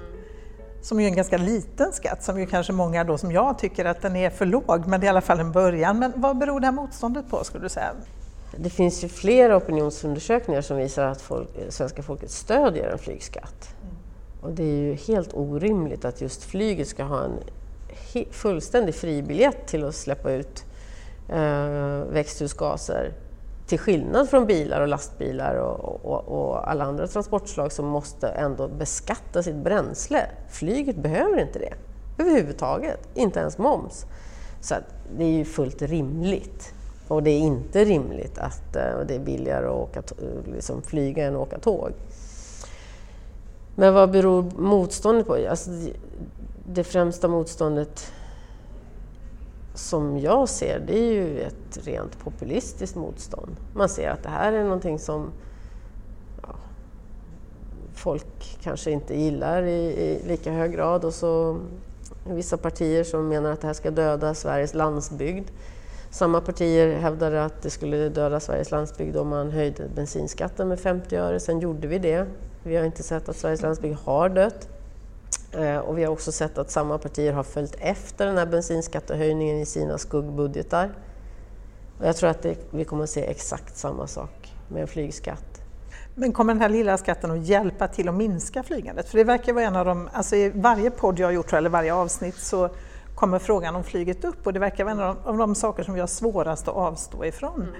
Som 0.81 0.99
är 0.99 1.07
en 1.07 1.15
ganska 1.15 1.37
liten 1.37 1.91
skatt, 1.93 2.23
som 2.23 2.39
ju 2.39 2.45
kanske 2.45 2.73
många 2.73 3.03
då 3.03 3.17
som 3.17 3.31
jag 3.31 3.59
tycker 3.59 3.85
att 3.85 4.01
den 4.01 4.15
är 4.15 4.29
för 4.29 4.45
låg, 4.45 4.87
men 4.87 4.99
det 5.01 5.05
är 5.05 5.07
i 5.07 5.09
alla 5.09 5.21
fall 5.21 5.39
en 5.39 5.51
början. 5.51 5.99
Men 5.99 6.13
vad 6.15 6.37
beror 6.37 6.59
det 6.59 6.65
här 6.65 6.71
motståndet 6.71 7.29
på 7.29 7.43
skulle 7.43 7.63
du 7.65 7.69
säga? 7.69 7.91
Det 8.57 8.69
finns 8.69 9.03
ju 9.03 9.07
flera 9.07 9.57
opinionsundersökningar 9.57 10.61
som 10.61 10.77
visar 10.77 11.05
att 11.05 11.21
folk, 11.21 11.49
svenska 11.69 12.03
folket 12.03 12.31
stödjer 12.31 12.89
en 12.89 12.99
flygskatt. 12.99 13.75
Mm. 13.81 13.95
Och 14.41 14.51
det 14.51 14.63
är 14.63 14.81
ju 14.81 14.93
helt 14.93 15.33
orimligt 15.33 16.05
att 16.05 16.21
just 16.21 16.43
flyget 16.43 16.87
ska 16.87 17.03
ha 17.03 17.23
en 17.23 17.39
fullständig 18.31 18.95
fribiljett 18.95 19.67
till 19.67 19.83
att 19.83 19.95
släppa 19.95 20.31
ut 20.31 20.65
eh, 21.29 22.03
växthusgaser 22.11 23.13
till 23.71 23.79
skillnad 23.79 24.29
från 24.29 24.45
bilar 24.45 24.81
och 24.81 24.87
lastbilar 24.87 25.55
och, 25.55 26.05
och, 26.05 26.27
och, 26.27 26.69
alla 26.69 26.83
andra 26.83 27.07
transportslag 27.07 27.71
som 27.71 27.85
måste 27.85 28.27
ändå 28.27 28.67
beskatta 28.67 29.43
sitt 29.43 29.55
bränsle. 29.55 30.25
Flyget 30.49 30.95
behöver 30.95 31.41
inte 31.41 31.59
det 31.59 31.73
överhuvudtaget, 32.17 32.99
inte 33.13 33.39
ens 33.39 33.57
moms. 33.57 34.05
Så 34.61 34.75
det 35.17 35.23
är 35.23 35.29
ju 35.29 35.45
fullt 35.45 35.81
rimligt. 35.81 36.73
Och 37.07 37.23
det 37.23 37.31
är 37.31 37.39
inte 37.39 37.85
rimligt 37.85 38.37
att 38.37 38.75
eh, 38.75 38.99
det 39.07 39.15
är 39.15 39.19
billigare 39.19 39.65
att 39.65 39.71
åka, 39.71 40.03
liksom 40.45 40.81
flyga 40.81 41.25
än 41.25 41.35
att 41.35 41.41
åka 41.41 41.59
tåg. 41.59 41.91
Men 43.75 43.93
vad 43.93 44.11
beror 44.11 44.43
motståndet 44.57 45.27
på? 45.27 45.37
Alltså, 45.49 45.69
det 46.65 46.83
främsta 46.83 47.27
motståndet 47.27 48.11
som 49.73 50.19
jag 50.19 50.49
ser 50.49 50.79
det 50.79 50.99
är 50.99 51.13
ju 51.13 51.41
ett 51.41 51.87
rent 51.87 52.19
populistiskt 52.19 52.95
motstånd. 52.95 53.55
Man 53.73 53.89
ser 53.89 54.09
att 54.09 54.23
det 54.23 54.29
här 54.29 54.53
är 54.53 54.63
någonting 54.63 54.99
som 54.99 55.31
ja, 56.41 56.55
folk 57.93 58.57
kanske 58.61 58.91
inte 58.91 59.15
gillar 59.19 59.63
i, 59.63 59.81
i, 59.81 60.27
lika 60.27 60.51
hög 60.51 60.71
grad 60.71 61.05
och 61.05 61.13
så 61.13 61.59
vissa 62.25 62.57
partier 62.57 63.03
som 63.03 63.27
menar 63.27 63.51
att 63.51 63.61
det 63.61 63.67
här 63.67 63.73
ska 63.73 63.91
döda 63.91 64.33
Sveriges 64.33 64.73
landsbygd. 64.73 65.47
Samma 66.09 66.41
partier 66.41 66.99
hävdade 66.99 67.45
att 67.45 67.61
det 67.61 67.69
skulle 67.69 68.09
döda 68.09 68.39
Sveriges 68.39 68.71
landsbygd 68.71 69.17
om 69.17 69.27
man 69.27 69.51
höjde 69.51 69.83
bensinskatten 69.95 70.67
med 70.67 70.79
50 70.79 71.15
öre. 71.15 71.39
Sen 71.39 71.59
gjorde 71.59 71.87
vi 71.87 71.99
det. 71.99 72.27
Vi 72.63 72.75
har 72.75 72.85
inte 72.85 73.03
sett 73.03 73.29
att 73.29 73.35
Sveriges 73.35 73.61
landsbygd 73.61 73.95
har 73.95 74.29
dött. 74.29 74.69
Eh, 75.53 75.77
och 75.77 75.97
vi 75.97 76.03
har 76.03 76.11
också 76.11 76.31
sett 76.31 76.57
att 76.57 76.71
samma 76.71 76.97
partier 76.97 77.33
har 77.33 77.43
följt 77.43 77.75
efter 77.79 78.25
den 78.25 78.37
här 78.37 78.45
bensinskattehöjningen 78.45 79.57
i 79.57 79.65
sina 79.65 79.97
skuggbudgetar. 79.97 80.91
Och 81.99 82.07
jag 82.07 82.15
tror 82.15 82.29
att 82.29 82.41
det, 82.41 82.57
vi 82.69 82.85
kommer 82.85 83.03
att 83.03 83.09
se 83.09 83.25
exakt 83.25 83.77
samma 83.77 84.07
sak 84.07 84.53
med 84.67 84.81
en 84.81 84.87
flygskatt. 84.87 85.61
Men 86.15 86.33
kommer 86.33 86.53
den 86.53 86.61
här 86.61 86.69
lilla 86.69 86.97
skatten 86.97 87.31
att 87.31 87.47
hjälpa 87.47 87.87
till 87.87 88.09
att 88.09 88.15
minska 88.15 88.63
flygandet? 88.63 89.09
För 89.09 89.17
det 89.17 89.23
verkar 89.23 89.53
vara 89.53 89.65
en 89.65 89.75
av 89.75 89.85
de, 89.85 90.09
alltså 90.13 90.35
i 90.35 90.49
varje 90.49 90.91
podd 90.91 91.19
jag 91.19 91.27
har 91.27 91.31
gjort, 91.31 91.53
eller 91.53 91.69
varje 91.69 91.93
avsnitt, 91.93 92.37
så 92.37 92.69
kommer 93.15 93.39
frågan 93.39 93.75
om 93.75 93.83
flyget 93.83 94.23
upp 94.23 94.47
och 94.47 94.53
det 94.53 94.59
verkar 94.59 94.83
vara 94.83 94.93
en 94.93 94.99
av 94.99 95.15
de, 95.15 95.29
av 95.29 95.37
de 95.37 95.55
saker 95.55 95.83
som 95.83 95.93
vi 95.93 95.99
har 95.99 96.07
svårast 96.07 96.67
att 96.67 96.75
avstå 96.75 97.25
ifrån. 97.25 97.61
Mm. 97.61 97.73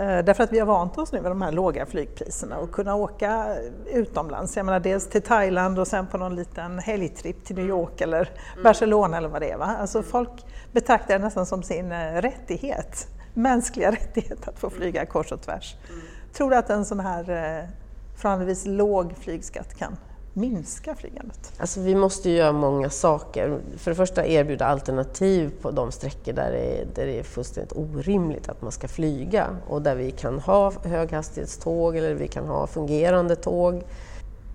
Eh, 0.00 0.24
därför 0.24 0.44
att 0.44 0.52
vi 0.52 0.58
har 0.58 0.66
vant 0.66 0.98
oss 0.98 1.12
nu 1.12 1.20
med 1.20 1.30
de 1.30 1.42
här 1.42 1.52
låga 1.52 1.86
flygpriserna 1.86 2.58
och 2.58 2.72
kunna 2.72 2.94
åka 2.94 3.56
utomlands. 3.92 4.56
Jag 4.56 4.66
menar 4.66 4.80
dels 4.80 5.08
till 5.08 5.22
Thailand 5.22 5.78
och 5.78 5.86
sen 5.86 6.06
på 6.06 6.18
någon 6.18 6.36
liten 6.36 6.78
helgtripp 6.78 7.44
till 7.44 7.56
New 7.56 7.66
York 7.66 8.00
eller 8.00 8.30
mm. 8.52 8.64
Barcelona 8.64 9.16
eller 9.16 9.28
vad 9.28 9.42
det 9.42 9.50
är. 9.50 9.56
Va? 9.56 9.76
Alltså 9.80 10.02
folk 10.02 10.30
betraktar 10.72 11.18
det 11.18 11.24
nästan 11.24 11.46
som 11.46 11.62
sin 11.62 11.92
eh, 11.92 12.12
rättighet, 12.12 13.08
mänskliga 13.34 13.90
rättighet 13.90 14.48
att 14.48 14.58
få 14.58 14.70
flyga 14.70 15.06
kors 15.06 15.32
och 15.32 15.40
tvärs. 15.42 15.76
Mm. 15.88 16.00
Tror 16.32 16.50
du 16.50 16.56
att 16.56 16.70
en 16.70 16.84
sån 16.84 17.00
här 17.00 17.30
eh, 17.30 17.68
förhållandevis 18.16 18.66
låg 18.66 19.12
flygskatt 19.16 19.74
kan 19.74 19.96
minska 20.32 20.94
flygandet? 20.94 21.52
Alltså 21.58 21.80
vi 21.80 21.94
måste 21.94 22.30
göra 22.30 22.52
många 22.52 22.90
saker. 22.90 23.58
För 23.76 23.90
det 23.90 23.94
första 23.94 24.26
erbjuda 24.26 24.66
alternativ 24.66 25.52
på 25.62 25.70
de 25.70 25.92
sträckor 25.92 26.32
där 26.32 26.50
det, 26.50 26.80
är, 26.80 26.86
där 26.94 27.06
det 27.06 27.18
är 27.18 27.22
fullständigt 27.22 27.72
orimligt 27.76 28.48
att 28.48 28.62
man 28.62 28.72
ska 28.72 28.88
flyga 28.88 29.56
och 29.68 29.82
där 29.82 29.94
vi 29.94 30.10
kan 30.10 30.38
ha 30.38 30.72
höghastighetståg 30.84 31.96
eller 31.96 32.14
vi 32.14 32.28
kan 32.28 32.46
ha 32.46 32.66
fungerande 32.66 33.36
tåg. 33.36 33.82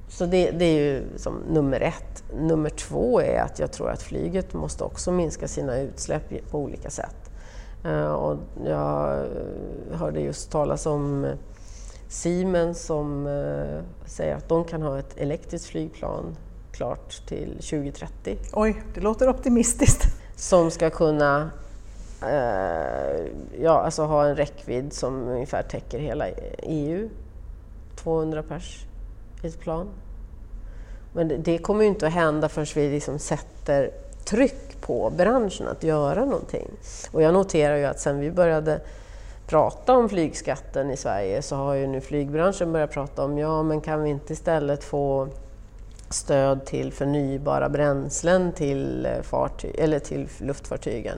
Så 0.09 0.25
det, 0.25 0.51
det, 0.51 0.65
är 0.65 0.79
ju 0.79 1.03
som 1.17 1.33
nummer 1.49 1.81
ett. 1.81 2.23
Nummer 2.39 2.69
två 2.69 3.21
är 3.21 3.41
att 3.41 3.59
jag 3.59 3.71
tror 3.71 3.89
att 3.89 4.01
flyget 4.01 4.53
måste 4.53 4.83
också 4.83 5.11
minska 5.11 5.47
sina 5.47 5.79
utsläpp 5.79 6.49
på 6.51 6.59
olika 6.59 6.89
sätt. 6.89 7.31
Eh, 7.85 8.13
och 8.13 8.37
jag 8.65 9.25
hörde 9.91 10.19
just 10.19 10.51
talas 10.51 10.85
om 10.85 11.27
Siemens 12.07 12.85
som 12.85 13.27
eh, 13.27 13.81
säger 14.05 14.35
att 14.35 14.49
de 14.49 14.63
kan 14.63 14.81
ha 14.81 14.99
ett 14.99 15.17
elektriskt 15.17 15.67
flygplan 15.67 16.37
klart 16.71 17.27
till 17.27 17.49
2030. 17.53 18.37
Oj, 18.53 18.83
det 18.93 19.01
låter 19.01 19.29
optimistiskt. 19.29 20.03
Som 20.35 20.71
ska 20.71 20.89
kunna 20.89 21.49
eh, 22.21 23.25
ja, 23.61 23.79
alltså 23.79 24.03
ha 24.03 24.25
en 24.25 24.35
räckvidd 24.35 24.93
som 24.93 25.27
ungefär 25.27 25.63
täcker 25.63 25.99
hela 25.99 26.29
EU. 26.57 27.09
200 27.95 28.43
pers 28.43 28.85
i 29.43 29.47
ett 29.47 29.59
plan. 29.59 29.87
Men 31.13 31.27
det, 31.27 31.37
det 31.37 31.57
kommer 31.57 31.81
ju 31.81 31.87
inte 31.87 32.07
att 32.07 32.13
hända 32.13 32.49
förrän 32.49 32.67
vi 32.75 32.89
liksom 32.89 33.19
sätter 33.19 33.91
tryck 34.25 34.81
på 34.81 35.09
branschen 35.17 35.67
att 35.67 35.83
göra 35.83 36.25
någonting. 36.25 36.67
Och 37.11 37.21
jag 37.21 37.33
noterar 37.33 37.77
ju 37.77 37.85
att 37.85 37.99
sen 37.99 38.19
vi 38.19 38.31
började 38.31 38.81
prata 39.47 39.93
om 39.93 40.09
flygskatten 40.09 40.91
i 40.91 40.97
Sverige 40.97 41.41
så 41.41 41.55
har 41.55 41.73
ju 41.73 41.87
nu 41.87 42.01
flygbranschen 42.01 42.71
börjat 42.71 42.91
prata 42.91 43.23
om 43.23 43.37
ja 43.37 43.63
men 43.63 43.81
kan 43.81 44.03
vi 44.03 44.09
inte 44.09 44.33
istället 44.33 44.83
få 44.83 45.27
stöd 46.09 46.65
till 46.65 46.93
förnybara 46.93 47.69
bränslen 47.69 48.51
till, 48.51 49.05
eh, 49.05 49.21
fartyg, 49.21 49.75
eller 49.79 49.99
till 49.99 50.29
luftfartygen. 50.37 51.17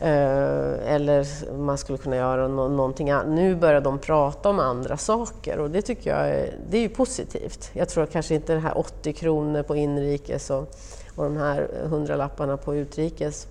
Eh, 0.00 0.94
eller 0.94 1.26
man 1.58 1.78
skulle 1.78 1.98
kunna 1.98 2.16
göra 2.16 2.48
no 2.48 2.68
någonting 2.68 3.10
annat. 3.10 3.28
Nu 3.28 3.54
börjar 3.54 3.80
de 3.80 3.98
prata 3.98 4.48
om 4.48 4.58
andra 4.58 4.96
saker 4.96 5.58
och 5.58 5.70
det 5.70 5.82
tycker 5.82 6.10
jag 6.10 6.28
är, 6.28 6.54
det 6.70 6.76
är 6.76 6.82
ju 6.82 6.88
positivt. 6.88 7.70
Jag 7.72 7.88
tror 7.88 8.06
kanske 8.06 8.34
inte 8.34 8.54
det 8.54 8.60
här 8.60 8.78
80 8.78 9.12
kronor 9.12 9.62
på 9.62 9.76
inrikes 9.76 10.50
och, 10.50 10.74
och 11.16 11.24
de 11.24 11.36
här 11.36 11.68
100 11.84 12.16
lapparna 12.16 12.56
på 12.56 12.74
utrikes 12.74 13.46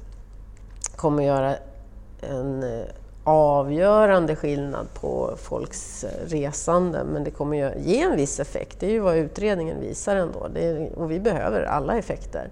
kommer 0.95 1.23
göra 1.23 1.55
en 2.21 2.63
eh, 2.63 2.85
avgörande 3.29 4.35
skillnad 4.35 4.93
på 4.93 5.33
folks 5.37 6.05
resande 6.25 7.03
men 7.03 7.23
det 7.23 7.31
kommer 7.31 7.57
ju 7.57 7.81
ge 7.81 8.01
en 8.01 8.15
viss 8.15 8.39
effekt. 8.39 8.79
Det 8.79 8.85
är 8.85 8.91
ju 8.91 8.99
vad 8.99 9.17
utredningen 9.17 9.79
visar 9.79 10.15
ändå 10.15 10.49
är, 10.55 10.99
och 10.99 11.11
vi 11.11 11.19
behöver 11.19 11.61
alla 11.61 11.97
effekter. 11.97 12.49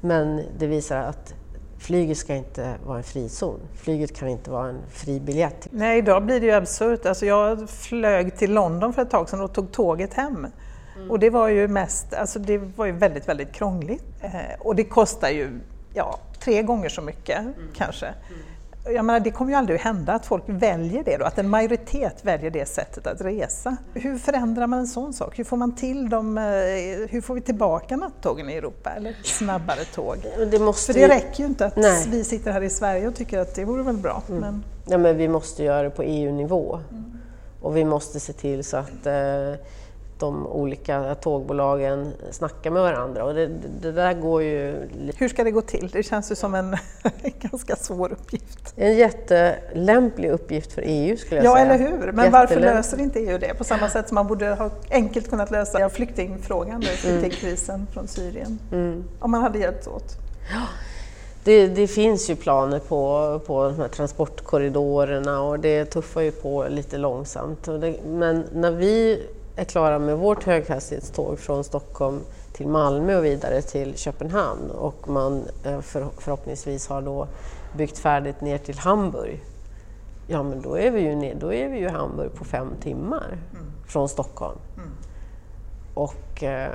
Men 0.00 0.42
det 0.58 0.66
visar 0.66 0.96
att 0.96 1.34
flyget 1.78 2.18
ska 2.18 2.34
inte 2.34 2.74
vara 2.86 2.98
en 2.98 3.04
frizon. 3.04 3.60
Flyget 3.74 4.16
kan 4.16 4.28
inte 4.28 4.50
vara 4.50 4.68
en 4.68 4.80
fri 4.90 5.20
biljett. 5.20 5.68
Nej, 5.70 5.98
idag 5.98 6.24
blir 6.24 6.40
det 6.40 6.46
ju 6.46 6.52
absurt. 6.52 7.06
Alltså 7.06 7.26
jag 7.26 7.70
flög 7.70 8.36
till 8.36 8.52
London 8.52 8.92
för 8.92 9.02
ett 9.02 9.10
tag 9.10 9.28
sedan 9.28 9.40
och 9.40 9.52
tog 9.52 9.72
tåget 9.72 10.14
hem. 10.14 10.46
Mm. 10.96 11.10
Och 11.10 11.18
det 11.18 11.30
var 11.30 11.48
ju 11.48 11.68
mest, 11.68 12.14
alltså 12.14 12.38
det 12.38 12.58
var 12.58 12.86
ju 12.86 12.92
väldigt, 12.92 13.28
väldigt 13.28 13.52
krångligt. 13.52 14.04
Eh, 14.20 14.60
och 14.60 14.76
det 14.76 14.84
kostar 14.84 15.28
ju 15.28 15.60
ja, 15.94 16.18
tre 16.40 16.62
gånger 16.62 16.88
så 16.88 17.02
mycket 17.02 17.38
mm. 17.38 17.54
kanske. 17.74 18.06
Mm 18.06 18.40
jag 18.92 19.04
menar, 19.04 19.20
det 19.20 19.30
kommer 19.30 19.52
ju 19.52 19.58
aldrig 19.58 19.78
att 19.78 19.84
hända 19.84 20.12
att 20.12 20.26
folk 20.26 20.44
väljer 20.46 21.04
det 21.04 21.16
då, 21.16 21.24
att 21.24 21.38
en 21.38 21.48
majoritet 21.48 22.24
väljer 22.24 22.50
det 22.50 22.68
sättet 22.68 23.06
att 23.06 23.20
resa. 23.20 23.76
Hur 23.94 24.18
förändrar 24.18 24.66
man 24.66 24.78
en 24.78 24.86
sån 24.86 25.12
sak? 25.12 25.38
Hur 25.38 25.44
får 25.44 25.56
man 25.56 25.74
till 25.74 26.08
dem, 26.08 26.38
eh, 26.38 26.44
hur 27.10 27.20
får 27.20 27.34
vi 27.34 27.40
tillbaka 27.40 27.96
nattågen 27.96 28.50
i 28.50 28.54
Europa 28.54 28.90
eller 28.90 29.14
snabbare 29.22 29.84
tåg? 29.94 30.16
Det 30.50 30.58
måste 30.58 30.92
För 30.92 31.00
det 31.00 31.08
räcker 31.08 31.40
ju 31.40 31.46
inte 31.46 31.66
att 31.66 31.76
Nej. 31.76 32.06
vi 32.10 32.24
sitter 32.24 32.52
här 32.52 32.62
i 32.62 32.70
Sverige 32.70 33.08
och 33.08 33.14
tycker 33.14 33.38
att 33.38 33.54
det 33.54 33.64
vore 33.64 33.82
väl 33.82 33.96
bra. 33.96 34.22
Mm. 34.28 34.40
Men... 34.40 34.64
Ja, 34.86 34.98
men 34.98 35.16
vi 35.16 35.28
måste 35.28 35.64
göra 35.64 35.82
det 35.82 35.90
på 35.90 36.02
EU-nivå 36.02 36.80
mm. 36.90 37.04
och 37.60 37.76
vi 37.76 37.84
måste 37.84 38.20
se 38.20 38.32
till 38.32 38.64
så 38.64 38.76
att 38.76 39.06
eh, 39.06 39.54
de 40.20 40.46
olika 40.46 41.14
tågbolagen 41.14 42.12
snackar 42.30 42.70
med 42.70 42.82
varandra. 42.82 43.24
Och 43.24 43.34
det, 43.34 43.46
det, 43.80 43.92
där 43.92 44.14
går 44.14 44.42
ju... 44.42 44.88
Hur 45.16 45.28
ska 45.28 45.44
det 45.44 45.50
gå 45.50 45.62
till? 45.62 45.90
Det 45.92 46.02
känns 46.02 46.30
ju 46.30 46.34
som 46.34 46.54
en 46.54 46.76
ganska 47.40 47.76
svår 47.76 48.12
uppgift. 48.12 48.72
En 48.76 48.96
jättelämplig 48.96 50.30
uppgift 50.30 50.72
för 50.72 50.82
EU 50.86 51.16
skulle 51.16 51.36
jag 51.36 51.44
ja, 51.44 51.54
säga. 51.54 51.66
Ja, 51.66 51.74
eller 51.74 51.90
hur? 51.90 52.12
Men 52.12 52.32
varför 52.32 52.60
löser 52.60 53.00
inte 53.00 53.20
EU 53.20 53.38
det? 53.38 53.54
På 53.58 53.64
samma 53.64 53.88
sätt 53.88 54.08
som 54.08 54.14
man 54.14 54.26
borde 54.26 54.48
ha 54.48 54.70
enkelt 54.90 55.30
kunnat 55.30 55.50
lösa 55.50 55.90
flyktingfrågan, 55.90 56.82
flyktingkrisen 56.82 57.74
mm. 57.74 57.86
från 57.86 58.08
Syrien. 58.08 58.58
Mm. 58.72 59.04
Om 59.20 59.30
man 59.30 59.42
hade 59.42 59.58
hjälpts 59.58 59.86
åt. 59.86 60.16
Ja. 60.52 60.62
Det, 61.44 61.66
det, 61.66 61.86
finns 61.86 62.30
ju 62.30 62.36
planer 62.36 62.78
på, 62.78 63.40
på 63.46 63.64
de 63.64 63.76
här 63.76 63.88
transportkorridorerna 63.88 65.42
och 65.42 65.60
det 65.60 65.84
tuffar 65.84 66.20
ju 66.20 66.30
på 66.30 66.66
lite 66.68 66.98
långsamt. 66.98 67.64
Det, 67.64 67.94
men 68.06 68.44
när 68.52 68.70
vi 68.70 69.22
är 69.58 69.64
klara 69.64 69.98
med 69.98 70.18
vårt 70.18 70.44
höghastighetståg 70.44 71.38
från 71.38 71.64
Stockholm 71.64 72.20
till 72.52 72.68
Malmö 72.68 73.18
och 73.18 73.24
vidare 73.24 73.62
till 73.62 73.96
Köpenhamn 73.96 74.70
och 74.70 75.08
man 75.08 75.42
eh, 75.64 75.80
för, 75.80 76.06
förhoppningsvis 76.18 76.88
har 76.88 77.02
då 77.02 77.26
byggt 77.76 77.98
färdigt 77.98 78.40
ner 78.40 78.58
till 78.58 78.78
Hamburg, 78.78 79.44
ja 80.26 80.42
men 80.42 80.62
då 80.62 80.78
är 80.78 80.90
vi 80.90 81.00
ju, 81.00 81.14
ner, 81.14 81.34
då 81.34 81.52
är 81.52 81.68
vi 81.68 81.78
ju 81.78 81.88
Hamburg 81.88 82.34
på 82.34 82.44
fem 82.44 82.68
timmar 82.80 83.38
mm. 83.52 83.66
från 83.86 84.08
Stockholm. 84.08 84.58
Mm. 84.76 84.90
Och 85.94 86.42
eh, 86.42 86.72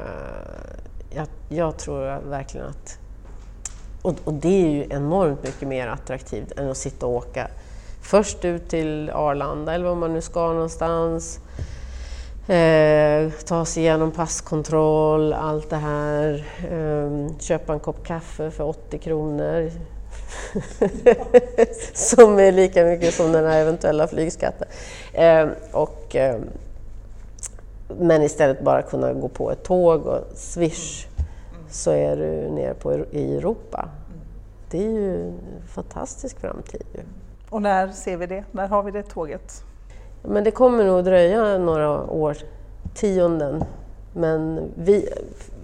jag, 1.09 1.27
jag, 1.49 1.77
tror 1.77 2.29
verkligen 2.29 2.67
att... 2.67 2.99
Och, 4.01 4.15
och, 4.23 4.33
det 4.33 4.65
är 4.65 4.69
ju 4.69 4.87
enormt 4.89 5.43
mycket 5.43 5.67
mer 5.67 5.87
attraktivt 5.87 6.51
än 6.51 6.69
att 6.69 6.77
sitta 6.77 7.05
och 7.05 7.13
åka 7.13 7.47
först 8.01 8.45
ut 8.45 8.69
till 8.69 9.09
Arlanda 9.09 9.73
eller 9.73 9.85
var 9.85 9.95
man 9.95 10.13
nu 10.13 10.21
ska 10.21 10.53
någonstans 10.53 11.39
Eh, 12.47 13.31
ta 13.45 13.65
sig 13.65 13.83
igenom 13.83 14.11
passkontroll, 14.11 15.33
allt 15.33 15.69
det 15.69 15.75
här. 15.75 16.45
Eh, 16.71 17.37
köpa 17.39 17.73
en 17.73 17.79
kopp 17.79 18.05
kaffe 18.05 18.51
för 18.51 18.63
80 18.63 18.97
kronor. 18.97 19.71
som 21.93 22.39
är 22.39 22.51
lika 22.51 22.85
mycket 22.85 23.13
som 23.13 23.31
den 23.31 23.45
här 23.45 23.61
eventuella 23.61 24.07
flygskatten. 24.07 24.67
Eh, 25.13 25.47
och, 25.71 26.15
ehm, 26.15 26.41
men 27.99 28.21
istället 28.21 28.63
bara 28.63 28.81
kunna 28.81 29.13
gå 29.13 29.27
på 29.27 29.51
ett 29.51 29.63
tåg 29.63 30.05
och 30.05 30.21
swish 30.35 31.07
så 31.69 31.91
är 31.91 32.15
du 32.15 32.51
nere 32.51 32.73
på, 32.73 33.05
i 33.11 33.37
Europa. 33.37 33.89
det 34.69 34.77
är 34.77 34.91
ju 34.91 35.27
en 35.27 35.39
fantastisk 35.67 36.39
framtid. 36.39 36.83
Och 37.49 37.61
när 37.61 37.87
ser 37.87 38.17
vi 38.17 38.25
det? 38.25 38.43
När 38.51 38.67
har 38.67 38.83
vi 38.83 38.91
det 38.91 39.03
tåget? 39.03 39.63
Men 40.27 40.43
det 40.43 40.51
kommer 40.51 40.85
nog 40.85 41.03
dröja 41.03 41.57
några 41.57 42.03
år, 42.03 42.37
tionden. 42.93 43.63
Men 44.13 44.71
vi, 44.75 45.09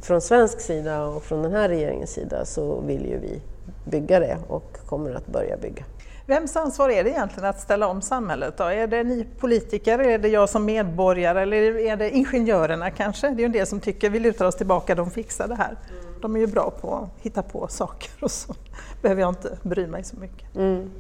från 0.01 0.21
svensk 0.21 0.59
sida 0.59 1.05
och 1.05 1.23
från 1.23 1.43
den 1.43 1.51
här 1.51 1.69
regeringens 1.69 2.11
sida 2.11 2.45
så 2.45 2.81
vill 2.81 3.05
ju 3.05 3.19
vi 3.19 3.41
bygga 3.85 4.19
det 4.19 4.37
och 4.47 4.77
kommer 4.85 5.13
att 5.13 5.27
börja 5.27 5.57
bygga. 5.57 5.83
Vems 6.25 6.55
ansvar 6.55 6.89
är 6.89 7.03
det 7.03 7.09
egentligen 7.09 7.49
att 7.49 7.59
ställa 7.59 7.87
om 7.87 8.01
samhället? 8.01 8.57
Då? 8.57 8.63
Är 8.63 8.87
det 8.87 9.03
ni 9.03 9.27
politiker, 9.39 9.99
är 9.99 10.19
det 10.19 10.27
jag 10.27 10.49
som 10.49 10.65
medborgare 10.65 11.41
eller 11.41 11.77
är 11.77 11.97
det 11.97 12.09
ingenjörerna 12.09 12.91
kanske? 12.91 13.29
Det 13.29 13.33
är 13.35 13.39
ju 13.39 13.45
en 13.45 13.51
del 13.51 13.67
som 13.67 13.79
tycker 13.79 14.09
vi 14.09 14.19
lutar 14.19 14.45
oss 14.45 14.55
tillbaka, 14.55 14.95
de 14.95 15.11
fixar 15.11 15.47
det 15.47 15.55
här. 15.55 15.77
De 16.21 16.35
är 16.35 16.39
ju 16.39 16.47
bra 16.47 16.71
på 16.81 16.95
att 16.95 17.23
hitta 17.23 17.43
på 17.43 17.67
saker 17.67 18.11
och 18.21 18.31
så 18.31 18.53
behöver 19.01 19.21
jag 19.21 19.29
inte 19.29 19.57
bry 19.63 19.87
mig 19.87 20.03
så 20.03 20.15
mycket. 20.19 20.55
Mm. 20.55 20.91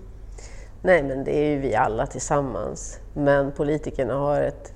Nej, 0.81 1.03
men 1.03 1.23
det 1.23 1.37
är 1.37 1.49
ju 1.49 1.59
vi 1.59 1.75
alla 1.75 2.05
tillsammans. 2.05 2.99
Men 3.13 3.51
politikerna 3.51 4.13
har 4.13 4.41
ett, 4.41 4.73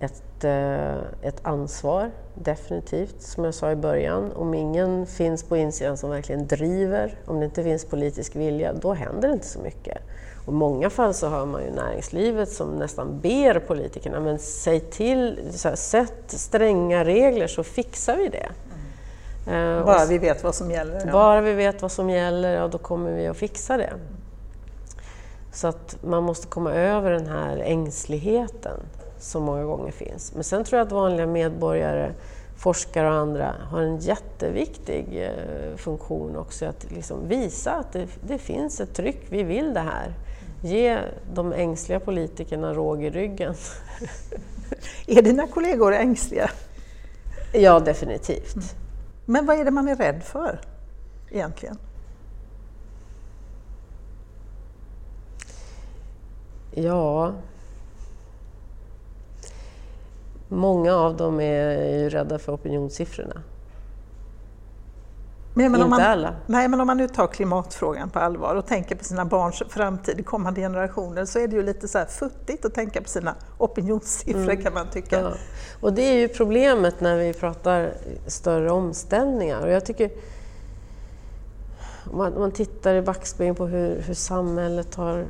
ett, 0.00 0.44
eh, 0.44 1.28
ett 1.28 1.40
ansvar, 1.42 2.10
definitivt, 2.34 3.22
som 3.22 3.44
jag 3.44 3.54
sa 3.54 3.70
i 3.70 3.76
början. 3.76 4.32
Om 4.32 4.54
ingen 4.54 5.06
finns 5.06 5.44
på 5.44 5.56
insidan 5.56 5.96
som 5.96 6.10
verkligen 6.10 6.46
driver, 6.46 7.18
om 7.26 7.38
det 7.38 7.44
inte 7.44 7.62
finns 7.62 7.84
politisk 7.84 8.36
vilja, 8.36 8.72
då 8.72 8.92
händer 8.92 9.28
det 9.28 9.34
inte 9.34 9.46
så 9.46 9.60
mycket. 9.60 9.98
Och 10.46 10.52
I 10.52 10.56
många 10.56 10.90
fall 10.90 11.14
så 11.14 11.28
hör 11.28 11.46
man 11.46 11.64
ju 11.64 11.70
näringslivet 11.70 12.48
som 12.48 12.76
nästan 12.76 13.20
ber 13.20 13.58
politikerna, 13.58 14.20
men 14.20 14.38
säg 14.38 14.80
till, 14.80 15.40
här, 15.64 15.76
sätt 15.76 16.24
stränga 16.26 17.04
regler 17.04 17.46
så 17.46 17.62
fixar 17.62 18.16
vi 18.16 18.28
det. 18.28 18.48
Mm. 19.50 19.84
Bara 19.84 20.06
vi 20.06 20.18
vet 20.18 20.44
vad 20.44 20.54
som 20.54 20.70
gäller? 20.70 21.02
Ja. 21.06 21.12
Bara 21.12 21.40
vi 21.40 21.52
vet 21.52 21.82
vad 21.82 21.92
som 21.92 22.10
gäller, 22.10 22.54
ja 22.54 22.68
då 22.68 22.78
kommer 22.78 23.12
vi 23.12 23.26
att 23.26 23.36
fixa 23.36 23.76
det. 23.76 23.92
Så 25.58 25.68
att 25.68 25.98
man 26.02 26.22
måste 26.22 26.46
komma 26.46 26.72
över 26.72 27.10
den 27.10 27.26
här 27.26 27.56
ängsligheten 27.56 28.80
som 29.18 29.42
många 29.42 29.64
gånger 29.64 29.92
finns. 29.92 30.34
Men 30.34 30.44
sen 30.44 30.64
tror 30.64 30.78
jag 30.78 30.86
att 30.86 30.92
vanliga 30.92 31.26
medborgare, 31.26 32.12
forskare 32.56 33.08
och 33.08 33.14
andra 33.14 33.54
har 33.70 33.80
en 33.80 33.98
jätteviktig 33.98 35.22
eh, 35.22 35.76
funktion 35.76 36.36
också 36.36 36.66
att 36.66 36.90
liksom 36.90 37.28
visa 37.28 37.72
att 37.72 37.92
det, 37.92 38.06
det, 38.26 38.38
finns 38.38 38.80
ett 38.80 38.94
tryck, 38.94 39.26
vi 39.28 39.42
vill 39.42 39.74
det 39.74 39.80
här. 39.80 40.14
Ge 40.62 40.98
de 41.34 41.52
ängsliga 41.52 42.00
politikerna 42.00 42.74
råg 42.74 43.04
i 43.04 43.10
ryggen. 43.10 43.54
Är 45.06 45.22
dina 45.22 45.46
kollegor 45.46 45.94
ängsliga? 45.94 46.50
Ja, 47.52 47.80
definitivt. 47.80 48.54
Mm. 48.54 48.68
Men 49.24 49.46
vad 49.46 49.60
är 49.60 49.64
det 49.64 49.70
man 49.70 49.88
är 49.88 49.96
rädd 49.96 50.22
för 50.22 50.60
egentligen? 51.30 51.78
Ja... 56.82 57.32
Många 60.50 60.94
av 60.94 61.16
dem 61.16 61.40
är 61.40 61.98
ju 61.98 62.08
rädda 62.08 62.38
för 62.38 62.52
opinionssiffrorna. 62.52 63.42
Men, 65.54 65.72
men 65.72 65.80
Inte 65.80 65.90
man, 65.90 66.00
alla. 66.00 66.34
Nej, 66.46 66.68
men 66.68 66.80
om 66.80 66.86
man 66.86 66.96
nu 66.96 67.08
tar 67.08 67.26
klimatfrågan 67.26 68.10
på 68.10 68.18
allvar 68.18 68.54
och 68.54 68.66
tänker 68.66 68.96
på 68.96 69.04
sina 69.04 69.24
barns 69.24 69.62
framtid, 69.68 70.26
kommande 70.26 70.60
generationer, 70.60 71.24
så 71.24 71.38
är 71.38 71.48
det 71.48 71.56
ju 71.56 71.62
lite 71.62 71.88
så 71.88 71.98
här 71.98 72.06
futtigt 72.06 72.64
att 72.64 72.74
tänka 72.74 73.02
på 73.02 73.08
sina 73.08 73.34
opinionssiffror 73.58 74.42
mm. 74.42 74.62
kan 74.62 74.74
man 74.74 74.90
tycka. 74.90 75.20
Ja. 75.20 75.32
Och 75.80 75.92
det 75.92 76.02
är 76.02 76.14
ju 76.14 76.28
problemet 76.28 77.00
när 77.00 77.16
vi 77.16 77.32
pratar 77.32 77.92
större 78.26 78.70
omställningar. 78.70 79.62
Och 79.62 79.70
jag 79.70 79.84
tycker, 79.84 80.10
om 82.10 82.18
man, 82.18 82.32
om 82.34 82.40
man 82.40 82.52
tittar 82.52 82.94
i 82.94 83.02
backspegeln 83.02 83.56
på 83.56 83.66
hur, 83.66 84.02
hur 84.02 84.14
samhället 84.14 84.94
har 84.94 85.26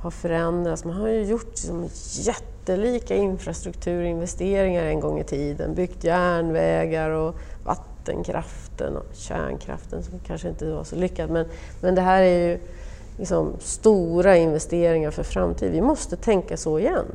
har 0.00 0.10
förändrats. 0.10 0.84
Man 0.84 0.96
har 0.96 1.08
ju 1.08 1.24
gjort 1.24 1.50
liksom 1.50 1.88
jättelika 2.12 3.16
infrastrukturinvesteringar 3.16 4.84
en 4.84 5.00
gång 5.00 5.20
i 5.20 5.24
tiden, 5.24 5.74
byggt 5.74 6.04
järnvägar 6.04 7.10
och 7.10 7.34
vattenkraften 7.64 8.96
och 8.96 9.06
kärnkraften 9.12 10.02
som 10.02 10.18
kanske 10.26 10.48
inte 10.48 10.70
var 10.70 10.84
så 10.84 10.96
lyckad. 10.96 11.30
Men, 11.30 11.46
men 11.80 11.94
det 11.94 12.00
här 12.00 12.22
är 12.22 12.48
ju 12.48 12.58
liksom 13.18 13.52
stora 13.58 14.36
investeringar 14.36 15.10
för 15.10 15.22
framtiden. 15.22 15.72
Vi 15.72 15.80
måste 15.80 16.16
tänka 16.16 16.56
så 16.56 16.78
igen. 16.78 17.06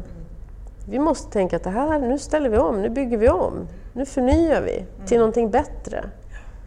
Vi 0.90 1.00
måste 1.00 1.32
tänka 1.32 1.56
att 1.56 1.64
det 1.64 1.70
här, 1.70 2.00
nu 2.00 2.20
ställer 2.20 2.50
vi 2.50 2.58
om, 2.58 2.82
nu 2.82 2.90
bygger 2.90 3.18
vi 3.18 3.30
om, 3.30 3.68
nu 3.94 4.06
förnyar 4.06 4.62
vi 4.62 4.86
till 5.08 5.18
någonting 5.18 5.50
bättre. 5.50 6.06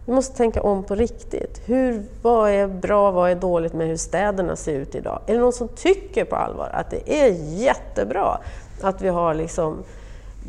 Vi 0.07 0.13
måste 0.13 0.37
tänka 0.37 0.63
om 0.63 0.85
på 0.85 0.95
riktigt. 0.95 1.63
Hur, 1.65 2.03
vad 2.23 2.51
är 2.51 2.67
bra, 2.67 3.11
vad 3.11 3.31
är 3.31 3.35
dåligt 3.35 3.73
med 3.73 3.89
hur 3.89 3.97
städerna 3.97 4.57
ser 4.57 4.73
ut 4.73 4.95
idag? 4.95 5.21
Är 5.27 5.35
det 5.35 5.41
någon 5.41 5.53
som 5.53 5.69
tycker 5.69 6.25
på 6.25 6.37
allvar 6.37 6.71
att 6.73 6.91
det 6.91 7.23
är 7.23 7.29
jättebra 7.59 8.39
att 8.83 9.03
vi 9.03 9.09
har 9.09 9.35
liksom 9.35 9.85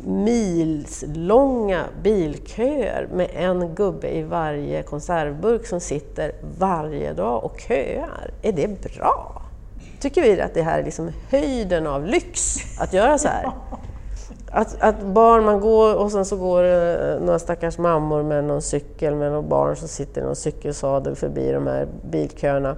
milslånga 0.04 1.84
bilköer 2.02 3.08
med 3.12 3.30
en 3.34 3.74
gubbe 3.74 4.16
i 4.16 4.22
varje 4.22 4.82
konservburk 4.82 5.66
som 5.66 5.80
sitter 5.80 6.32
varje 6.58 7.12
dag 7.12 7.44
och 7.44 7.60
köar? 7.60 8.30
Är 8.42 8.52
det 8.52 8.82
bra? 8.82 9.42
Tycker 10.00 10.22
vi 10.22 10.40
att 10.40 10.54
det 10.54 10.62
här 10.62 10.78
är 10.78 10.84
liksom 10.84 11.12
höjden 11.30 11.86
av 11.86 12.06
lyx 12.06 12.56
att 12.80 12.92
göra 12.92 13.18
så 13.18 13.28
här? 13.28 13.50
Att, 14.50 14.76
att, 14.80 15.02
barn, 15.02 15.44
man 15.44 15.60
går 15.60 15.94
och 15.94 16.12
sen 16.12 16.24
så 16.24 16.36
går 16.36 16.62
det 16.62 17.12
eh, 17.12 17.20
några 17.20 17.38
stackars 17.38 17.78
mammor 17.78 18.22
med 18.22 18.44
någon 18.44 18.62
cykel 18.62 19.14
med 19.14 19.32
några 19.32 19.48
barn 19.48 19.76
som 19.76 19.88
sitter 19.88 20.20
i 20.20 20.24
någon 20.24 20.36
cykelsadel 20.36 21.16
förbi 21.16 21.52
de 21.52 21.66
här 21.66 21.88
bilköerna. 22.10 22.76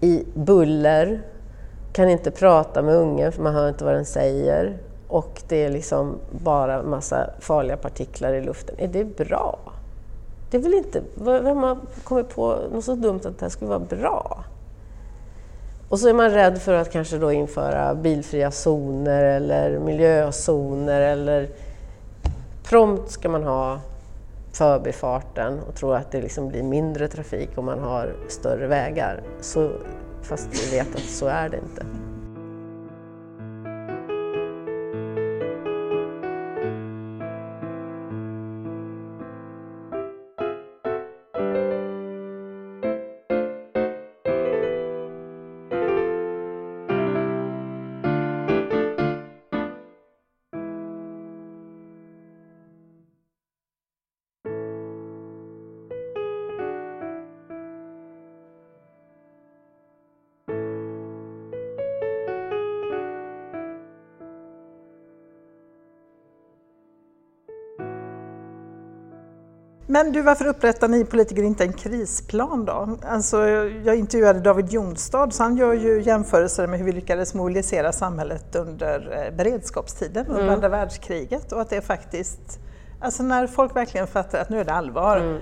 I 0.00 0.24
buller, 0.34 1.22
kan 1.92 2.10
inte 2.10 2.30
prata 2.30 2.82
med 2.82 2.94
ungen 2.94 3.32
för 3.32 3.42
man 3.42 3.54
hör 3.54 3.68
inte 3.68 3.84
vad 3.84 3.94
den 3.94 4.04
säger. 4.04 4.78
Och 5.08 5.42
det 5.48 5.64
är 5.64 5.70
liksom 5.70 6.18
bara 6.30 6.82
massa 6.82 7.30
farliga 7.40 7.76
partiklar 7.76 8.32
i 8.32 8.40
luften. 8.40 8.74
Är 8.78 8.88
det 8.88 9.04
bra? 9.04 9.58
Det 10.50 10.56
är 10.56 10.62
väl 10.62 10.74
inte... 10.74 11.02
Vem 11.14 11.56
har 11.56 11.78
kommit 12.04 12.28
på 12.34 12.56
något 12.72 12.84
så 12.84 12.94
dumt 12.94 13.20
att 13.24 13.38
det 13.38 13.44
här 13.44 13.48
skulle 13.48 13.68
vara 13.68 13.78
bra? 13.78 14.44
Och 15.88 15.98
så 15.98 16.08
är 16.08 16.14
man 16.14 16.30
rädd 16.30 16.62
för 16.62 16.74
att 16.74 16.92
kanske 16.92 17.18
då 17.18 17.32
införa 17.32 17.94
bilfria 17.94 18.50
zoner 18.50 19.24
eller 19.24 19.78
miljözoner 19.78 21.00
eller 21.00 21.48
prompt 22.64 23.10
ska 23.10 23.28
man 23.28 23.42
ha 23.42 23.80
förbifarten 24.52 25.60
och 25.68 25.74
tro 25.74 25.92
att 25.92 26.12
det 26.12 26.20
liksom 26.20 26.48
blir 26.48 26.62
mindre 26.62 27.08
trafik 27.08 27.48
om 27.54 27.64
man 27.64 27.78
har 27.78 28.12
större 28.28 28.66
vägar. 28.66 29.22
Så, 29.40 29.70
fast 30.22 30.48
vi 30.52 30.76
vet 30.76 30.94
att 30.94 31.00
så 31.00 31.26
är 31.26 31.48
det 31.48 31.56
inte. 31.56 32.07
Men 69.90 70.12
du, 70.12 70.22
varför 70.22 70.46
upprättar 70.46 70.88
ni 70.88 71.04
politiker 71.04 71.42
inte 71.42 71.64
en 71.64 71.72
krisplan 71.72 72.64
då? 72.64 72.96
Alltså, 73.02 73.48
jag 73.84 73.96
intervjuade 73.96 74.40
David 74.40 74.72
Jonstad, 74.72 75.34
så 75.34 75.42
han 75.42 75.56
gör 75.56 75.72
ju 75.72 76.02
jämförelser 76.02 76.66
med 76.66 76.78
hur 76.78 76.86
vi 76.86 76.92
lyckades 76.92 77.34
mobilisera 77.34 77.92
samhället 77.92 78.56
under 78.56 79.24
eh, 79.26 79.36
beredskapstiden, 79.36 80.26
under 80.26 80.42
mm. 80.42 80.54
andra 80.54 80.68
världskriget 80.68 81.52
och 81.52 81.60
att 81.60 81.70
det 81.70 81.80
faktiskt, 81.80 82.60
alltså 83.00 83.22
när 83.22 83.46
folk 83.46 83.76
verkligen 83.76 84.06
fattar 84.06 84.38
att 84.38 84.50
nu 84.50 84.60
är 84.60 84.64
det 84.64 84.72
allvar, 84.72 85.16
mm. 85.16 85.40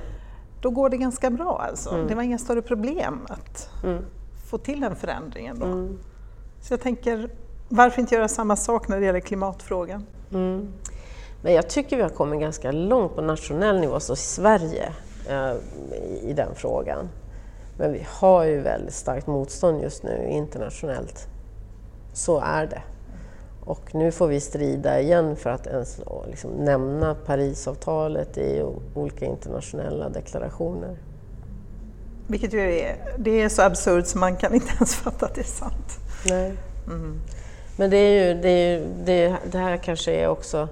då 0.60 0.70
går 0.70 0.90
det 0.90 0.96
ganska 0.96 1.30
bra 1.30 1.64
alltså. 1.68 1.90
Mm. 1.94 2.06
Det 2.06 2.14
var 2.14 2.22
inga 2.22 2.38
större 2.38 2.62
problem 2.62 3.26
att 3.28 3.70
mm. 3.84 4.02
få 4.50 4.58
till 4.58 4.80
den 4.80 4.96
förändringen 4.96 5.58
då. 5.58 5.66
Mm. 5.66 5.98
Så 6.60 6.72
jag 6.72 6.80
tänker, 6.80 7.30
varför 7.68 8.00
inte 8.00 8.14
göra 8.14 8.28
samma 8.28 8.56
sak 8.56 8.88
när 8.88 9.00
det 9.00 9.06
gäller 9.06 9.20
klimatfrågan? 9.20 10.06
Men 11.46 11.54
jag 11.54 11.68
tycker 11.68 11.96
vi 11.96 12.02
har 12.02 12.10
kommit 12.10 12.40
ganska 12.40 12.72
långt 12.72 13.14
på 13.14 13.22
nationell 13.22 13.80
nivå, 13.80 14.00
så 14.00 14.12
i 14.12 14.16
Sverige, 14.16 14.92
eh, 15.28 15.54
i 16.22 16.32
den 16.32 16.54
frågan. 16.54 17.08
Men 17.78 17.92
vi 17.92 18.06
har 18.08 18.44
ju 18.44 18.60
väldigt 18.60 18.94
starkt 18.94 19.26
motstånd 19.26 19.82
just 19.82 20.02
nu 20.02 20.28
internationellt. 20.30 21.28
Så 22.12 22.40
är 22.40 22.66
det. 22.66 22.82
Och 23.64 23.94
nu 23.94 24.12
får 24.12 24.26
vi 24.26 24.40
strida 24.40 25.00
igen 25.00 25.36
för 25.36 25.50
att 25.50 25.66
ens 25.66 26.00
liksom 26.30 26.50
nämna 26.50 27.14
Parisavtalet 27.14 28.38
i 28.38 28.64
olika 28.94 29.24
internationella 29.24 30.08
deklarationer. 30.08 30.96
Vilket 32.26 32.52
ju 32.52 32.78
är, 32.78 32.96
det 33.18 33.42
är 33.42 33.48
så 33.48 33.62
absurt 33.62 34.06
så 34.06 34.18
man 34.18 34.36
kan 34.36 34.54
inte 34.54 34.72
ens 34.74 34.96
fatta 34.96 35.26
att 35.26 35.34
det 35.34 35.40
är 35.40 35.44
sant. 35.44 35.98
Nej. 36.28 36.52
Mm. 36.86 37.20
Men 37.76 37.90
det, 37.90 37.96
är 37.96 38.26
ju, 38.26 38.40
det, 38.40 38.48
är 38.48 38.78
ju, 38.78 38.86
det, 39.04 39.36
det 39.50 39.58
här 39.58 39.76
kanske 39.76 40.12
är 40.12 40.28
också 40.28 40.68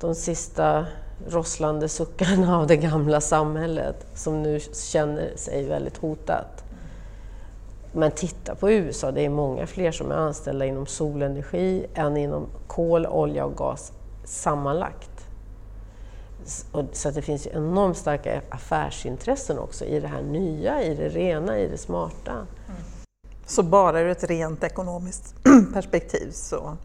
de 0.00 0.14
sista 0.14 0.86
rosslande 1.28 1.88
suckarna 1.88 2.58
av 2.58 2.66
det 2.66 2.76
gamla 2.76 3.20
samhället 3.20 4.06
som 4.14 4.42
nu 4.42 4.60
känner 4.72 5.36
sig 5.36 5.68
väldigt 5.68 5.96
hotat. 5.96 6.64
Men 7.92 8.10
titta 8.10 8.54
på 8.54 8.70
USA, 8.70 9.12
det 9.12 9.24
är 9.24 9.28
många 9.28 9.66
fler 9.66 9.92
som 9.92 10.10
är 10.10 10.14
anställda 10.14 10.66
inom 10.66 10.86
solenergi 10.86 11.86
än 11.94 12.16
inom 12.16 12.46
kol, 12.66 13.06
olja 13.06 13.44
och 13.44 13.56
gas 13.56 13.92
sammanlagt. 14.24 15.10
Så 16.92 17.10
det 17.10 17.22
finns 17.22 17.46
ju 17.46 17.50
enormt 17.50 17.96
starka 17.96 18.42
affärsintressen 18.50 19.58
också 19.58 19.84
i 19.84 20.00
det 20.00 20.08
här 20.08 20.22
nya, 20.22 20.82
i 20.82 20.94
det 20.94 21.08
rena, 21.08 21.58
i 21.58 21.68
det 21.68 21.78
smarta. 21.78 22.32
Mm. 22.32 22.80
Så 23.46 23.62
bara 23.62 24.00
ur 24.00 24.08
ett 24.08 24.24
rent 24.24 24.64
ekonomiskt 24.64 25.34
perspektiv 25.74 26.30
så 26.30 26.76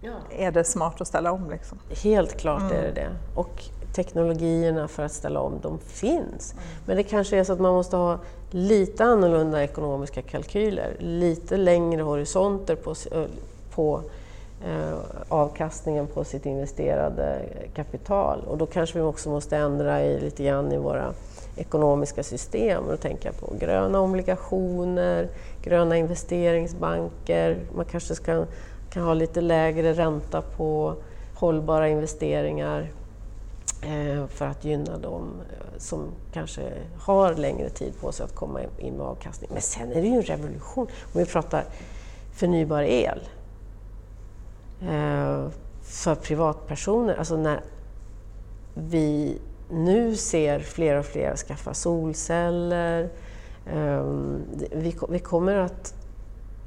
ja. 0.00 0.12
är 0.30 0.50
det 0.50 0.64
smart 0.64 1.00
att 1.00 1.08
ställa 1.08 1.32
om? 1.32 1.50
Liksom. 1.50 1.78
Helt 2.02 2.36
klart 2.36 2.60
mm. 2.60 2.76
är 2.76 2.82
det 2.82 2.92
det. 2.92 3.08
Och 3.34 3.64
teknologierna 3.94 4.88
för 4.88 5.02
att 5.02 5.12
ställa 5.12 5.40
om, 5.40 5.58
de 5.62 5.78
finns. 5.78 6.52
Mm. 6.52 6.64
Men 6.86 6.96
det 6.96 7.02
kanske 7.02 7.36
är 7.36 7.44
så 7.44 7.52
att 7.52 7.60
man 7.60 7.72
måste 7.72 7.96
ha 7.96 8.18
lite 8.50 9.04
annorlunda 9.04 9.62
ekonomiska 9.62 10.22
kalkyler, 10.22 10.96
lite 10.98 11.56
längre 11.56 12.02
horisonter 12.02 12.76
på, 12.76 12.94
på 13.74 14.02
eh, 14.66 14.98
avkastningen 15.28 16.06
på 16.06 16.24
sitt 16.24 16.46
investerade 16.46 17.42
kapital. 17.74 18.44
Och 18.46 18.58
då 18.58 18.66
kanske 18.66 18.98
vi 18.98 19.04
också 19.04 19.30
måste 19.30 19.56
ändra 19.56 20.04
i, 20.04 20.20
lite 20.20 20.44
grann 20.44 20.72
i 20.72 20.76
våra 20.76 21.12
ekonomiska 21.56 22.22
system. 22.22 22.84
Och 22.84 22.92
jag 22.92 23.00
på 23.40 23.54
gröna 23.60 24.00
obligationer, 24.00 25.28
gröna 25.62 25.96
investeringsbanker. 25.96 27.58
Man 27.74 27.84
kanske 27.84 28.14
ska, 28.14 28.44
kan 28.90 29.02
ha 29.02 29.14
lite 29.14 29.40
lägre 29.40 29.92
ränta 29.92 30.42
på 30.42 30.94
hållbara 31.34 31.88
investeringar 31.88 32.90
eh, 33.82 34.26
för 34.26 34.46
att 34.46 34.64
gynna 34.64 34.98
dem 34.98 35.40
eh, 35.52 35.78
som 35.78 36.04
kanske 36.32 36.72
har 36.98 37.34
längre 37.34 37.68
tid 37.68 37.92
på 38.00 38.12
sig 38.12 38.24
att 38.24 38.34
komma 38.34 38.60
in 38.78 38.94
med 38.94 39.06
avkastning. 39.06 39.50
Men 39.52 39.62
sen 39.62 39.92
är 39.92 40.02
det 40.02 40.08
ju 40.08 40.14
en 40.14 40.22
revolution 40.22 40.86
om 41.12 41.20
vi 41.20 41.26
pratar 41.26 41.64
förnybar 42.32 42.82
el 42.82 43.20
eh, 44.82 45.48
för 45.82 46.14
privatpersoner. 46.14 47.14
Alltså 47.14 47.36
när 47.36 47.60
vi 48.74 49.38
nu 49.70 50.16
ser 50.16 50.60
fler 50.60 50.96
och 50.96 51.06
fler 51.06 51.36
skaffa 51.36 51.74
solceller. 51.74 53.08
Ehm, 53.66 54.42
vi 55.08 55.18
kommer 55.18 55.56
att 55.56 55.94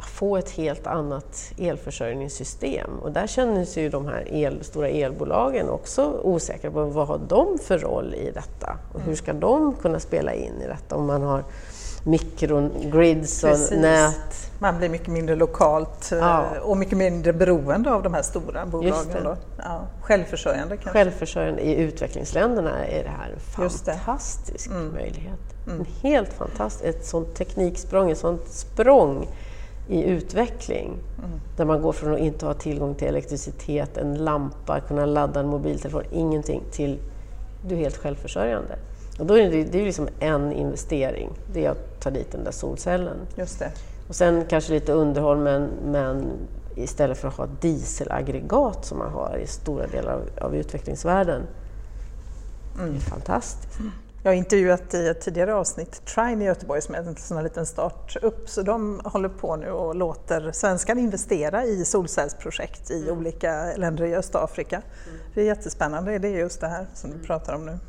få 0.06 0.38
ett 0.38 0.50
helt 0.50 0.88
annat 0.88 1.52
elförsörjningssystem 1.58 3.00
och 3.02 3.12
där 3.12 3.28
känner 3.28 3.66
sig 3.66 3.84
ju 3.84 3.90
de 3.90 4.08
här 4.08 4.28
el, 4.34 4.64
stora 4.64 4.90
elbolagen 4.90 5.70
också 5.70 6.20
osäkra 6.24 6.72
på 6.72 6.86
vad 6.86 7.08
har 7.08 7.22
de 7.28 7.58
för 7.60 7.80
roll 7.80 8.16
i 8.16 8.32
detta 8.32 8.78
och 8.94 9.02
hur 9.02 9.16
ska 9.16 9.34
de 9.34 9.74
kunna 9.74 10.00
spela 10.00 10.34
in 10.34 10.62
i 10.62 10.68
detta 10.68 10.96
om 10.96 11.06
man 11.06 11.22
har 11.22 11.44
mikrogrids 12.04 13.44
och 13.44 13.50
Precis. 13.50 13.72
nät. 13.72 14.52
Man 14.60 14.78
blir 14.78 14.90
mycket 14.90 15.08
mindre 15.08 15.36
lokalt 15.36 16.12
eh, 16.12 16.18
ja. 16.18 16.46
och 16.62 16.78
mycket 16.78 16.98
mindre 16.98 17.34
beroende 17.34 17.92
av 17.92 18.04
de 18.04 18.14
här 18.14 18.22
stora 18.22 18.66
bolagen. 18.66 19.24
Då. 19.24 19.36
Ja. 19.58 19.88
Självförsörjande 20.02 20.78
kanske? 20.78 20.92
Självförsörjande. 21.00 21.62
I 21.62 21.76
utvecklingsländerna 21.76 22.86
är 22.86 23.04
det 23.04 23.10
här 23.10 23.32
en 23.34 23.40
fantastisk 23.40 24.68
mm. 24.70 24.94
möjlighet. 24.94 25.40
Mm. 25.68 25.80
En 25.80 25.86
helt 26.02 26.34
fantastisk, 26.34 26.86
ett 26.86 27.06
sånt 27.06 27.36
tekniksprång, 27.36 28.12
ett 28.12 28.18
sånt 28.18 28.48
språng 28.48 29.28
i 29.88 30.04
utveckling. 30.04 30.98
Mm. 31.18 31.40
Där 31.58 31.66
man 31.66 31.82
går 31.82 31.92
från 31.92 32.14
att 32.14 32.20
inte 32.20 32.46
ha 32.46 32.54
tillgång 32.54 32.96
till 32.96 33.08
elektricitet, 33.08 33.98
en 33.98 34.16
lampa, 34.16 34.80
kunna 34.80 35.06
ladda 35.06 35.40
en 35.40 35.48
mobiltelefon, 35.48 36.04
ingenting, 36.12 36.64
till 36.72 37.00
du 37.68 37.76
är 37.76 37.80
helt 37.80 37.98
självförsörjande. 37.98 38.76
Och 39.20 39.26
då 39.26 39.38
är 39.38 39.52
det, 39.52 39.64
det 39.64 39.82
är 39.82 39.86
liksom 39.86 40.08
en 40.20 40.52
investering, 40.52 41.30
det 41.54 41.66
är 41.66 41.70
att 41.70 42.00
ta 42.02 42.10
dit 42.10 42.32
den 42.32 42.44
där 42.44 42.52
solcellen. 42.52 43.18
Just 43.36 43.60
det. 43.60 43.72
Och 44.08 44.16
sen 44.16 44.46
kanske 44.50 44.74
lite 44.74 44.94
underhåll, 44.94 45.38
men, 45.38 45.70
men 45.86 46.26
istället 46.76 47.18
för 47.18 47.28
att 47.28 47.34
ha 47.34 47.48
dieselaggregat 47.62 48.86
som 48.86 48.98
man 48.98 49.12
har 49.12 49.38
i 49.44 49.48
stora 49.48 49.88
delar 49.88 50.14
av, 50.14 50.46
av 50.46 50.56
utvecklingsvärlden. 50.56 51.42
Mm. 52.80 52.92
Det 52.92 52.98
är 52.98 53.00
fantastiskt. 53.00 53.80
Mm. 53.80 53.92
Jag 54.26 54.32
har 54.32 54.36
intervjuat 54.36 54.94
i 54.94 55.08
ett 55.08 55.22
tidigare 55.22 55.56
avsnitt 55.56 56.06
Trine 56.06 56.42
i 56.42 56.46
Göteborg 56.46 56.82
som 56.82 56.96
är 56.96 57.00
en 57.00 57.16
sån 57.16 57.44
liten 57.44 57.66
startup, 57.66 58.50
så 58.50 58.62
de 58.62 59.02
håller 59.04 59.30
på 59.30 59.56
nu 59.56 59.70
och 59.70 59.96
låter 59.96 60.52
svenskar 60.52 60.96
investera 60.96 61.66
i 61.66 61.86
solcellsprojekt 61.86 62.92
i 62.92 63.04
mm. 63.04 63.18
olika 63.18 63.74
länder 63.78 64.06
i 64.06 64.16
Östafrika. 64.16 64.76
Mm. 64.76 65.20
Det 65.34 65.42
är 65.42 65.46
jättespännande, 65.46 66.20
det 66.20 66.28
är 66.28 66.38
just 66.38 66.62
det 66.62 66.68
här 66.68 66.88
som 66.94 67.12
du 67.12 67.20
pratar 67.20 67.56
om 67.56 67.66
nu. 67.66 67.80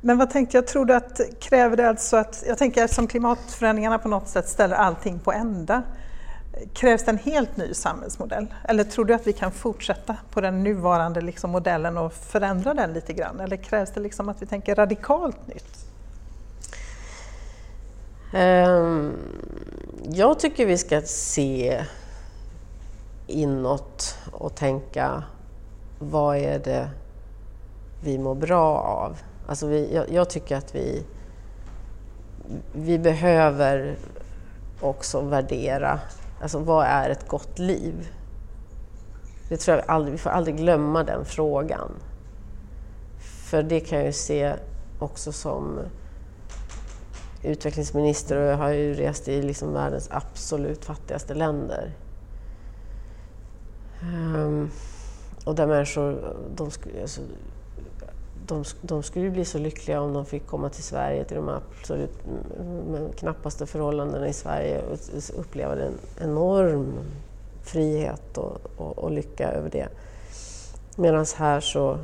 Men 0.00 0.18
vad 0.18 0.30
tänkte 0.30 0.56
jag, 0.56 0.66
tror 0.66 0.84
du 0.84 0.94
att 0.94 1.20
kräver 1.40 1.76
det 1.76 1.88
alltså 1.88 2.16
att, 2.16 2.44
jag 2.46 2.58
tänker 2.58 2.86
som 2.86 3.06
klimatförändringarna 3.06 3.98
på 3.98 4.08
något 4.08 4.28
sätt 4.28 4.48
ställer 4.48 4.76
allting 4.76 5.18
på 5.18 5.32
ända, 5.32 5.82
krävs 6.72 7.04
det 7.04 7.10
en 7.10 7.18
helt 7.18 7.56
ny 7.56 7.74
samhällsmodell? 7.74 8.46
Eller 8.64 8.84
tror 8.84 9.04
du 9.04 9.14
att 9.14 9.26
vi 9.26 9.32
kan 9.32 9.52
fortsätta 9.52 10.16
på 10.30 10.40
den 10.40 10.62
nuvarande 10.62 11.20
liksom 11.20 11.50
modellen 11.50 11.98
och 11.98 12.12
förändra 12.12 12.74
den 12.74 12.92
lite 12.92 13.12
grann? 13.12 13.40
Eller 13.40 13.56
krävs 13.56 13.90
det 13.92 14.00
liksom 14.00 14.28
att 14.28 14.42
vi 14.42 14.46
tänker 14.46 14.74
radikalt 14.74 15.46
nytt? 15.46 15.86
Um, 18.34 19.12
jag 20.08 20.38
tycker 20.38 20.66
vi 20.66 20.78
ska 20.78 21.02
se 21.02 21.84
inåt 23.26 24.18
och 24.32 24.54
tänka 24.54 25.24
vad 25.98 26.36
är 26.36 26.58
det 26.58 26.90
vi 28.02 28.18
mår 28.18 28.34
bra 28.34 28.78
av? 28.78 29.18
Alltså 29.46 29.66
vi, 29.66 29.94
jag, 29.94 30.10
jag, 30.12 30.30
tycker 30.30 30.56
att 30.56 30.74
vi, 30.74 31.04
vi 32.72 32.98
behöver 32.98 33.96
också 34.80 35.20
värdera, 35.20 36.00
alltså 36.40 36.58
vad 36.58 36.86
är 36.86 37.10
ett 37.10 37.28
gott 37.28 37.58
liv? 37.58 38.08
Det 39.48 39.56
tror 39.56 39.76
jag 39.76 39.90
aldrig, 39.90 40.12
vi 40.12 40.18
får 40.18 40.30
aldrig 40.30 40.56
glömma 40.56 41.04
den 41.04 41.24
frågan. 41.24 41.90
För 43.18 43.62
det 43.62 43.80
kan 43.80 43.98
jag 43.98 44.06
ju 44.06 44.12
se 44.12 44.54
också 44.98 45.32
som 45.32 45.78
utvecklingsminister 47.42 48.36
och 48.36 48.46
jag 48.46 48.56
har 48.56 48.70
ju 48.70 48.94
rest 48.94 49.28
i 49.28 49.42
liksom 49.42 49.72
världens 49.72 50.08
absolut 50.10 50.84
fattigaste 50.84 51.34
länder. 51.34 51.92
Um, 54.02 54.70
och 55.44 55.54
där 55.54 55.66
människor, 55.66 56.36
de, 56.56 56.70
alltså, 57.00 57.20
de, 58.46 58.64
de 58.82 59.02
skulle 59.02 59.30
bli 59.30 59.44
så 59.44 59.58
lyckliga 59.58 60.00
om 60.00 60.12
de 60.12 60.26
fick 60.26 60.46
komma 60.46 60.68
till 60.68 60.82
Sverige, 60.82 61.24
till 61.24 61.36
de 61.36 61.48
absolut 61.48 62.10
mm, 62.26 62.96
mm, 62.96 63.12
knappaste 63.12 63.66
förhållandena 63.66 64.28
i 64.28 64.32
Sverige 64.32 64.82
och 64.82 64.98
uppleva 65.40 65.72
en 65.72 65.98
enorm 66.20 66.92
frihet 67.62 68.38
och, 68.38 68.58
och, 68.76 68.98
och 68.98 69.10
lycka 69.10 69.52
över 69.52 69.70
det. 69.70 69.88
Medan 70.96 71.26
här 71.36 71.60
så 71.60 71.98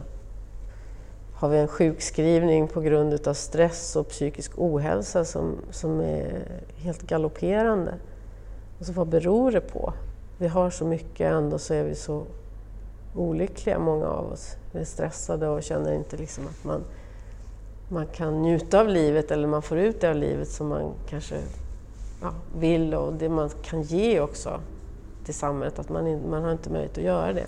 har 1.34 1.48
vi 1.48 1.58
en 1.58 1.68
sjukskrivning 1.68 2.68
på 2.68 2.80
grund 2.80 3.28
av 3.28 3.34
stress 3.34 3.96
och 3.96 4.08
psykisk 4.08 4.52
ohälsa 4.56 5.24
som, 5.24 5.56
som 5.70 6.00
är 6.00 6.42
helt 6.76 7.02
galopperande. 7.02 7.94
Alltså 8.78 8.92
vad 8.92 9.08
beror 9.08 9.52
det 9.52 9.60
på? 9.60 9.92
Vi 10.38 10.48
har 10.48 10.70
så 10.70 10.84
mycket, 10.84 11.32
ändå 11.32 11.58
så 11.58 11.74
är 11.74 11.84
vi 11.84 11.94
så 11.94 12.22
olyckliga, 13.14 13.78
många 13.78 14.06
av 14.06 14.32
oss. 14.32 14.56
Är 14.76 14.84
stressade 14.84 15.48
och 15.48 15.62
känner 15.62 15.92
inte 15.92 16.16
liksom 16.16 16.44
att 16.46 16.64
man, 16.64 16.84
man 17.88 18.06
kan 18.06 18.42
njuta 18.42 18.80
av 18.80 18.88
livet 18.88 19.30
eller 19.30 19.48
man 19.48 19.62
får 19.62 19.78
ut 19.78 20.00
det 20.00 20.10
av 20.10 20.16
livet 20.16 20.48
som 20.48 20.68
man 20.68 20.92
kanske 21.08 21.36
ja, 22.22 22.32
vill 22.58 22.94
och 22.94 23.12
det 23.12 23.28
man 23.28 23.50
kan 23.62 23.82
ge 23.82 24.20
också 24.20 24.60
till 25.24 25.34
samhället, 25.34 25.78
att 25.78 25.88
man, 25.88 26.30
man 26.30 26.42
har 26.42 26.52
inte 26.52 26.70
möjlighet 26.70 26.98
att 26.98 27.04
göra 27.04 27.32
det. 27.32 27.46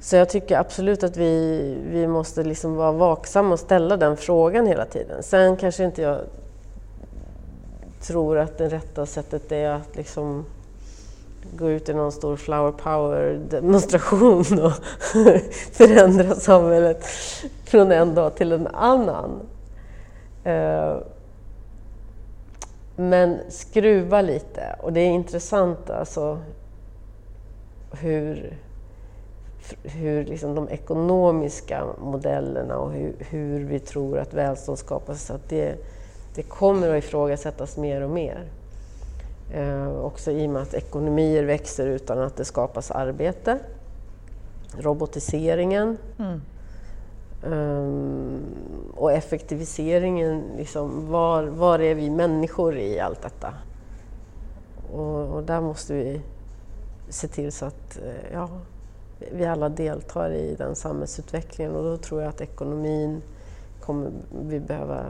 Så 0.00 0.16
jag 0.16 0.28
tycker 0.28 0.58
absolut 0.58 1.02
att 1.02 1.16
vi, 1.16 1.76
vi 1.90 2.06
måste 2.06 2.42
liksom 2.44 2.74
vara 2.74 2.92
vaksamma 2.92 3.52
och 3.52 3.60
ställa 3.60 3.96
den 3.96 4.16
frågan 4.16 4.66
hela 4.66 4.84
tiden. 4.84 5.22
Sen 5.22 5.56
kanske 5.56 5.84
inte 5.84 6.02
jag 6.02 6.20
tror 8.00 8.38
att 8.38 8.58
det 8.58 8.68
rätta 8.68 9.06
sättet 9.06 9.52
är 9.52 9.70
att 9.70 9.96
liksom 9.96 10.44
gå 11.52 11.70
ut 11.70 11.88
i 11.88 11.94
någon 11.94 12.12
stor 12.12 12.36
flower 12.36 12.72
power-demonstration 12.72 14.60
och 14.60 14.72
förändra 15.72 16.34
samhället 16.34 17.04
från 17.64 17.92
en 17.92 18.14
dag 18.14 18.36
till 18.36 18.52
en 18.52 18.66
annan. 18.66 19.40
Eh, 20.44 20.96
men 22.96 23.38
skruva 23.48 24.20
lite 24.20 24.76
och 24.82 24.92
det 24.92 25.00
är 25.00 25.10
intressant 25.10 25.90
alltså 25.90 26.38
hur 27.90 28.58
hur 29.82 30.24
liksom 30.24 30.54
de 30.54 30.68
ekonomiska 30.68 31.84
modellerna 31.98 32.78
och 32.78 32.92
hur, 32.92 33.14
hur 33.18 33.64
vi 33.64 33.78
tror 33.78 34.18
att 34.18 34.34
välstånd 34.34 34.78
skapas, 34.78 35.30
att 35.30 35.48
det, 35.48 35.74
det 36.34 36.42
kommer 36.42 36.90
att 36.90 37.04
ifrågasättas 37.04 37.76
mer 37.76 38.00
och 38.00 38.10
mer. 38.10 38.44
Eh, 39.52 39.98
också 39.98 40.30
i 40.30 40.46
och 40.46 40.50
med 40.50 40.62
att 40.62 40.74
ekonomier 40.74 41.44
växer 41.44 41.86
utan 41.86 42.18
att 42.18 42.36
det 42.36 42.44
skapas 42.44 42.90
arbete. 42.90 43.58
Robotiseringen. 44.78 45.96
Mm. 46.18 46.40
Um, 47.46 48.42
och 48.96 49.12
effektiviseringen, 49.12 50.42
liksom, 50.56 51.10
var, 51.10 51.44
var 51.44 51.78
är 51.78 51.94
vi 51.94 52.10
människor 52.10 52.76
i 52.76 53.00
allt 53.00 53.22
detta? 53.22 53.54
Och, 54.92 55.34
och 55.34 55.42
där 55.42 55.60
måste 55.60 55.94
vi 55.94 56.20
se 57.08 57.28
till 57.28 57.52
så 57.52 57.66
att 57.66 57.98
eh, 57.98 58.32
ja, 58.32 58.48
vi 59.32 59.44
alla 59.44 59.68
deltar 59.68 60.30
i 60.30 60.54
den 60.54 60.76
samhällsutvecklingen 60.76 61.74
och 61.74 61.84
då 61.84 61.96
tror 61.96 62.20
jag 62.22 62.28
att 62.28 62.40
ekonomin 62.40 63.22
kommer 63.80 64.10
vi 64.48 64.60
behöva 64.60 65.04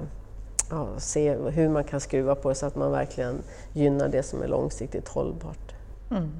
ja, 0.70 0.88
se 0.98 1.34
hur 1.34 1.68
man 1.68 1.84
kan 1.84 2.00
skruva 2.00 2.34
på 2.34 2.48
det 2.48 2.54
så 2.54 2.66
att 2.66 2.76
man 2.76 2.92
verkligen 2.92 3.42
gynnar 3.72 4.08
det 4.08 4.22
som 4.22 4.42
är 4.42 4.48
långsiktigt 4.48 5.08
hållbart. 5.08 5.74
Mm. 6.10 6.30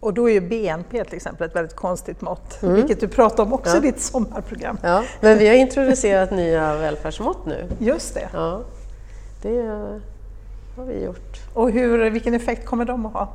Och 0.00 0.14
då 0.14 0.30
är 0.30 0.32
ju 0.32 0.40
BNP 0.40 1.04
till 1.04 1.16
exempel 1.16 1.48
ett 1.48 1.56
väldigt 1.56 1.76
konstigt 1.76 2.20
mått, 2.20 2.62
mm. 2.62 2.74
vilket 2.74 3.00
du 3.00 3.08
pratar 3.08 3.42
om 3.42 3.52
också 3.52 3.76
ja. 3.76 3.78
i 3.78 3.80
ditt 3.80 4.00
sommarprogram. 4.00 4.78
Ja, 4.82 5.04
men 5.20 5.38
vi 5.38 5.48
har 5.48 5.54
introducerat 5.54 6.30
nya 6.30 6.76
välfärdsmått 6.76 7.46
nu. 7.46 7.68
Just 7.78 8.14
det. 8.14 8.28
Ja, 8.32 8.62
det 9.42 9.62
har 10.76 10.84
vi 10.84 11.04
gjort. 11.04 11.40
Och 11.54 11.70
hur, 11.70 12.10
vilken 12.10 12.34
effekt 12.34 12.66
kommer 12.66 12.84
de 12.84 13.06
att 13.06 13.12
ha? 13.12 13.34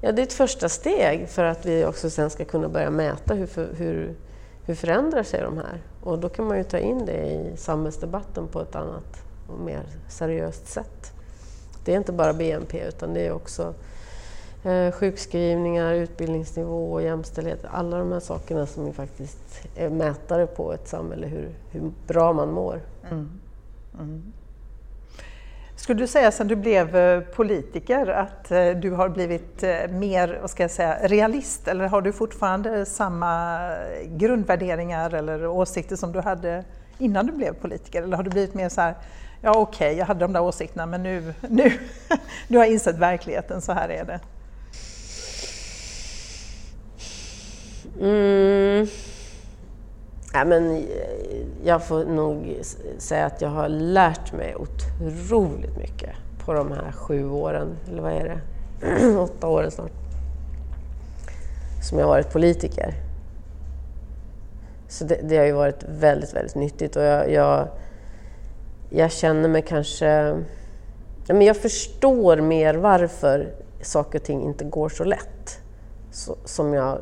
Ja, 0.00 0.12
det 0.12 0.22
är 0.22 0.26
ett 0.26 0.32
första 0.32 0.68
steg 0.68 1.28
för 1.28 1.44
att 1.44 1.66
vi 1.66 1.84
också 1.84 2.10
sen 2.10 2.30
ska 2.30 2.44
kunna 2.44 2.68
börja 2.68 2.90
mäta 2.90 3.34
hur, 3.34 3.48
hur, 3.76 4.14
hur 4.66 4.74
förändrar 4.74 5.22
sig 5.22 5.40
de 5.40 5.56
här. 5.56 5.82
Och 6.02 6.18
då 6.18 6.28
kan 6.28 6.46
man 6.46 6.58
ju 6.58 6.64
ta 6.64 6.78
in 6.78 7.06
det 7.06 7.26
i 7.26 7.56
samhällsdebatten 7.56 8.48
på 8.48 8.60
ett 8.60 8.74
annat 8.74 9.22
och 9.48 9.60
mer 9.60 9.82
seriöst 10.08 10.68
sätt. 10.68 11.12
Det 11.84 11.92
är 11.92 11.96
inte 11.96 12.12
bara 12.12 12.32
BNP 12.32 12.88
utan 12.88 13.14
det 13.14 13.26
är 13.26 13.32
också 13.32 13.74
eh, 14.64 14.92
sjukskrivningar, 14.92 15.92
utbildningsnivå 15.92 16.92
och 16.92 17.02
jämställdhet. 17.02 17.64
Alla 17.70 17.98
de 17.98 18.12
här 18.12 18.20
sakerna 18.20 18.66
som 18.66 18.86
är 18.86 18.92
faktiskt 18.92 19.66
är 19.76 19.90
mätare 19.90 20.46
på 20.46 20.72
ett 20.72 20.88
samhälle, 20.88 21.26
hur, 21.26 21.54
hur 21.70 21.92
bra 22.06 22.32
man 22.32 22.52
mår. 22.52 22.80
Mm. 23.10 23.30
Mm. 24.00 24.32
Skulle 25.76 26.00
du 26.00 26.06
säga 26.06 26.30
sen 26.30 26.48
du 26.48 26.56
blev 26.56 26.96
eh, 26.96 27.20
politiker 27.20 28.06
att 28.06 28.50
eh, 28.50 28.68
du 28.68 28.90
har 28.90 29.08
blivit 29.08 29.62
eh, 29.62 29.88
mer 29.90 30.38
vad 30.40 30.50
ska 30.50 30.62
jag 30.62 30.70
säga, 30.70 30.98
realist 31.02 31.68
eller 31.68 31.88
har 31.88 32.02
du 32.02 32.12
fortfarande 32.12 32.86
samma 32.86 33.60
grundvärderingar 34.04 35.14
eller 35.14 35.46
åsikter 35.46 35.96
som 35.96 36.12
du 36.12 36.20
hade 36.20 36.64
innan 36.98 37.26
du 37.26 37.32
blev 37.32 37.54
politiker? 37.54 38.02
Eller 38.02 38.16
har 38.16 38.24
du 38.24 38.30
blivit 38.30 38.54
mer 38.54 38.68
så 38.68 38.80
här, 38.80 38.94
ja 39.40 39.50
okej, 39.50 39.86
okay, 39.86 39.98
jag 39.98 40.06
hade 40.06 40.20
de 40.20 40.32
där 40.32 40.42
åsikterna 40.42 40.86
men 40.86 41.02
nu, 41.02 41.34
nu, 41.48 41.72
nu 42.48 42.58
har 42.58 42.64
jag 42.64 42.72
insett 42.72 42.98
verkligheten, 42.98 43.60
så 43.60 43.72
här 43.72 43.88
är 43.88 44.04
det? 44.04 44.20
Mm. 48.00 48.86
Ja, 50.36 50.44
men 50.44 50.76
eh, 50.76 50.82
jag 51.64 51.84
får 51.84 52.04
nog 52.04 52.60
säga 52.98 53.26
att 53.26 53.40
jag 53.40 53.48
har 53.48 53.68
lärt 53.68 54.32
mig 54.32 54.56
otroligt 54.56 55.76
mycket 55.76 56.10
på 56.44 56.52
de 56.52 56.72
här 56.72 56.92
sju 56.92 57.30
åren, 57.30 57.76
eller 57.88 58.02
vad 58.02 58.12
är 58.12 58.40
det, 58.80 59.16
åtta 59.18 59.48
åren 59.48 59.70
snart, 59.70 59.90
som 61.88 61.98
jag 61.98 62.06
har 62.06 62.12
varit 62.12 62.32
politiker. 62.32 62.94
Så 64.88 65.04
det, 65.04 65.20
det 65.22 65.36
har 65.36 65.44
ju 65.44 65.52
varit 65.52 65.84
väldigt, 65.88 66.34
väldigt 66.34 66.54
nyttigt 66.54 66.96
och 66.96 67.02
jag, 67.02 67.32
jag, 67.32 67.68
jag 68.90 69.12
känner 69.12 69.48
mig 69.48 69.62
kanske... 69.62 70.06
Ja, 71.26 71.34
men 71.34 71.42
jag 71.42 71.56
förstår 71.56 72.36
mer 72.36 72.74
varför 72.74 73.54
saker 73.82 74.18
och 74.18 74.24
ting 74.24 74.42
inte 74.42 74.64
går 74.64 74.88
så 74.88 75.04
lätt 75.04 75.60
så, 76.10 76.36
som 76.44 76.74
jag 76.74 76.98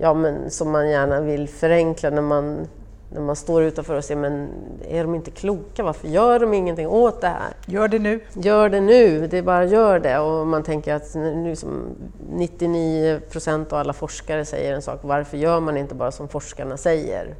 ja, 0.00 0.14
men, 0.14 0.50
som 0.50 0.70
man 0.70 0.90
gärna 0.90 1.20
vill 1.20 1.48
förenkla 1.48 2.10
när 2.10 2.22
man, 2.22 2.68
när 3.12 3.20
man 3.20 3.36
står 3.36 3.62
utanför 3.62 3.96
och 3.96 4.04
ser 4.04 4.16
men 4.16 4.48
är 4.88 5.04
de 5.04 5.14
inte 5.14 5.30
kloka? 5.30 5.82
Varför 5.82 6.08
gör 6.08 6.38
de 6.38 6.54
ingenting 6.54 6.88
åt 6.88 7.20
det 7.20 7.28
här? 7.28 7.52
Gör 7.66 7.88
det 7.88 7.98
nu! 7.98 8.20
Gör 8.32 8.68
det 8.68 8.80
nu! 8.80 9.26
Det 9.26 9.38
är 9.38 9.42
bara 9.42 9.64
gör 9.64 9.98
det. 9.98 10.18
Och 10.18 10.46
man 10.46 10.62
tänker 10.62 10.94
att 10.94 11.14
nu 11.14 11.56
som 11.56 11.84
99 12.30 13.20
procent 13.30 13.72
av 13.72 13.78
alla 13.78 13.92
forskare 13.92 14.44
säger 14.44 14.74
en 14.74 14.82
sak, 14.82 15.00
varför 15.02 15.36
gör 15.36 15.60
man 15.60 15.76
inte 15.76 15.94
bara 15.94 16.12
som 16.12 16.28
forskarna 16.28 16.76
säger? 16.76 17.34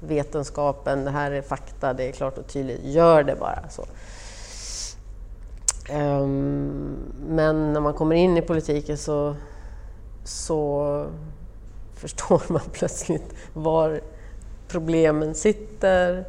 Vetenskapen, 0.00 1.04
det 1.04 1.10
här 1.10 1.30
är 1.30 1.42
fakta, 1.42 1.92
det 1.92 2.08
är 2.08 2.12
klart 2.12 2.38
och 2.38 2.46
tydligt. 2.46 2.80
Gör 2.84 3.22
det 3.22 3.36
bara! 3.40 3.68
Så. 3.68 3.82
Um, 5.92 6.96
men 7.28 7.72
när 7.72 7.80
man 7.80 7.94
kommer 7.94 8.16
in 8.16 8.36
i 8.36 8.42
politiken 8.42 8.98
så, 8.98 9.34
så 10.24 11.06
förstår 11.96 12.42
man 12.52 12.62
plötsligt 12.72 13.34
var 13.52 14.00
problemen 14.68 15.34
sitter 15.34 16.24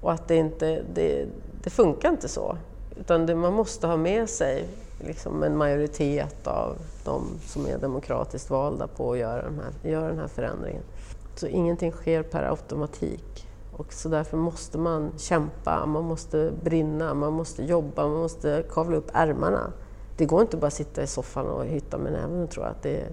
och 0.00 0.12
att 0.12 0.28
det 0.28 0.36
inte 0.36 0.82
det, 0.94 1.26
det 1.62 1.70
funkar 1.70 2.08
inte 2.08 2.28
så. 2.28 2.56
Utan 3.00 3.26
det, 3.26 3.34
man 3.34 3.52
måste 3.52 3.86
ha 3.86 3.96
med 3.96 4.28
sig 4.28 4.68
liksom 5.06 5.42
en 5.42 5.56
majoritet 5.56 6.46
av 6.46 6.76
de 7.04 7.24
som 7.46 7.66
är 7.66 7.78
demokratiskt 7.78 8.50
valda 8.50 8.86
på 8.86 9.12
att 9.12 9.18
göra, 9.18 9.42
den 9.42 9.60
här, 9.60 9.90
göra 9.90 10.08
den 10.08 10.18
här 10.18 10.28
förändringen. 10.28 10.82
Så 11.34 11.46
ingenting 11.46 11.92
sker 11.92 12.22
per 12.22 12.42
automatik. 12.42 13.48
Och 13.76 13.92
så 13.92 14.08
därför 14.08 14.36
måste 14.36 14.78
man 14.78 15.12
kämpa, 15.16 15.86
man 15.86 16.04
måste 16.04 16.52
brinna, 16.64 17.14
man 17.14 17.32
måste 17.32 17.64
jobba, 17.64 18.08
man 18.08 18.20
måste 18.20 18.64
kavla 18.70 18.96
upp 18.96 19.10
ärmarna. 19.12 19.72
Det 20.16 20.24
går 20.24 20.40
inte 20.40 20.56
bara 20.56 20.66
att 20.66 20.72
sitta 20.72 21.02
i 21.02 21.06
soffan 21.06 21.46
och 21.46 21.64
hytta 21.64 21.98
med 21.98 22.12
näven 22.12 22.42
och 22.42 22.50
tro 22.50 22.62
att 22.62 22.82
det 22.82 23.04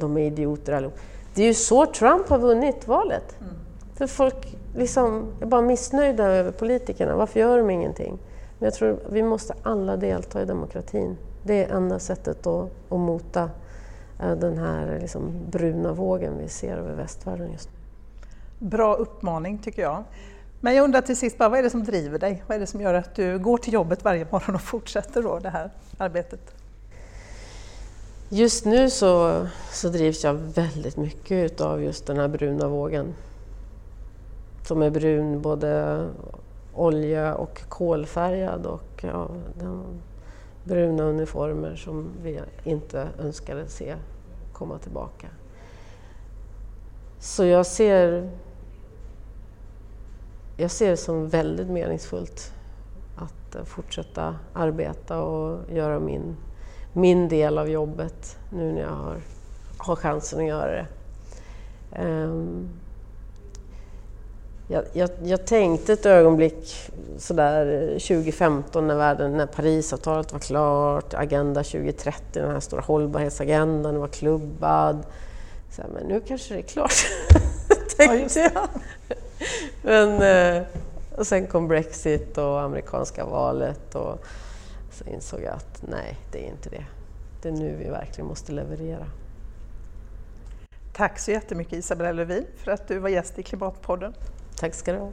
de 0.00 0.16
är 0.16 0.26
idioter 0.26 0.72
allihop. 0.72 0.98
Det 1.34 1.42
är 1.42 1.46
ju 1.46 1.54
så 1.54 1.86
Trump 1.86 2.28
har 2.28 2.38
vunnit 2.38 2.88
valet. 2.88 3.36
Mm. 3.40 3.54
För 3.94 4.06
folk 4.06 4.56
liksom 4.76 5.26
är 5.40 5.46
bara 5.46 5.62
missnöjda 5.62 6.24
över 6.24 6.50
politikerna. 6.50 7.16
Varför 7.16 7.40
gör 7.40 7.58
de 7.58 7.70
ingenting? 7.70 8.18
Men 8.58 8.66
jag 8.66 8.74
tror 8.74 8.98
vi 9.10 9.22
måste 9.22 9.54
alla 9.62 9.96
delta 9.96 10.42
i 10.42 10.44
demokratin. 10.44 11.16
Det 11.42 11.64
är 11.64 11.76
enda 11.76 11.98
sättet 11.98 12.46
att, 12.46 12.70
att 12.88 12.98
mota 12.98 13.50
eh, 14.20 14.36
den 14.36 14.58
här 14.58 14.98
liksom 15.00 15.32
bruna 15.50 15.92
vågen 15.92 16.38
vi 16.38 16.48
ser 16.48 16.76
över 16.76 16.94
västvärlden 16.94 17.52
just 17.52 17.68
nu. 17.68 17.74
Bra 18.68 18.94
uppmaning 18.94 19.58
tycker 19.58 19.82
jag. 19.82 20.04
Men 20.60 20.74
jag 20.74 20.84
undrar 20.84 21.00
till 21.00 21.16
sist, 21.16 21.38
bara, 21.38 21.48
vad 21.48 21.58
är 21.58 21.62
det 21.62 21.70
som 21.70 21.84
driver 21.84 22.18
dig? 22.18 22.44
Vad 22.46 22.56
är 22.56 22.60
det 22.60 22.66
som 22.66 22.80
gör 22.80 22.94
att 22.94 23.14
du 23.14 23.38
går 23.38 23.58
till 23.58 23.72
jobbet 23.72 24.04
varje 24.04 24.26
morgon 24.30 24.54
och 24.54 24.60
fortsätter 24.60 25.22
då 25.22 25.38
det 25.38 25.50
här 25.50 25.70
arbetet? 25.98 26.54
Just 28.34 28.64
nu 28.64 28.90
så, 28.90 29.46
så 29.70 29.88
drivs 29.88 30.24
jag 30.24 30.34
väldigt 30.34 30.96
mycket 30.96 31.60
av 31.60 31.82
just 31.82 32.06
den 32.06 32.16
här 32.16 32.28
bruna 32.28 32.68
vågen. 32.68 33.14
Som 34.62 34.82
är 34.82 34.90
brun, 34.90 35.42
både 35.42 36.04
olja 36.74 37.34
och 37.34 37.62
kolfärgad 37.68 38.66
och 38.66 39.04
ja, 39.04 39.28
bruna 40.64 41.02
uniformer 41.02 41.76
som 41.76 42.10
vi 42.22 42.40
inte 42.64 43.08
önskade 43.18 43.68
se 43.68 43.94
komma 44.52 44.78
tillbaka. 44.78 45.26
Så 47.18 47.44
jag 47.44 47.66
ser, 47.66 48.30
jag 50.56 50.70
ser 50.70 50.90
det 50.90 50.96
som 50.96 51.28
väldigt 51.28 51.68
meningsfullt 51.68 52.52
att 53.16 53.68
fortsätta 53.68 54.36
arbeta 54.52 55.22
och 55.22 55.70
göra 55.70 56.00
min 56.00 56.36
min 56.94 57.28
del 57.28 57.58
av 57.58 57.70
jobbet 57.70 58.36
nu 58.50 58.72
när 58.72 58.80
jag 58.80 58.88
har, 58.88 59.16
har 59.78 59.96
chansen 59.96 60.40
att 60.40 60.46
göra 60.46 60.72
det. 60.72 60.86
Um, 62.02 62.68
jag, 64.68 64.84
jag, 64.92 65.10
jag, 65.24 65.46
tänkte 65.46 65.92
ett 65.92 66.06
ögonblick 66.06 66.90
sådär 67.18 67.88
2015 67.88 68.86
när, 68.86 68.94
världen, 68.94 69.36
när 69.36 69.46
Parisavtalet 69.46 70.32
var 70.32 70.40
klart, 70.40 71.14
Agenda 71.14 71.62
2030, 71.62 72.22
den 72.32 72.50
här 72.50 72.60
stora 72.60 72.80
hållbarhetsagendan 72.80 73.98
var 73.98 74.08
klubbad. 74.08 75.06
Så 75.70 75.82
här, 75.82 75.88
men 75.94 76.06
nu 76.06 76.20
kanske 76.20 76.54
det 76.54 76.60
är 76.60 76.62
klart, 76.62 76.94
tänkte 77.96 78.40
jag. 78.40 78.68
Men, 79.82 80.22
eh, 80.22 80.62
och 81.16 81.26
sen 81.26 81.46
kom 81.46 81.68
Brexit 81.68 82.38
och 82.38 82.60
amerikanska 82.60 83.24
valet 83.24 83.94
och 83.94 84.24
så 84.94 85.04
insåg 85.04 85.40
jag 85.42 85.54
att 85.54 85.84
nej, 85.88 86.18
det 86.32 86.46
är 86.46 86.50
inte 86.50 86.70
det. 86.70 86.84
Det 87.42 87.48
är 87.48 87.52
nu 87.52 87.76
vi 87.76 87.90
verkligen 87.90 88.26
måste 88.26 88.52
leverera. 88.52 89.06
Tack 90.92 91.18
så 91.18 91.30
jättemycket 91.30 91.72
Isabella 91.72 92.12
Lövin 92.12 92.46
för 92.56 92.70
att 92.70 92.88
du 92.88 92.98
var 92.98 93.08
gäst 93.08 93.38
i 93.38 93.42
Klimatpodden. 93.42 94.14
Tack 94.56 94.74
ska 94.74 94.92
du 94.92 94.98
ha. 94.98 95.12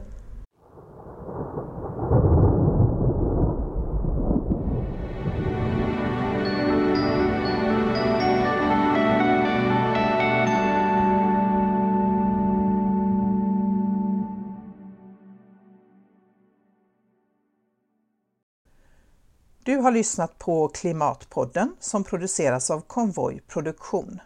Du 19.64 19.76
har 19.76 19.90
lyssnat 19.90 20.38
på 20.38 20.68
Klimatpodden 20.68 21.76
som 21.80 22.04
produceras 22.04 22.70
av 22.70 22.80
Konvoj 22.80 23.40
Produktion. 23.48 24.20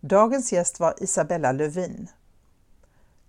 Dagens 0.00 0.52
gäst 0.52 0.80
var 0.80 0.94
Isabella 1.02 1.52
Lövin. 1.52 2.08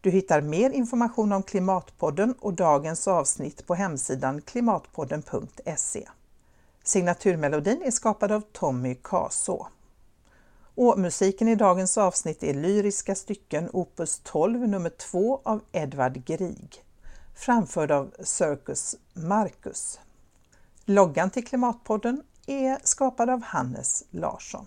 Du 0.01 0.09
hittar 0.09 0.41
mer 0.41 0.69
information 0.69 1.31
om 1.31 1.43
Klimatpodden 1.43 2.33
och 2.39 2.53
dagens 2.53 3.07
avsnitt 3.07 3.67
på 3.67 3.75
hemsidan 3.75 4.41
klimatpodden.se. 4.41 6.09
Signaturmelodin 6.83 7.81
är 7.85 7.91
skapad 7.91 8.31
av 8.31 8.41
Tommy 8.51 8.95
Kaså. 8.95 9.67
Och 10.75 10.99
musiken 10.99 11.47
i 11.47 11.55
dagens 11.55 11.97
avsnitt 11.97 12.43
är 12.43 12.53
lyriska 12.53 13.15
stycken 13.15 13.69
opus 13.73 14.21
12 14.23 14.67
nummer 14.67 14.89
2 14.89 15.41
av 15.43 15.61
Edvard 15.71 16.25
Grieg, 16.25 16.83
framförd 17.35 17.91
av 17.91 18.11
Circus 18.19 18.95
Marcus. 19.13 19.99
Loggan 20.89 21.29
till 21.29 21.45
Klimatpodden 21.45 22.21
är 22.47 22.77
skapad 22.83 23.29
av 23.29 23.43
Hannes 23.43 24.03
Larsson. 24.11 24.65